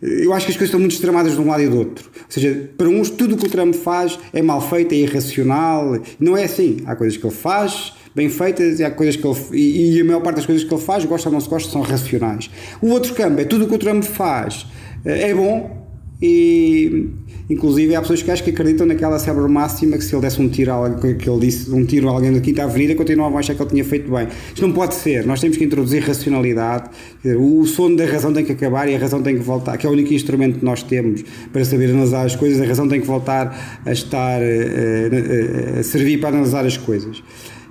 eu 0.00 0.32
acho 0.32 0.46
que 0.46 0.52
as 0.52 0.56
coisas 0.56 0.68
estão 0.68 0.78
muito 0.78 0.92
extremadas 0.92 1.32
de 1.32 1.40
um 1.40 1.48
lado 1.48 1.62
e 1.62 1.68
do 1.68 1.76
outro. 1.76 2.08
Ou 2.14 2.24
seja, 2.28 2.70
para 2.76 2.88
uns, 2.88 3.10
tudo 3.10 3.34
o 3.34 3.38
que 3.38 3.46
o 3.46 3.50
Trump 3.50 3.74
faz 3.74 4.16
é 4.32 4.40
mal 4.40 4.60
feito, 4.60 4.94
é 4.94 4.98
irracional. 4.98 6.00
Não 6.20 6.36
é 6.36 6.44
assim. 6.44 6.78
Há 6.86 6.94
coisas 6.94 7.16
que 7.16 7.26
ele 7.26 7.34
faz 7.34 7.94
bem 8.14 8.28
feitas 8.28 8.80
e 8.80 8.84
há 8.84 8.90
coisas 8.90 9.14
que 9.16 9.24
ele, 9.24 9.36
e, 9.52 10.00
a 10.00 10.04
maior 10.04 10.20
parte 10.20 10.36
das 10.36 10.46
coisas 10.46 10.64
que 10.64 10.74
ele 10.74 10.82
faz, 10.82 11.04
gosta 11.04 11.28
ou 11.28 11.32
não 11.32 11.40
se 11.40 11.48
gosta, 11.48 11.70
são 11.70 11.82
racionais. 11.82 12.50
O 12.82 12.88
outro 12.88 13.14
campo 13.14 13.40
é 13.40 13.44
tudo 13.44 13.64
o 13.64 13.68
que 13.68 13.74
o 13.74 13.78
Trump 13.78 14.02
faz 14.02 14.66
eh, 15.04 15.30
é 15.30 15.34
bom, 15.34 15.77
e 16.20 17.10
inclusive 17.48 17.94
há 17.94 18.00
pessoas 18.00 18.22
que 18.22 18.30
acho 18.30 18.42
que 18.42 18.50
acreditam 18.50 18.84
naquela 18.86 19.18
célebre 19.20 19.50
máxima 19.50 19.96
que 19.96 20.02
se 20.02 20.14
ele 20.14 20.22
desse 20.22 20.42
um 20.42 20.48
tiro 20.48 20.72
a 20.72 20.74
alguém, 20.74 21.16
que 21.16 21.30
ele 21.30 21.38
disse 21.38 21.70
um 21.70 21.84
tiro 21.84 22.08
a 22.08 22.12
alguém 22.12 22.32
da 22.32 22.40
Quinta 22.40 22.64
Avenida 22.64 22.94
continuavam 22.96 23.36
a 23.36 23.40
achar 23.40 23.54
que 23.54 23.62
ele 23.62 23.70
tinha 23.70 23.84
feito 23.84 24.10
bem. 24.10 24.26
Isto 24.48 24.66
não 24.66 24.72
pode 24.72 24.96
ser, 24.96 25.24
nós 25.24 25.40
temos 25.40 25.56
que 25.56 25.64
introduzir 25.64 26.02
racionalidade, 26.02 26.90
o 27.38 27.64
sono 27.66 27.96
da 27.96 28.04
razão 28.04 28.32
tem 28.32 28.44
que 28.44 28.52
acabar 28.52 28.88
e 28.88 28.96
a 28.96 28.98
razão 28.98 29.22
tem 29.22 29.36
que 29.36 29.42
voltar, 29.42 29.78
que 29.78 29.86
é 29.86 29.88
o 29.88 29.92
único 29.92 30.12
instrumento 30.12 30.58
que 30.58 30.64
nós 30.64 30.82
temos 30.82 31.22
para 31.52 31.64
saber 31.64 31.90
analisar 31.90 32.26
as 32.26 32.34
coisas, 32.34 32.60
a 32.60 32.66
razão 32.66 32.88
tem 32.88 33.00
que 33.00 33.06
voltar 33.06 33.80
a 33.86 33.92
estar 33.92 34.40
a, 34.40 34.44
eh, 34.44 35.10
a, 35.10 35.76
eh, 35.76 35.80
a 35.80 35.82
servir 35.84 36.18
para 36.18 36.30
analisar 36.30 36.66
as 36.66 36.76
coisas. 36.76 37.22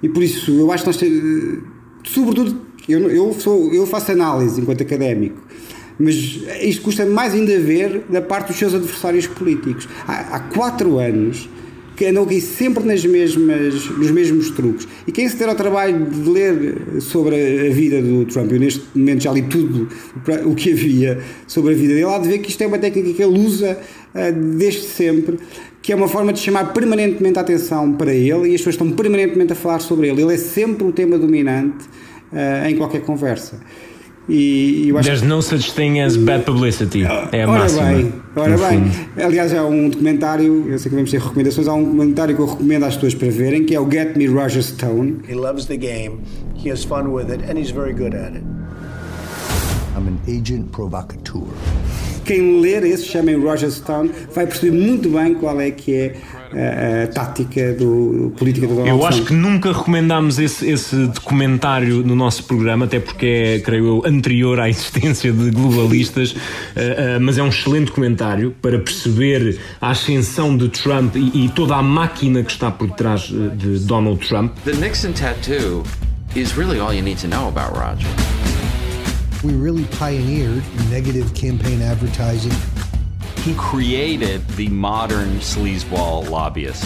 E 0.01 0.07
por 0.07 0.23
isso 0.23 0.51
eu 0.51 0.71
acho 0.71 0.83
que 0.83 0.89
nós 0.89 0.97
temos, 0.97 1.63
sobretudo, 2.05 2.61
eu, 2.87 3.09
eu, 3.09 3.33
sou, 3.33 3.73
eu 3.73 3.85
faço 3.85 4.13
análise 4.13 4.61
enquanto 4.61 4.81
académico 4.81 5.41
mas 5.99 6.15
isto 6.61 6.81
custa 6.81 7.05
mais 7.05 7.33
ainda 7.33 7.59
ver 7.59 8.03
da 8.09 8.21
parte 8.21 8.47
dos 8.47 8.57
seus 8.57 8.73
adversários 8.73 9.27
políticos. 9.27 9.87
Há, 10.07 10.35
há 10.35 10.39
quatro 10.39 10.99
anos 10.99 11.49
que 11.97 12.05
andam 12.05 12.23
aqui 12.23 12.39
sempre 12.39 12.83
nas 12.83 13.03
mesmas, 13.03 13.89
nos 13.89 14.11
mesmos 14.11 14.51
truques. 14.51 14.87
E 15.07 15.11
quem 15.11 15.27
se 15.27 15.35
der 15.35 15.49
ao 15.49 15.55
trabalho 15.55 16.05
de 16.05 16.29
ler 16.29 17.01
sobre 17.01 17.35
a 17.35 17.73
vida 17.73 17.99
do 17.99 18.23
Trump, 18.25 18.51
eu 18.51 18.59
neste 18.59 18.83
momento 18.93 19.23
já 19.23 19.31
li 19.31 19.41
tudo 19.41 19.89
o 20.45 20.53
que 20.53 20.73
havia 20.73 21.19
sobre 21.47 21.73
a 21.73 21.75
vida 21.75 21.95
dele, 21.95 22.05
há 22.05 22.19
de 22.19 22.29
ver 22.29 22.37
que 22.37 22.51
isto 22.51 22.61
é 22.61 22.67
uma 22.67 22.77
técnica 22.77 23.11
que 23.13 23.23
ele 23.23 23.39
usa 23.39 23.79
uh, 24.13 24.57
desde 24.57 24.81
sempre, 24.81 25.39
que 25.81 25.91
é 25.91 25.95
uma 25.95 26.07
forma 26.07 26.31
de 26.31 26.39
chamar 26.39 26.71
permanentemente 26.71 27.39
a 27.39 27.41
atenção 27.41 27.91
para 27.93 28.13
ele 28.13 28.49
e 28.49 28.53
as 28.53 28.61
pessoas 28.61 28.75
estão 28.75 28.91
permanentemente 28.91 29.53
a 29.53 29.55
falar 29.55 29.79
sobre 29.79 30.07
ele. 30.07 30.21
Ele 30.21 30.35
é 30.35 30.37
sempre 30.37 30.83
o 30.83 30.91
tema 30.91 31.17
dominante 31.17 31.83
uh, 32.31 32.67
em 32.69 32.75
qualquer 32.75 33.01
conversa. 33.01 33.59
E, 34.29 34.89
eu 34.89 34.97
acho 34.97 35.07
There's 35.07 35.21
que... 35.21 35.27
no 35.27 35.41
such 35.41 35.73
thing 35.73 36.01
as 36.01 36.17
bad 36.17 36.43
publicity. 36.43 37.03
É 37.31 37.43
a 37.43 37.49
ora 37.49 37.59
máxima. 37.61 37.93
Bem, 37.93 38.13
ora 38.35 38.57
bem. 38.57 38.91
Aliás, 39.23 39.53
há 39.53 39.65
um 39.65 39.89
documentário, 39.89 40.69
eu 40.69 40.77
sei 40.77 40.89
que 40.89 40.95
vamos 40.95 41.11
ter 41.11 41.21
recomendações, 41.21 41.67
há 41.67 41.73
um 41.73 41.83
documentário 41.83 42.35
que 42.35 42.41
eu 42.41 42.45
recomendo 42.45 42.83
às 42.83 42.95
pessoas 42.95 43.15
para 43.15 43.29
verem, 43.29 43.63
que 43.63 43.73
é 43.73 43.79
o 43.79 43.89
Get 43.89 44.17
Me 44.17 44.27
Roger 44.27 44.61
Stone. 44.61 45.19
He 45.29 45.33
loves 45.33 45.65
the 45.67 45.77
game, 45.77 46.19
he 46.55 46.69
has 46.69 46.83
fun 46.83 47.07
with 47.07 47.31
it, 47.31 47.43
and 47.49 47.57
he's 47.57 47.71
very 47.71 47.93
good 47.93 48.13
at 48.15 48.33
it. 48.33 48.43
I'm 49.95 50.07
an 50.07 50.19
agent 50.27 50.71
provocateur. 50.71 51.47
Quem 52.25 52.59
ler 52.59 52.83
esse, 52.83 53.05
chamem 53.05 53.37
Roger 53.37 53.71
Stone, 53.71 54.11
vai 54.35 54.45
perceber 54.45 54.77
muito 54.77 55.09
bem 55.09 55.33
qual 55.35 55.61
é 55.61 55.71
que 55.71 55.93
é 55.93 56.15
a, 56.53 57.03
a 57.03 57.07
tática 57.07 57.73
do, 57.73 58.33
política 58.37 58.67
do 58.67 58.75
Donald 58.75 58.89
Eu 58.89 59.05
acho 59.05 59.23
que 59.23 59.33
nunca 59.33 59.71
recomendámos 59.71 60.39
esse, 60.39 60.69
esse 60.69 60.95
documentário 61.07 62.03
no 62.03 62.15
nosso 62.15 62.43
programa, 62.43 62.85
até 62.85 62.99
porque 62.99 63.25
é, 63.25 63.59
creio 63.59 63.85
eu, 63.85 64.03
anterior 64.05 64.59
à 64.59 64.69
existência 64.69 65.31
de 65.31 65.51
globalistas, 65.51 66.31
uh, 66.31 66.35
uh, 66.35 67.21
mas 67.21 67.37
é 67.37 67.43
um 67.43 67.49
excelente 67.49 67.87
documentário 67.87 68.55
para 68.61 68.79
perceber 68.79 69.59
a 69.81 69.91
ascensão 69.91 70.55
de 70.55 70.69
Trump 70.69 71.15
e, 71.15 71.45
e 71.45 71.49
toda 71.49 71.75
a 71.75 71.83
máquina 71.83 72.43
que 72.43 72.51
está 72.51 72.71
por 72.71 72.89
trás 72.91 73.31
eh, 73.31 73.55
de 73.55 73.79
Donald 73.79 74.25
Trump. 74.27 74.53
The 74.65 74.73
Nixon 74.73 75.13
tattoo 75.13 75.83
is 76.35 76.55
really 76.57 76.79
all 76.79 76.93
you 76.93 77.01
need 77.01 77.17
to 77.19 77.27
know 77.27 77.47
about 77.47 77.75
Roger. 77.77 78.07
We 79.43 79.53
really 79.53 79.85
pioneered 79.97 80.63
negative 80.89 81.33
campaign 81.33 81.81
advertising 81.81 82.51
He 83.47 83.55
created 83.55 84.41
the 84.57 84.67
modern 84.69 85.39
sleazeball 85.39 86.25
lobbyist. 86.29 86.83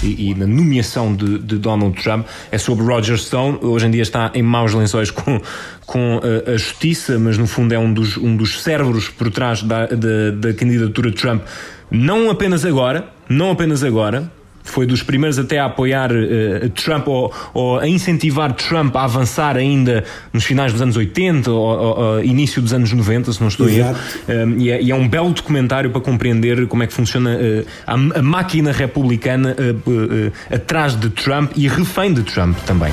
E, 0.00 0.30
e, 0.30 0.34
na 0.36 0.46
nomeação 0.46 1.12
de, 1.12 1.40
de, 1.40 1.58
Donald 1.58 2.00
Trump 2.00 2.24
é 2.52 2.56
sobre 2.56 2.84
Roger 2.84 3.18
Stone. 3.18 3.58
Hoje 3.60 3.88
em 3.88 3.90
dia 3.90 4.02
está 4.02 4.30
em 4.32 4.40
maus 4.40 4.72
lençóis 4.72 5.10
com, 5.10 5.40
com 5.84 6.20
a, 6.22 6.52
a 6.52 6.56
justiça, 6.56 7.18
mas 7.18 7.36
no 7.36 7.48
fundo 7.48 7.74
é 7.74 7.78
um 7.80 7.92
dos, 7.92 8.16
um 8.16 8.36
dos 8.36 8.62
cérebros 8.62 9.08
por 9.08 9.28
trás 9.28 9.64
da, 9.64 9.86
da, 9.86 10.30
da 10.38 10.54
candidatura 10.54 11.10
de 11.10 11.16
Trump. 11.16 11.42
Não 11.90 12.30
apenas 12.30 12.64
agora, 12.64 13.08
não 13.28 13.50
apenas 13.50 13.82
agora, 13.82 14.30
foi 14.74 14.86
dos 14.86 15.04
primeiros 15.04 15.38
até 15.38 15.60
a 15.60 15.66
apoiar 15.66 16.10
uh, 16.10 16.68
Trump 16.70 17.06
ou, 17.06 17.32
ou, 17.54 17.78
a 17.78 17.86
incentivar 17.86 18.52
Trump 18.54 18.96
a 18.96 19.04
avançar 19.04 19.56
ainda 19.56 20.02
nos 20.32 20.44
finais 20.44 20.72
dos 20.72 20.82
anos 20.82 20.96
80 20.96 21.48
ou, 21.48 21.58
ou, 21.58 21.98
ou 21.98 22.24
início 22.24 22.60
dos 22.60 22.72
anos 22.72 22.92
90, 22.92 23.32
se 23.32 23.40
não 23.40 23.46
estou 23.46 23.68
a 23.68 23.72
erro. 23.72 23.96
Um, 24.28 24.58
e, 24.58 24.70
é, 24.72 24.82
e, 24.82 24.90
é, 24.90 24.94
um 24.94 25.08
belo 25.08 25.32
documentário 25.32 25.90
para 25.90 26.00
compreender 26.00 26.66
como 26.66 26.82
é 26.82 26.88
que 26.88 26.92
funciona 26.92 27.36
uh, 27.36 27.66
a, 27.86 28.18
a, 28.18 28.22
máquina 28.22 28.72
republicana 28.72 29.54
uh, 29.54 30.32
atrás 30.52 30.96
de 30.96 31.08
Trump 31.10 31.52
e 31.54 31.68
refém 31.68 32.12
de 32.12 32.24
Trump 32.24 32.58
também. 32.66 32.92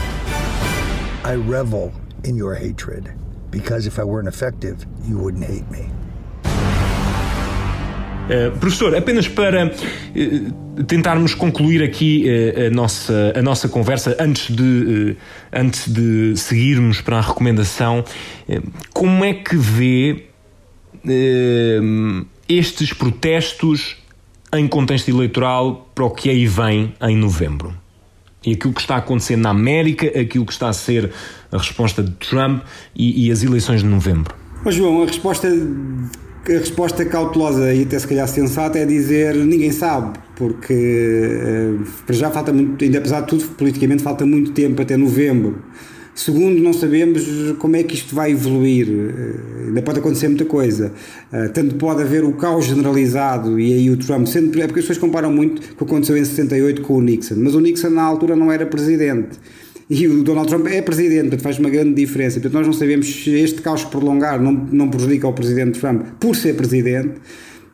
I 1.26 1.36
revel 1.50 1.92
in 2.24 2.38
your 2.38 2.54
hatred 2.54 3.10
because 3.50 3.88
if 3.88 3.98
I 3.98 4.04
weren't 4.04 4.28
effective, 4.28 4.86
you 5.04 5.18
wouldn't 5.18 5.46
hate 5.46 5.70
me. 5.72 6.01
Uh, 8.32 8.58
professor, 8.60 8.96
apenas 8.96 9.28
para 9.28 9.68
uh, 9.68 10.84
tentarmos 10.86 11.34
concluir 11.34 11.84
aqui 11.84 12.24
uh, 12.26 12.68
a, 12.68 12.70
nossa, 12.70 13.34
a 13.36 13.42
nossa 13.42 13.68
conversa 13.68 14.16
antes 14.18 14.56
de, 14.56 15.18
antes 15.52 15.92
de 15.92 16.38
seguirmos 16.38 17.02
para 17.02 17.18
a 17.18 17.22
recomendação, 17.22 18.06
como 18.94 19.26
é 19.26 19.34
que 19.34 19.58
vê 19.58 20.28
estes 22.48 22.94
protestos 22.94 23.98
em 24.54 24.66
contexto 24.66 25.10
eleitoral 25.10 25.90
para 25.94 26.06
o 26.06 26.10
que 26.10 26.30
aí 26.30 26.46
vem 26.46 26.94
em 27.02 27.18
novembro? 27.18 27.76
E 28.46 28.54
aquilo 28.54 28.74
que 28.74 28.82
está 28.82 28.96
acontecendo 28.96 29.42
na 29.42 29.50
América, 29.50 30.08
aquilo 30.18 30.46
que 30.46 30.54
está 30.54 30.70
a 30.70 30.74
ser 30.74 31.12
a 31.52 31.58
resposta 31.58 32.02
de 32.02 32.12
Trump 32.12 32.64
e, 32.96 33.28
e 33.28 33.32
as 33.32 33.44
eleições 33.44 33.82
de 33.82 33.88
novembro? 33.88 34.34
Mas 34.64 34.76
João, 34.76 35.04
a 35.04 35.06
resposta 35.06 35.50
a 36.48 36.52
resposta 36.52 37.06
cautelosa 37.06 37.74
e 37.74 37.84
até 37.84 38.00
se 38.00 38.08
calhar 38.08 38.28
sensata 38.28 38.80
é 38.80 38.86
dizer 38.86 39.36
ninguém 39.36 39.72
sabe, 39.72 40.18
porque 40.36 40.74
eh, 40.74 41.76
para 42.06 42.16
já 42.16 42.32
falta 42.32 42.52
muito, 42.52 42.84
ainda 42.84 42.98
apesar 42.98 43.22
de 43.22 43.28
tudo, 43.28 43.48
politicamente 43.50 44.02
falta 44.02 44.26
muito 44.26 44.52
tempo 44.52 44.82
até 44.82 44.98
novembro. 44.98 45.62
Segundo, 46.14 46.62
não 46.62 46.74
sabemos 46.74 47.24
como 47.58 47.78
é 47.78 47.84
que 47.84 47.96
isto 47.96 48.14
vai 48.14 48.32
evoluir, 48.32 48.88
eh, 48.90 49.68
ainda 49.68 49.82
pode 49.84 50.00
acontecer 50.00 50.28
muita 50.30 50.46
coisa. 50.46 50.92
Eh, 51.32 51.48
tanto 51.50 51.76
pode 51.76 52.02
haver 52.02 52.24
o 52.24 52.34
caos 52.34 52.66
generalizado 52.66 53.60
e 53.60 53.74
aí 53.74 53.90
o 53.92 53.98
Trump, 53.98 54.26
sendo, 54.26 54.48
é 54.62 54.66
porque 54.66 54.80
as 54.80 54.86
pessoas 54.86 54.98
comparam 54.98 55.32
muito 55.32 55.60
o 55.60 55.76
que 55.76 55.84
aconteceu 55.84 56.18
em 56.18 56.26
68 56.26 56.82
com 56.82 56.96
o 56.96 57.02
Nixon, 57.02 57.36
mas 57.38 57.54
o 57.54 57.60
Nixon 57.60 57.92
na 57.92 58.02
altura 58.02 58.36
não 58.36 58.52
era 58.52 58.66
presidente 58.66 59.38
e 59.94 60.08
o 60.08 60.24
Donald 60.24 60.48
Trump 60.48 60.68
é 60.68 60.82
presidente, 60.82 61.24
portanto 61.24 61.42
faz 61.42 61.60
uma 61.60 61.70
grande 61.70 61.94
diferença. 61.94 62.40
Portanto, 62.40 62.54
nós 62.54 62.66
não 62.66 62.72
sabemos 62.74 63.08
se 63.08 63.30
este 63.32 63.62
caos 63.62 63.84
prolongar 63.84 64.42
não, 64.42 64.54
não 64.54 64.90
prejudica 64.90 65.28
o 65.28 65.34
presidente 65.34 65.82
Trump 65.82 66.06
por 66.18 66.34
ser 66.34 66.56
presidente, 66.56 67.16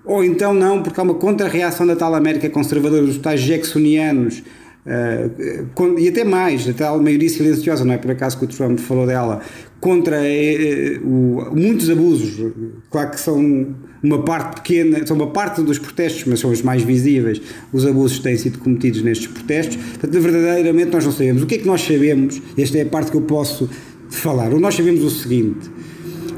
ou 0.04 0.24
então 0.24 0.52
não, 0.52 0.82
porque 0.82 1.00
há 1.00 1.04
uma 1.04 1.14
contra-reação 1.14 1.86
da 1.86 1.96
tal 1.96 2.16
América 2.16 2.50
conservadora, 2.50 3.04
dos 3.04 3.20
tais 3.20 3.40
jacksonianos, 3.42 4.42
uh, 4.88 6.00
e 6.00 6.08
até 6.08 6.24
mais, 6.24 6.68
a 6.68 6.74
tal 6.74 7.02
maioria 7.02 7.30
silenciosa, 7.30 7.84
não 7.86 7.94
é 7.94 7.98
por 7.98 8.12
acaso 8.12 8.38
que 8.38 8.46
o 8.46 8.48
Trump 8.48 8.80
falou 8.80 9.06
dela, 9.06 9.42
contra 9.80 10.18
uh, 10.18 11.08
o, 11.08 11.56
muitos 11.56 11.90
abusos, 11.90 12.54
claro 12.90 13.12
que 13.12 13.20
são 13.20 13.76
uma 14.02 14.24
parte 14.24 14.62
pequena, 14.62 15.06
são 15.06 15.16
uma 15.16 15.28
parte 15.28 15.62
dos 15.62 15.78
protestos, 15.80 16.24
mas 16.26 16.40
são 16.40 16.52
os 16.52 16.62
mais 16.62 16.84
visíveis, 16.84 17.42
os 17.74 17.86
abusos 17.86 18.18
que 18.18 18.24
têm 18.24 18.38
sido 18.38 18.60
cometidos 18.60 19.02
nestes 19.02 19.28
protestos. 19.28 19.76
Portanto, 19.76 20.22
verdadeiramente 20.22 20.92
nós 20.92 21.06
não 21.06 21.12
sabemos. 21.12 21.44
O 21.44 21.46
que 21.46 21.56
é 21.56 21.58
que 21.58 21.68
nós 21.68 21.82
sabemos? 21.82 22.42
Esta 22.58 22.78
é 22.78 22.82
a 22.82 22.86
parte 22.86 23.12
que 23.12 23.18
eu 23.18 23.22
posso 23.22 23.70
falar. 24.10 24.50
Nós 24.52 24.76
sabemos 24.76 25.04
o 25.04 25.10
seguinte. 25.10 25.70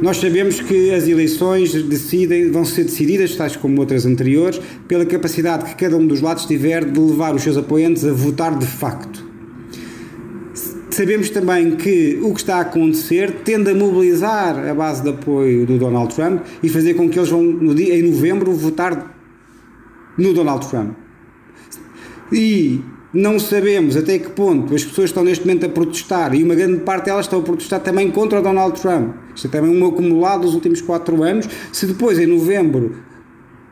Nós 0.02 0.18
sabemos 0.18 0.62
que 0.62 0.94
as 0.94 1.10
eleições 1.10 1.74
decidem, 1.84 2.50
vão 2.52 2.64
ser 2.64 2.86
decididas, 2.86 3.36
tais 3.36 3.58
como 3.58 3.82
outras 3.82 4.06
anteriores, 4.06 4.60
pela 4.88 5.06
capacidade 5.06 5.66
que 5.66 5.76
cada 5.76 5.98
um 5.98 6.08
dos 6.08 6.22
lados 6.22 6.46
tiver 6.46 6.86
de 6.86 7.00
levar 7.00 7.36
os 7.36 7.42
seus 7.42 7.58
apoiantes 7.58 8.06
a 8.06 8.14
votar 8.14 8.58
de 8.58 8.66
facto. 8.66 9.28
Sabemos 10.90 11.30
também 11.30 11.76
que 11.76 12.18
o 12.22 12.34
que 12.34 12.40
está 12.40 12.58
a 12.58 12.62
acontecer 12.62 13.42
tende 13.44 13.72
a 13.72 13.76
mobilizar 13.76 14.70
a 14.70 14.74
base 14.74 15.04
de 15.04 15.10
apoio 15.10 15.66
do 15.66 15.78
Donald 15.78 16.16
Trump 16.16 16.44
e 16.64 16.70
fazer 16.70 16.94
com 16.94 17.10
que 17.10 17.20
eles 17.20 17.30
vão, 17.30 17.44
no 17.44 17.76
dia, 17.76 17.98
em 17.98 18.04
novembro, 18.10 18.54
votar 18.54 19.16
no 20.18 20.34
Donald 20.34 20.68
Trump. 20.68 20.94
E 22.32 22.82
não 23.14 23.40
sabemos 23.40 23.98
até 23.98 24.20
que 24.20 24.30
ponto 24.30 24.74
as 24.76 24.84
pessoas 24.84 25.10
estão 25.10 25.24
neste 25.24 25.46
momento 25.46 25.66
a 25.66 25.70
protestar 25.70 26.36
e 26.36 26.44
uma 26.44 26.54
grande 26.54 26.82
parte 26.82 27.06
delas 27.06 27.26
estão 27.26 27.40
a 27.40 27.42
protestar 27.42 27.80
também 27.80 28.12
contra 28.12 28.42
Donald 28.42 28.80
Trump. 28.80 29.16
Isto 29.36 29.48
é 29.48 29.50
também 29.50 29.76
um 29.76 29.88
acumulado 29.88 30.44
dos 30.44 30.54
últimos 30.54 30.82
quatro 30.82 31.24
anos. 31.24 31.48
Se 31.72 31.88
depois, 31.88 32.20
em 32.20 32.28
novembro, 32.28 32.98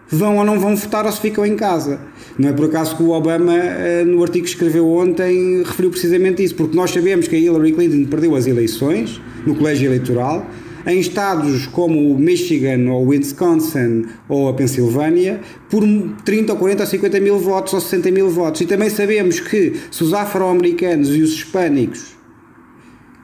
vão 0.10 0.38
ou 0.38 0.44
não 0.44 0.60
vão 0.60 0.76
votar 0.76 1.06
ou 1.06 1.12
se 1.12 1.22
ficam 1.22 1.46
em 1.46 1.56
casa. 1.56 2.00
Não 2.38 2.50
é 2.50 2.54
por 2.54 2.66
acaso 2.66 2.96
que 2.96 3.04
o 3.04 3.12
Obama, 3.12 3.54
eh, 3.56 4.04
no 4.06 4.24
artigo 4.24 4.46
que 4.46 4.52
escreveu 4.52 4.90
ontem, 4.90 5.64
referiu 5.64 5.92
precisamente 5.92 6.44
isso, 6.44 6.56
porque 6.56 6.76
nós 6.76 6.92
sabemos 6.92 7.28
que 7.28 7.36
a 7.36 7.40
Hillary 7.40 7.74
Clinton 7.74 8.10
perdeu 8.10 8.36
as 8.36 8.48
eleições 8.48 9.22
no 9.46 9.56
colégio 9.56 9.88
eleitoral. 9.88 10.46
Em 10.88 11.00
estados 11.00 11.68
como 11.68 12.14
o 12.14 12.18
Michigan, 12.18 12.90
ou 12.90 13.06
o 13.06 13.10
Wisconsin, 13.10 14.06
ou 14.30 14.48
a 14.48 14.54
Pensilvânia, 14.54 15.42
por 15.70 15.84
30 16.24 16.54
ou 16.54 16.58
40 16.58 16.84
ou 16.84 16.88
50 16.88 17.20
mil 17.20 17.38
votos 17.38 17.74
ou 17.74 17.82
60 17.82 18.10
mil 18.10 18.30
votos. 18.30 18.62
E 18.62 18.66
também 18.66 18.90
sabemos 18.90 19.42
que 19.42 19.74
se 19.92 20.04
os 20.04 20.14
afro-americanos 20.14 21.10
e 21.10 21.22
os 21.22 21.34
hispânicos 21.34 22.16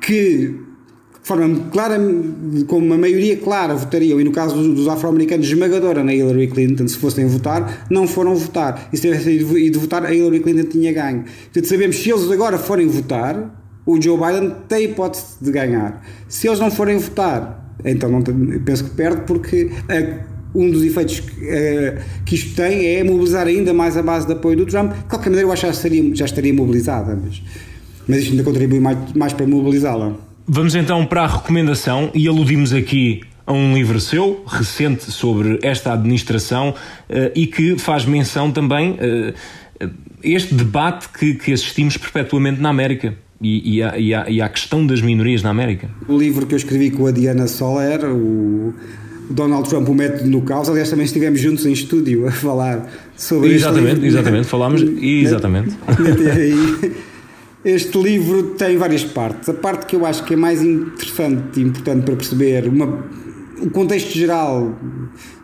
que 0.02 0.60
de 1.24 1.28
forma 1.30 1.70
clara, 1.72 1.98
com 2.68 2.80
uma 2.80 2.98
maioria 2.98 3.38
clara, 3.38 3.74
votariam, 3.74 4.20
e 4.20 4.26
no 4.26 4.32
caso 4.34 4.56
dos, 4.74 4.90
afro-americanos, 4.90 5.48
esmagadora 5.48 6.04
na 6.04 6.14
Hillary 6.14 6.48
Clinton, 6.48 6.86
se 6.86 6.98
fossem 6.98 7.26
votar, 7.28 7.88
não 7.90 8.06
foram 8.06 8.36
votar. 8.36 8.90
E 8.92 8.98
se 8.98 9.04
tivessem 9.04 9.36
ido 9.38 9.80
votar, 9.80 10.06
a 10.06 10.14
Hillary 10.14 10.42
Clinton 10.42 10.68
tinha 10.68 10.92
ganho. 10.92 11.24
Portanto, 11.24 11.66
sabemos 11.66 11.96
que 11.96 12.04
se 12.04 12.12
eles 12.12 12.30
agora 12.30 12.58
forem 12.58 12.88
votar, 12.88 13.63
o 13.86 14.02
Joe 14.02 14.18
Biden 14.18 14.56
tem 14.68 14.86
hipótese 14.86 15.36
de 15.42 15.52
ganhar. 15.52 16.06
Se 16.28 16.48
eles 16.48 16.60
não 16.60 16.72
forem 16.72 16.98
votar, 16.98 17.76
então 17.84 18.10
não, 18.10 18.22
penso 18.22 18.86
que 18.86 18.90
perde, 18.92 19.22
porque 19.26 19.72
a, 19.90 20.34
um 20.56 20.70
dos 20.70 20.84
efeitos 20.84 21.20
que, 21.20 21.32
uh, 21.32 22.00
que, 22.26 22.36
isto 22.36 22.56
tem 22.56 22.86
é 22.96 23.04
mobilizar 23.04 23.48
ainda 23.48 23.74
mais 23.74 23.98
a 23.98 24.04
base 24.04 24.28
de 24.28 24.34
apoio 24.34 24.58
do 24.58 24.66
Trump. 24.66 24.94
De 24.94 25.04
qualquer 25.06 25.30
maneira, 25.30 25.48
eu 25.48 25.52
acho 25.52 25.62
que 25.62 25.68
já, 25.68 25.74
seria, 25.74 26.16
já 26.16 26.26
estaria 26.26 26.54
mobilizada, 26.54 27.20
mas, 27.22 27.42
mas 28.08 28.20
isto 28.20 28.32
ainda 28.32 28.44
contribui 28.44 28.80
mais, 28.80 28.98
mais 29.14 29.34
para 29.34 29.48
mobilizá-la. 29.48 30.16
Vamos 30.46 30.76
então 30.76 31.06
para 31.06 31.24
a 31.24 31.28
recomendação 31.28 32.12
e 32.14 32.28
aludimos 32.28 32.74
aqui 32.74 33.22
a 33.46 33.54
um 33.54 33.74
livro 33.74 34.00
seu, 34.00 34.44
recente, 34.46 35.12
sobre 35.12 35.60
esta 35.62 35.94
administração 35.94 36.70
uh, 36.70 37.32
e 37.36 37.48
que 37.48 37.78
faz 37.78 38.06
menção 38.06 38.52
também 38.52 38.92
uh, 38.92 39.34
este 40.22 40.54
debate 40.54 41.10
que, 41.10 41.34
que, 41.34 41.52
assistimos 41.52 41.98
perpetuamente 41.98 42.62
na 42.62 42.70
América. 42.70 43.16
E, 43.44 43.76
e, 43.76 43.84
a, 43.84 44.00
e, 44.00 44.14
a, 44.14 44.30
e 44.30 44.42
à 44.42 44.48
questão 44.48 44.88
das 44.88 45.02
minorias 45.02 45.44
na 45.44 45.50
América. 45.50 45.90
O 46.08 46.18
livro 46.18 46.46
que 46.46 46.54
eu 46.54 46.58
escrevi 46.58 46.92
com 46.92 47.06
a 47.06 47.12
Diana 47.12 47.46
Soler, 47.46 48.06
o 48.06 48.74
Donald 49.30 49.68
Trump, 49.68 49.90
o 49.90 49.94
método 49.94 50.30
no 50.30 50.42
caos, 50.44 50.70
aliás, 50.70 50.90
também 50.90 51.06
estivemos 51.06 51.42
juntos 51.42 51.66
em 51.66 51.74
estúdio 51.74 52.26
a 52.26 52.32
falar 52.32 52.90
sobre 53.18 53.54
Exatamente, 53.54 54.06
exatamente, 54.06 54.48
falámos, 54.48 54.82
exatamente. 54.82 55.76
Este 57.66 57.98
livro 57.98 58.56
tem 58.58 58.76
várias 58.76 59.06
partes. 59.06 59.48
A 59.48 59.54
parte 59.54 59.86
que 59.86 59.96
eu 59.96 60.06
acho 60.06 60.26
que 60.26 60.34
é 60.34 60.38
mais 60.38 60.62
interessante 60.62 61.62
e 61.62 61.64
importante 61.64 62.04
para 62.04 62.16
perceber 62.16 62.68
uma, 62.68 63.06
o 63.62 63.70
contexto 63.70 64.12
geral 64.12 64.78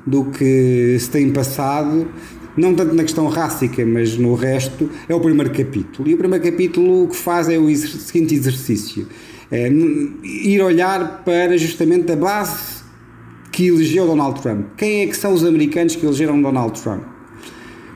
do 0.06 0.26
que 0.26 0.98
se 1.00 1.10
tem 1.10 1.32
passado, 1.32 2.10
não 2.58 2.74
tanto 2.74 2.94
na 2.94 3.04
questão 3.04 3.28
rássica, 3.28 3.86
mas 3.86 4.18
no 4.18 4.36
resto, 4.36 4.90
é 5.08 5.16
o 5.16 5.20
primeiro 5.20 5.52
capítulo. 5.52 6.10
E 6.10 6.14
o 6.14 6.18
primeiro 6.18 6.44
capítulo 6.44 7.04
o 7.04 7.08
que 7.08 7.16
faz 7.16 7.50
é 7.50 7.58
o 7.58 7.74
seguinte 7.76 8.34
exercício: 8.36 9.08
é 9.52 9.70
ir 9.70 10.62
olhar 10.62 11.24
para 11.24 11.58
justamente 11.58 12.12
a 12.12 12.16
base 12.16 12.84
que 13.52 13.68
elegeu 13.68 14.06
Donald 14.06 14.42
Trump. 14.42 14.68
Quem 14.78 15.02
é 15.02 15.08
que 15.08 15.18
são 15.18 15.34
os 15.34 15.44
americanos 15.44 15.96
que 15.96 16.06
elegeram 16.06 16.42
Donald 16.42 16.80
Trump? 16.82 17.04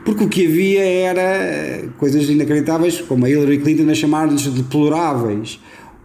porque 0.04 0.22
o 0.22 0.28
que 0.28 0.46
havia 0.46 0.84
era 0.84 1.88
coisas 1.96 2.28
inacreditáveis, 2.28 3.00
como 3.00 3.24
a 3.24 3.30
Hillary 3.30 3.58
Clinton 3.58 3.90
a 3.90 3.94
chamar-lhes 3.94 4.46
deploráveis, 4.46 5.60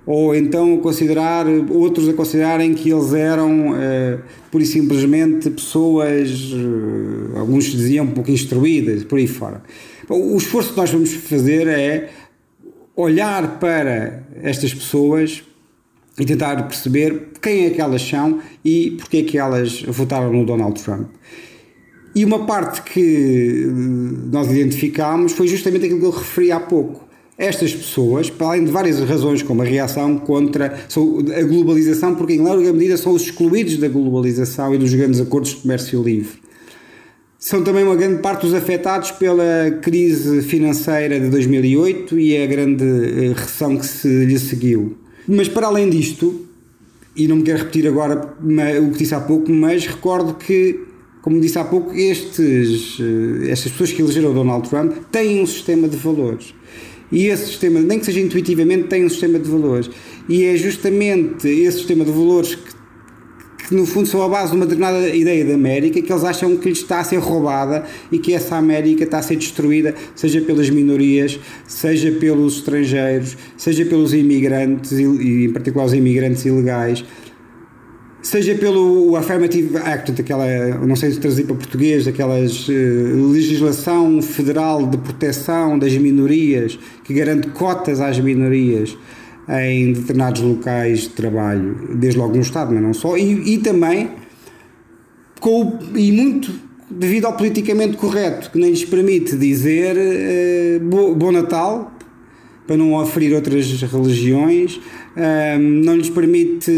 ou 0.06 0.36
então 0.36 0.78
considerar, 0.78 1.46
outros 1.70 2.10
a 2.10 2.14
considerarem 2.14 2.74
que 2.74 2.90
eles 2.90 3.14
eram 3.14 3.72
uh, 3.72 4.60
e 4.60 4.66
simplesmente 4.66 5.50
pessoas, 5.50 6.52
uh, 6.52 7.38
alguns 7.38 7.66
diziam 7.66 8.06
um 8.06 8.12
pouco 8.12 8.32
instruídas, 8.32 9.04
por 9.04 9.20
aí 9.20 9.28
fora. 9.28 9.62
O 10.10 10.36
esforço 10.38 10.72
que 10.72 10.78
nós 10.78 10.90
vamos 10.90 11.14
fazer 11.14 11.68
é 11.68 12.10
olhar 12.96 13.60
para 13.60 14.24
estas 14.42 14.74
pessoas 14.74 15.44
e 16.20 16.26
tentar 16.26 16.62
perceber 16.64 17.30
quem 17.42 17.66
é 17.66 17.70
que 17.70 17.80
elas 17.80 18.02
são 18.02 18.40
e 18.66 18.98
porque 18.98 19.18
é 19.18 19.24
que 19.24 19.38
elas 19.38 19.84
votaram 19.84 20.34
no 20.34 20.46
Donald 20.46 20.82
Trump. 20.84 21.08
E 22.14 22.26
uma 22.26 22.46
parte 22.46 22.82
que 22.82 23.64
eh, 23.64 23.72
nós 24.32 24.52
identificámos 24.52 25.32
foi 25.32 25.48
justamente 25.48 25.86
aquilo 25.86 26.00
que 26.00 26.06
eu 26.06 26.12
referi 26.12 26.52
há 26.52 26.60
pouco. 26.60 27.08
Estas 27.40 27.74
pessoas, 27.74 28.30
para 28.30 28.48
além 28.48 28.66
de 28.66 28.72
várias 28.72 29.00
razões, 29.00 29.42
como 29.42 29.62
a 29.62 29.66
reação 29.66 30.18
contra 30.20 30.78
a 31.38 31.42
globalização, 31.44 32.14
porque 32.14 32.34
em 32.34 32.42
larga 32.42 32.74
medida 32.74 32.98
são 32.98 33.14
os 33.14 33.22
excluídos 33.22 33.78
da 33.78 33.88
globalização 33.88 34.76
e 34.76 34.78
dos 34.78 34.94
grandes 34.94 35.22
acordos 35.22 35.52
de 35.52 35.56
comércio 35.62 36.04
livre. 36.04 36.38
São 37.40 37.64
também 37.64 37.86
uma 37.86 37.96
grande 37.96 38.22
parte 38.22 38.42
dos 38.42 38.54
afetados 38.54 39.12
pela 39.12 39.72
crise 39.82 40.42
financeira 40.42 41.18
de 41.18 41.30
2008 41.30 42.20
e 42.20 42.36
a 42.36 42.46
grande 42.46 42.84
eh, 42.84 43.34
recessão 43.34 43.78
que 43.78 43.86
se 43.86 44.26
lhe 44.26 44.38
seguiu. 44.38 44.98
Mas 45.26 45.48
para 45.48 45.68
além 45.68 45.90
disto, 45.90 46.46
e 47.16 47.26
não 47.26 47.38
me 47.38 47.44
quero 47.44 47.60
repetir 47.60 47.88
agora 47.88 48.34
o 48.86 48.92
que 48.92 48.98
disse 48.98 49.16
há 49.16 49.22
pouco, 49.22 49.50
mas 49.50 49.88
recordo 49.88 50.34
que 50.34 50.90
como 51.22 51.40
disse 51.40 51.60
há 51.60 51.64
pouco, 51.64 51.94
estes, 51.94 52.98
eh, 53.00 53.52
estas 53.52 53.72
pessoas 53.72 53.92
que 53.92 54.02
elegeram 54.02 54.34
Donald 54.34 54.70
Trump 54.70 54.94
têm 55.12 55.42
um 55.42 55.46
sistema 55.46 55.88
de 55.88 55.98
valores. 55.98 56.54
E 57.12 57.28
esse 57.28 57.48
sistema, 57.48 57.80
nem 57.80 58.00
que 58.00 58.06
seja 58.06 58.20
intuitivamente, 58.20 58.88
tem 58.88 59.06
um 59.06 59.10
sistema 59.10 59.40
de 59.40 59.50
valores. 59.50 59.90
E 60.28 60.44
é 60.46 60.56
justamente 60.56 61.48
esse 61.48 61.78
sistema 61.78 62.06
de 62.06 62.12
valores 62.12 62.56
que, 62.56 63.68
que 63.68 63.76
no 63.76 63.86
fundo 63.86 64.08
são 64.08 64.22
a 64.22 64.30
base 64.30 64.52
de 64.52 64.58
uma 64.58 64.66
determinada 64.66 65.10
ideia 65.10 65.44
da 65.44 65.56
América 65.56 66.02
que 66.02 66.12
eles 66.12 66.24
acham 66.24 66.56
que 66.58 66.70
lhes 66.70 66.80
está 66.80 67.00
a 67.00 67.04
ser 67.04 67.18
roubada 67.18 67.86
e 68.12 68.20
que 68.20 68.34
essa 68.34 68.56
América 68.56 69.04
está 69.04 69.20
a 69.20 69.22
ser 69.24 69.38
destruída, 69.38 69.96
seja 70.16 70.42
pelas 70.42 70.70
minorias, 70.70 71.40
seja 71.68 72.12
pelos 72.12 72.58
estrangeiros, 72.58 73.36
seja 73.58 73.86
pelos 73.86 74.14
imigrantes 74.14 74.92
e, 74.92 75.46
em 75.46 75.52
particular 75.52 75.86
os 75.86 75.94
imigrantes 75.94 76.46
ilegais 76.46 77.04
seja 78.22 78.56
pelo 78.56 79.16
Affirmative 79.16 79.78
Act, 79.78 80.20
aquela, 80.20 80.46
não 80.86 80.96
sei 80.96 81.12
se 81.12 81.20
traduzir 81.20 81.46
para 81.46 81.56
português, 81.56 82.08
aquelas 82.08 82.68
uh, 82.68 83.32
legislação 83.32 84.22
federal 84.22 84.86
de 84.86 84.98
proteção 84.98 85.80
das 85.80 85.94
minorias, 85.98 86.78
que 87.04 87.14
garante 87.14 87.48
cotas 87.50 88.02
às 88.02 88.20
minorias 88.20 88.98
em 89.50 89.94
determinados 89.94 90.42
locais 90.42 91.02
de 91.02 91.10
trabalho, 91.10 91.96
desde 91.96 92.20
logo 92.20 92.36
no 92.36 92.42
Estado, 92.42 92.72
mas 92.74 92.84
não 92.84 92.94
só, 92.94 93.18
e, 93.18 93.56
e 93.56 93.58
também 93.58 94.12
com, 95.40 95.80
e 95.96 96.12
muito 96.12 96.54
devido 96.90 97.26
ao 97.26 97.34
politicamente 97.34 97.98
correto, 97.98 98.52
que 98.52 98.60
nem 98.60 98.72
lhes 98.72 98.84
permite 98.84 99.36
dizer 99.36 99.96
uh, 99.96 101.16
Bom 101.16 101.32
Natal, 101.32 101.94
para 102.70 102.78
não 102.78 102.94
oferir 102.94 103.34
outras 103.34 103.82
religiões, 103.82 104.80
não 105.60 105.96
lhes 105.96 106.08
permite 106.08 106.72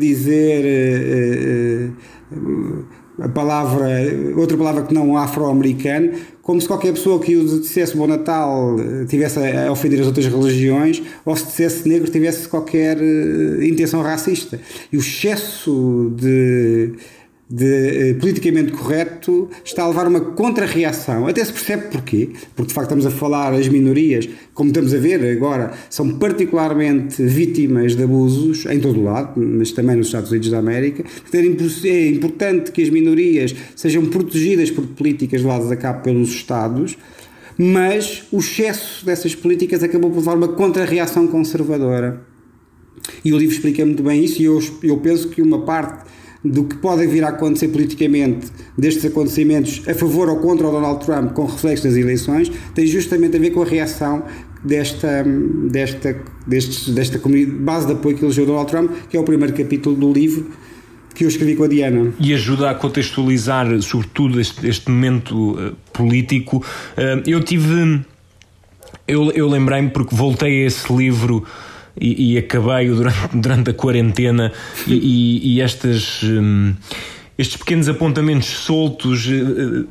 dizer 0.00 1.92
a 3.20 3.28
palavra, 3.28 3.86
outra 4.38 4.56
palavra 4.56 4.84
que 4.84 4.94
não 4.94 5.18
afro-americano, 5.18 6.12
como 6.40 6.58
se 6.58 6.66
qualquer 6.66 6.94
pessoa 6.94 7.20
que 7.20 7.36
dissesse 7.36 7.94
Bom 7.94 8.06
Natal 8.06 8.74
tivesse 9.06 9.38
a 9.38 9.70
ofender 9.70 10.00
as 10.00 10.06
outras 10.06 10.24
religiões, 10.24 11.02
ou 11.26 11.36
se 11.36 11.44
dissesse 11.44 11.86
negro 11.86 12.10
tivesse 12.10 12.48
qualquer 12.48 12.96
intenção 13.62 14.00
racista. 14.00 14.58
E 14.90 14.96
o 14.96 15.00
excesso 15.00 16.10
de 16.16 16.92
de 17.48 18.10
eh, 18.10 18.14
politicamente 18.14 18.72
correto 18.72 19.50
está 19.64 19.84
a 19.84 19.88
levar 19.88 20.06
uma 20.06 20.20
contra-reação. 20.20 21.26
Até 21.26 21.44
se 21.44 21.52
percebe 21.52 21.88
porquê, 21.90 22.30
porque 22.56 22.68
de 22.68 22.74
facto 22.74 22.88
estamos 22.88 23.06
a 23.06 23.10
falar 23.10 23.52
as 23.52 23.68
minorias, 23.68 24.28
como 24.54 24.70
estamos 24.70 24.94
a 24.94 24.98
ver 24.98 25.24
agora, 25.36 25.72
são 25.90 26.18
particularmente 26.18 27.22
vítimas 27.22 27.94
de 27.94 28.02
abusos 28.02 28.64
em 28.66 28.80
todo 28.80 28.98
o 28.98 29.04
lado, 29.04 29.40
mas 29.40 29.72
também 29.72 29.96
nos 29.96 30.06
Estados 30.06 30.30
Unidos 30.30 30.50
da 30.50 30.58
América. 30.58 31.04
É 31.32 32.08
importante 32.08 32.72
que 32.72 32.82
as 32.82 32.88
minorias 32.88 33.54
sejam 33.76 34.06
protegidas 34.06 34.70
por 34.70 34.86
políticas 34.86 35.42
levadas 35.42 35.70
a 35.70 35.76
cabo 35.76 36.02
pelos 36.02 36.30
Estados, 36.30 36.96
mas 37.58 38.24
o 38.32 38.38
excesso 38.38 39.04
dessas 39.04 39.34
políticas 39.34 39.82
acabou 39.82 40.10
por 40.10 40.18
levar 40.18 40.36
uma 40.36 40.48
contra-reação 40.48 41.26
conservadora. 41.26 42.22
E 43.24 43.32
o 43.32 43.38
livro 43.38 43.54
explica 43.54 43.84
muito 43.84 44.02
bem 44.02 44.24
isso, 44.24 44.40
e 44.40 44.46
eu, 44.46 44.60
eu 44.82 44.96
penso 44.96 45.28
que 45.28 45.42
uma 45.42 45.62
parte 45.62 46.13
do 46.44 46.64
que 46.64 46.76
pode 46.76 47.06
vir 47.06 47.24
a 47.24 47.28
acontecer 47.28 47.68
politicamente 47.68 48.48
destes 48.76 49.04
acontecimentos 49.06 49.82
a 49.88 49.94
favor 49.94 50.28
ou 50.28 50.36
contra 50.36 50.68
o 50.68 50.70
Donald 50.70 51.04
Trump 51.04 51.32
com 51.32 51.46
reflexo 51.46 51.84
das 51.84 51.96
eleições 51.96 52.52
tem 52.74 52.86
justamente 52.86 53.36
a 53.36 53.40
ver 53.40 53.50
com 53.50 53.62
a 53.62 53.64
reação 53.64 54.22
desta, 54.64 55.24
desta, 55.70 56.16
destes, 56.46 56.88
desta 56.88 57.20
base 57.60 57.86
de 57.86 57.92
apoio 57.92 58.16
que 58.16 58.24
elegeu 58.24 58.46
Donald 58.46 58.70
Trump, 58.70 58.90
que 59.08 59.16
é 59.16 59.20
o 59.20 59.24
primeiro 59.24 59.54
capítulo 59.54 59.94
do 59.94 60.12
livro 60.12 60.50
que 61.14 61.24
eu 61.24 61.28
escrevi 61.28 61.54
com 61.54 61.64
a 61.64 61.68
Diana. 61.68 62.12
E 62.18 62.34
ajuda 62.34 62.70
a 62.70 62.74
contextualizar, 62.74 63.80
sobretudo, 63.82 64.40
este, 64.40 64.66
este 64.66 64.90
momento 64.90 65.52
uh, 65.52 65.76
político. 65.92 66.56
Uh, 66.56 67.22
eu 67.24 67.40
tive. 67.40 68.02
Eu, 69.06 69.30
eu 69.30 69.48
lembrei-me, 69.48 69.90
porque 69.90 70.14
voltei 70.14 70.64
a 70.64 70.66
esse 70.66 70.92
livro 70.92 71.44
e, 72.00 72.34
e 72.34 72.38
acabei 72.38 72.88
durante, 72.88 73.28
durante 73.36 73.70
a 73.70 73.74
quarentena 73.74 74.52
e, 74.86 74.94
e, 74.94 75.54
e 75.54 75.60
estas. 75.60 76.22
Hum, 76.22 76.74
estes 77.36 77.56
pequenos 77.56 77.88
apontamentos 77.88 78.46
soltos, 78.46 79.26
uh, 79.26 79.84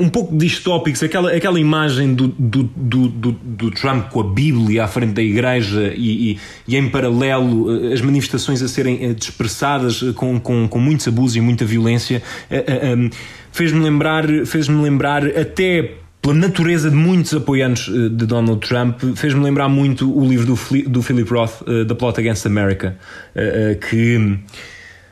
um 0.00 0.08
pouco 0.08 0.36
distópicos, 0.36 1.00
aquela, 1.00 1.30
aquela 1.30 1.60
imagem 1.60 2.12
do, 2.12 2.26
do, 2.26 2.64
do, 2.64 3.08
do, 3.08 3.70
Trump 3.70 4.08
com 4.08 4.20
a 4.20 4.24
Bíblia 4.24 4.82
à 4.82 4.88
frente 4.88 5.12
da 5.12 5.22
igreja 5.22 5.94
e, 5.96 6.32
e, 6.32 6.38
e 6.66 6.76
em 6.76 6.88
paralelo 6.88 7.68
uh, 7.68 7.92
as 7.92 8.00
manifestações 8.00 8.60
a 8.62 8.68
serem 8.68 9.14
dispersadas 9.14 10.02
com, 10.16 10.40
com, 10.40 10.66
com 10.66 10.78
muitos 10.80 11.06
abusos 11.06 11.36
e 11.36 11.40
muita 11.40 11.64
violência, 11.64 12.20
um, 12.50 13.10
fez-me 13.52 13.80
lembrar, 13.80 14.24
fez-me 14.44 14.82
lembrar 14.82 15.24
até 15.24 15.98
pela 16.20 16.34
natureza 16.34 16.90
de 16.90 16.96
muitos 16.96 17.32
apoiantes 17.34 17.88
eh, 17.88 18.08
de 18.08 18.26
Donald 18.26 18.66
Trump, 18.66 19.00
fez-me 19.16 19.42
lembrar 19.42 19.68
muito 19.68 20.12
o 20.16 20.26
livro 20.26 20.46
do, 20.46 20.88
do 20.88 21.02
Philip 21.02 21.30
Roth, 21.30 21.62
uh, 21.62 21.84
The 21.86 21.94
Plot 21.94 22.20
Against 22.20 22.46
America, 22.46 22.96
uh, 23.34 23.78
que 23.78 24.38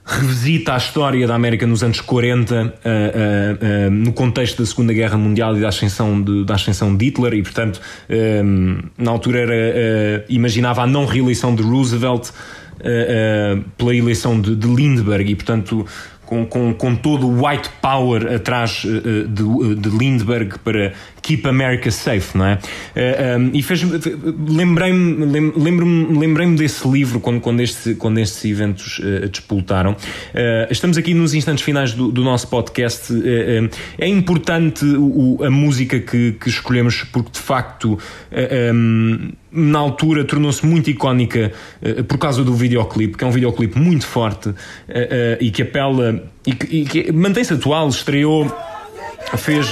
revisita 0.04 0.74
a 0.74 0.76
história 0.76 1.26
da 1.26 1.34
América 1.34 1.66
nos 1.66 1.82
anos 1.82 2.00
40, 2.00 2.74
no 3.90 4.12
contexto 4.12 4.62
da 4.62 4.66
Segunda 4.66 4.92
Guerra 4.92 5.18
Mundial 5.18 5.56
e 5.56 5.60
da 5.60 5.66
ascensão 5.66 6.22
de, 6.22 6.44
da 6.44 6.54
ascensão 6.54 6.96
de 6.96 7.06
Hitler, 7.06 7.34
e 7.34 7.42
portanto, 7.42 7.80
na 8.96 9.10
altura 9.10 9.40
era, 9.40 10.24
imaginava 10.28 10.82
a 10.82 10.86
não 10.86 11.06
reeleição 11.06 11.56
de 11.56 11.64
Roosevelt 11.64 12.30
pela 13.76 13.96
eleição 13.96 14.40
de, 14.40 14.54
de 14.54 14.68
Lindbergh, 14.68 15.28
e 15.28 15.34
portanto 15.34 15.84
com, 16.26 16.44
com, 16.44 16.74
com 16.74 16.94
todo 16.96 17.26
o 17.26 17.46
white 17.46 17.70
power 17.80 18.34
atrás 18.34 18.84
uh, 18.84 19.26
de, 19.28 19.74
de, 19.76 19.88
Lindbergh 19.88 20.58
para 20.58 20.92
Keep 21.26 21.48
America 21.48 21.90
Safe, 21.90 22.38
não 22.38 22.46
é? 22.46 22.54
Uh, 22.54 22.58
eh, 22.94 23.36
um, 23.36 23.50
e 23.52 23.60
fez 23.60 23.82
lembrei-me 24.48 25.52
lembro-me 25.56 26.16
lembrei-me 26.16 26.56
desse 26.56 26.86
livro 26.86 27.18
quando 27.18 27.40
quando, 27.40 27.60
este, 27.60 27.94
quando 27.96 28.18
estes 28.18 28.44
eventos 28.44 29.00
uh, 29.00 29.28
disputaram. 29.28 29.96
estamos 30.70 30.96
aqui 30.96 31.14
nos 31.14 31.34
instantes 31.34 31.64
finais 31.64 31.92
do, 31.92 32.12
do 32.12 32.22
nosso 32.22 32.46
podcast. 32.48 33.12
é 33.98 34.06
importante 34.06 34.84
o, 34.84 35.42
a 35.42 35.50
música 35.50 35.98
que, 35.98 36.32
que, 36.32 36.48
escolhemos 36.48 37.02
porque 37.02 37.32
de 37.32 37.40
facto 37.40 37.98
um, 38.72 39.32
na 39.50 39.78
altura 39.78 40.24
tornou-se 40.24 40.64
muito 40.64 40.90
icónica 40.90 41.50
uh, 41.82 42.04
por 42.04 42.18
causa 42.18 42.44
do 42.44 42.54
videoclipe, 42.54 43.16
que 43.16 43.24
é 43.24 43.26
um 43.26 43.32
videoclipe 43.32 43.78
muito 43.78 44.06
forte 44.06 44.50
uh, 44.50 44.52
uh, 44.52 44.56
e 45.40 45.50
que 45.50 45.62
apela 45.62 46.22
e 46.46 46.52
que, 46.52 46.84
que 46.84 47.12
mantém-se 47.12 47.54
atual, 47.54 47.88
estreou 47.88 48.46
fez 49.36 49.68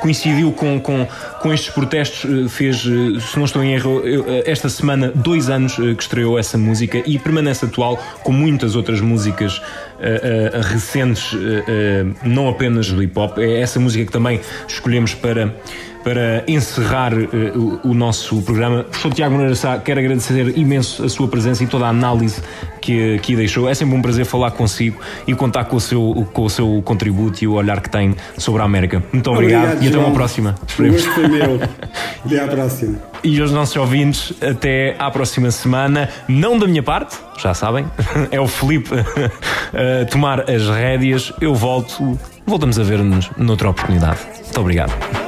coincidiu 0.00 0.52
com, 0.52 0.80
com, 0.80 1.06
com 1.40 1.52
estes 1.52 1.72
protestos 1.72 2.52
fez 2.52 2.78
se 2.80 3.36
não 3.36 3.44
estou 3.44 3.62
em 3.62 3.74
erro 3.74 4.02
esta 4.44 4.68
semana 4.68 5.12
dois 5.14 5.48
anos 5.48 5.76
que 5.76 6.02
estreou 6.02 6.38
essa 6.38 6.58
música 6.58 7.02
e 7.06 7.18
permanece 7.18 7.64
atual 7.64 7.96
com 8.22 8.32
muitas 8.32 8.74
outras 8.76 9.00
músicas 9.00 9.60
recentes 10.70 11.36
não 12.22 12.48
apenas 12.48 12.90
do 12.90 13.02
hip 13.02 13.18
hop. 13.18 13.38
É 13.38 13.60
essa 13.60 13.78
música 13.80 14.04
que 14.04 14.12
também 14.12 14.40
escolhemos 14.66 15.14
para 15.14 15.54
para 16.08 16.42
encerrar 16.48 17.12
uh, 17.12 17.80
o, 17.84 17.90
o, 17.90 17.94
nosso 17.94 18.40
programa. 18.40 18.82
Professor 18.84 19.12
Tiago 19.12 19.34
Moreira 19.34 19.54
Sá, 19.54 19.76
quero 19.76 20.00
agradecer 20.00 20.56
imenso 20.56 21.04
a 21.04 21.08
sua 21.10 21.28
presença 21.28 21.62
e 21.62 21.66
toda 21.66 21.84
a 21.84 21.90
análise 21.90 22.40
que 22.80 23.16
aqui 23.16 23.36
deixou. 23.36 23.68
É 23.68 23.74
sempre 23.74 23.94
um 23.94 24.00
prazer 24.00 24.24
falar 24.24 24.52
consigo 24.52 24.98
e 25.26 25.34
contar 25.34 25.66
com 25.66 25.76
o 25.76 25.80
seu, 25.80 26.26
com 26.32 26.44
o 26.44 26.48
seu 26.48 26.80
contributo 26.82 27.44
e 27.44 27.46
o 27.46 27.52
olhar 27.52 27.82
que 27.82 27.90
tem 27.90 28.16
sobre 28.38 28.62
a 28.62 28.64
América. 28.64 29.04
Muito 29.12 29.30
obrigado, 29.30 29.64
obrigado 29.64 29.84
e 29.84 29.88
até 29.88 29.98
uma 29.98 30.14
próxima. 30.14 30.54
O 30.78 30.90
gosto 30.90 31.10
foi 31.10 31.28
meu. 31.28 31.60
Até 32.24 32.40
à 32.40 32.48
próxima. 32.48 32.98
E 33.22 33.38
aos 33.42 33.52
nossos 33.52 33.76
ouvintes, 33.76 34.32
até 34.42 34.96
à 34.98 35.10
próxima 35.10 35.50
semana. 35.50 36.08
Não 36.26 36.58
da 36.58 36.66
minha 36.66 36.82
parte, 36.82 37.18
já 37.36 37.52
sabem, 37.52 37.84
é 38.32 38.40
o 38.40 38.46
Felipe 38.48 38.94
a 38.96 40.06
tomar 40.06 40.50
as 40.50 40.66
rédeas. 40.70 41.34
Eu 41.38 41.54
volto, 41.54 42.18
voltamos 42.46 42.78
a 42.78 42.82
ver-nos 42.82 43.30
noutra 43.36 43.68
oportunidade. 43.68 44.20
Muito 44.42 44.58
obrigado. 44.58 45.27